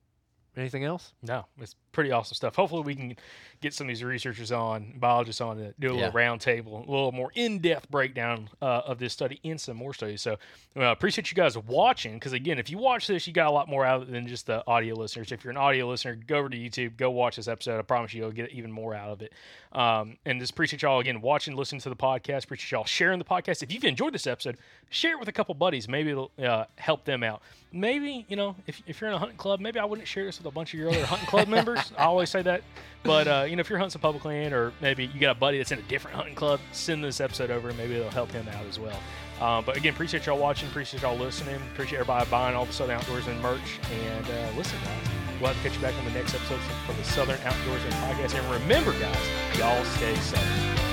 [0.56, 1.14] anything else?
[1.24, 2.56] no, it's pretty awesome stuff.
[2.56, 3.16] Hopefully, we can
[3.60, 6.06] get some of these researchers on, biologists on to do a Yeah.
[6.06, 9.96] little roundtable, a little more in depth breakdown uh, of this study and some more
[9.96, 10.22] studies.
[10.22, 10.34] So,
[10.76, 13.68] uh, appreciate you guys watching because, again, if you watch this, you got a lot
[13.68, 15.32] more out of it than just the audio listeners.
[15.32, 17.80] If you're an audio listener, go over to YouTube, go watch this episode.
[17.80, 19.34] I promise you, you'll get even more out of it.
[19.72, 22.44] Um, and just appreciate y'all, again, watching, listening to the podcast.
[22.44, 23.64] Appreciate y'all sharing the podcast.
[23.64, 24.58] If you've enjoyed this episode,
[24.92, 25.88] share it with a couple buddies.
[25.90, 27.42] Maybe it'll uh, help them out.
[27.74, 30.38] Maybe, you know, if, if you're in a hunting club, maybe I wouldn't share this
[30.38, 31.87] with a bunch of your other hunting club members.
[31.98, 32.64] I always say that.
[33.04, 35.40] But, uh, you know, if you're hunting some public land or maybe you got a
[35.40, 38.32] buddy that's in a different hunting club, send this episode over and maybe it'll help
[38.32, 39.00] him out as well.
[39.40, 40.68] Um, but again, appreciate y'all watching.
[40.68, 41.56] Appreciate y'all listening.
[41.74, 43.80] Appreciate everybody buying all the Southern Outdoorsmen merch.
[43.92, 45.08] And uh, listen, guys,
[45.40, 48.38] we'll have to catch you back on the next episode for the Southern Outdoorsmen podcast.
[48.38, 50.87] And remember, guys, y'all stay southern.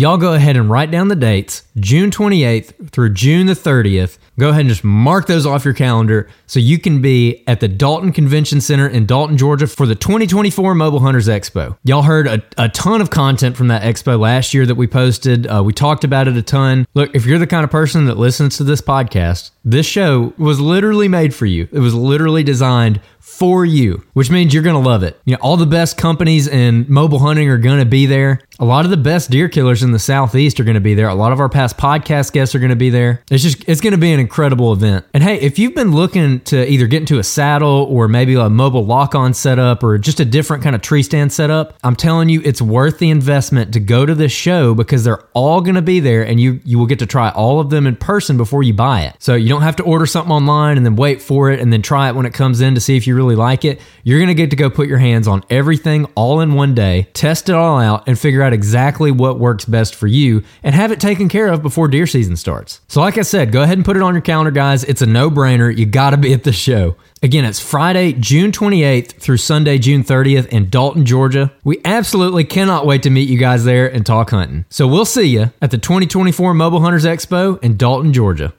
[0.00, 4.16] Y'all go ahead and write down the dates June 28th through June the 30th.
[4.38, 7.66] Go ahead and just mark those off your calendar so you can be at the
[7.66, 11.76] Dalton Convention Center in Dalton, Georgia for the 2024 Mobile Hunters Expo.
[11.82, 15.48] Y'all heard a, a ton of content from that expo last year that we posted.
[15.48, 16.86] Uh, we talked about it a ton.
[16.94, 20.60] Look, if you're the kind of person that listens to this podcast, this show was
[20.60, 21.68] literally made for you.
[21.72, 25.20] It was literally designed for you, which means you're going to love it.
[25.24, 28.40] You know, all the best companies in mobile hunting are going to be there.
[28.60, 31.06] A lot of the best deer killers in the southeast are going to be there.
[31.06, 33.22] A lot of our past podcast guests are going to be there.
[33.30, 35.04] It's just it's going to be an incredible event.
[35.14, 38.50] And hey, if you've been looking to either get into a saddle or maybe a
[38.50, 42.42] mobile lock-on setup or just a different kind of tree stand setup, I'm telling you
[42.44, 46.00] it's worth the investment to go to this show because they're all going to be
[46.00, 48.74] there and you you will get to try all of them in person before you
[48.74, 49.14] buy it.
[49.20, 51.80] So you don't have to order something online and then wait for it and then
[51.80, 53.80] try it when it comes in to see if you really like it.
[54.02, 57.06] You're going to get to go put your hands on everything all in one day,
[57.12, 60.90] test it all out and figure out exactly what works best for you and have
[60.90, 62.80] it taken care of before deer season starts.
[62.88, 64.82] So, like I said, go ahead and put it on your calendar, guys.
[64.84, 65.74] It's a no brainer.
[65.74, 66.96] You got to be at the show.
[67.22, 71.52] Again, it's Friday, June 28th through Sunday, June 30th in Dalton, Georgia.
[71.64, 74.64] We absolutely cannot wait to meet you guys there and talk hunting.
[74.70, 78.54] So we'll see you at the 2024 Mobile Hunters Expo in Dalton, Georgia.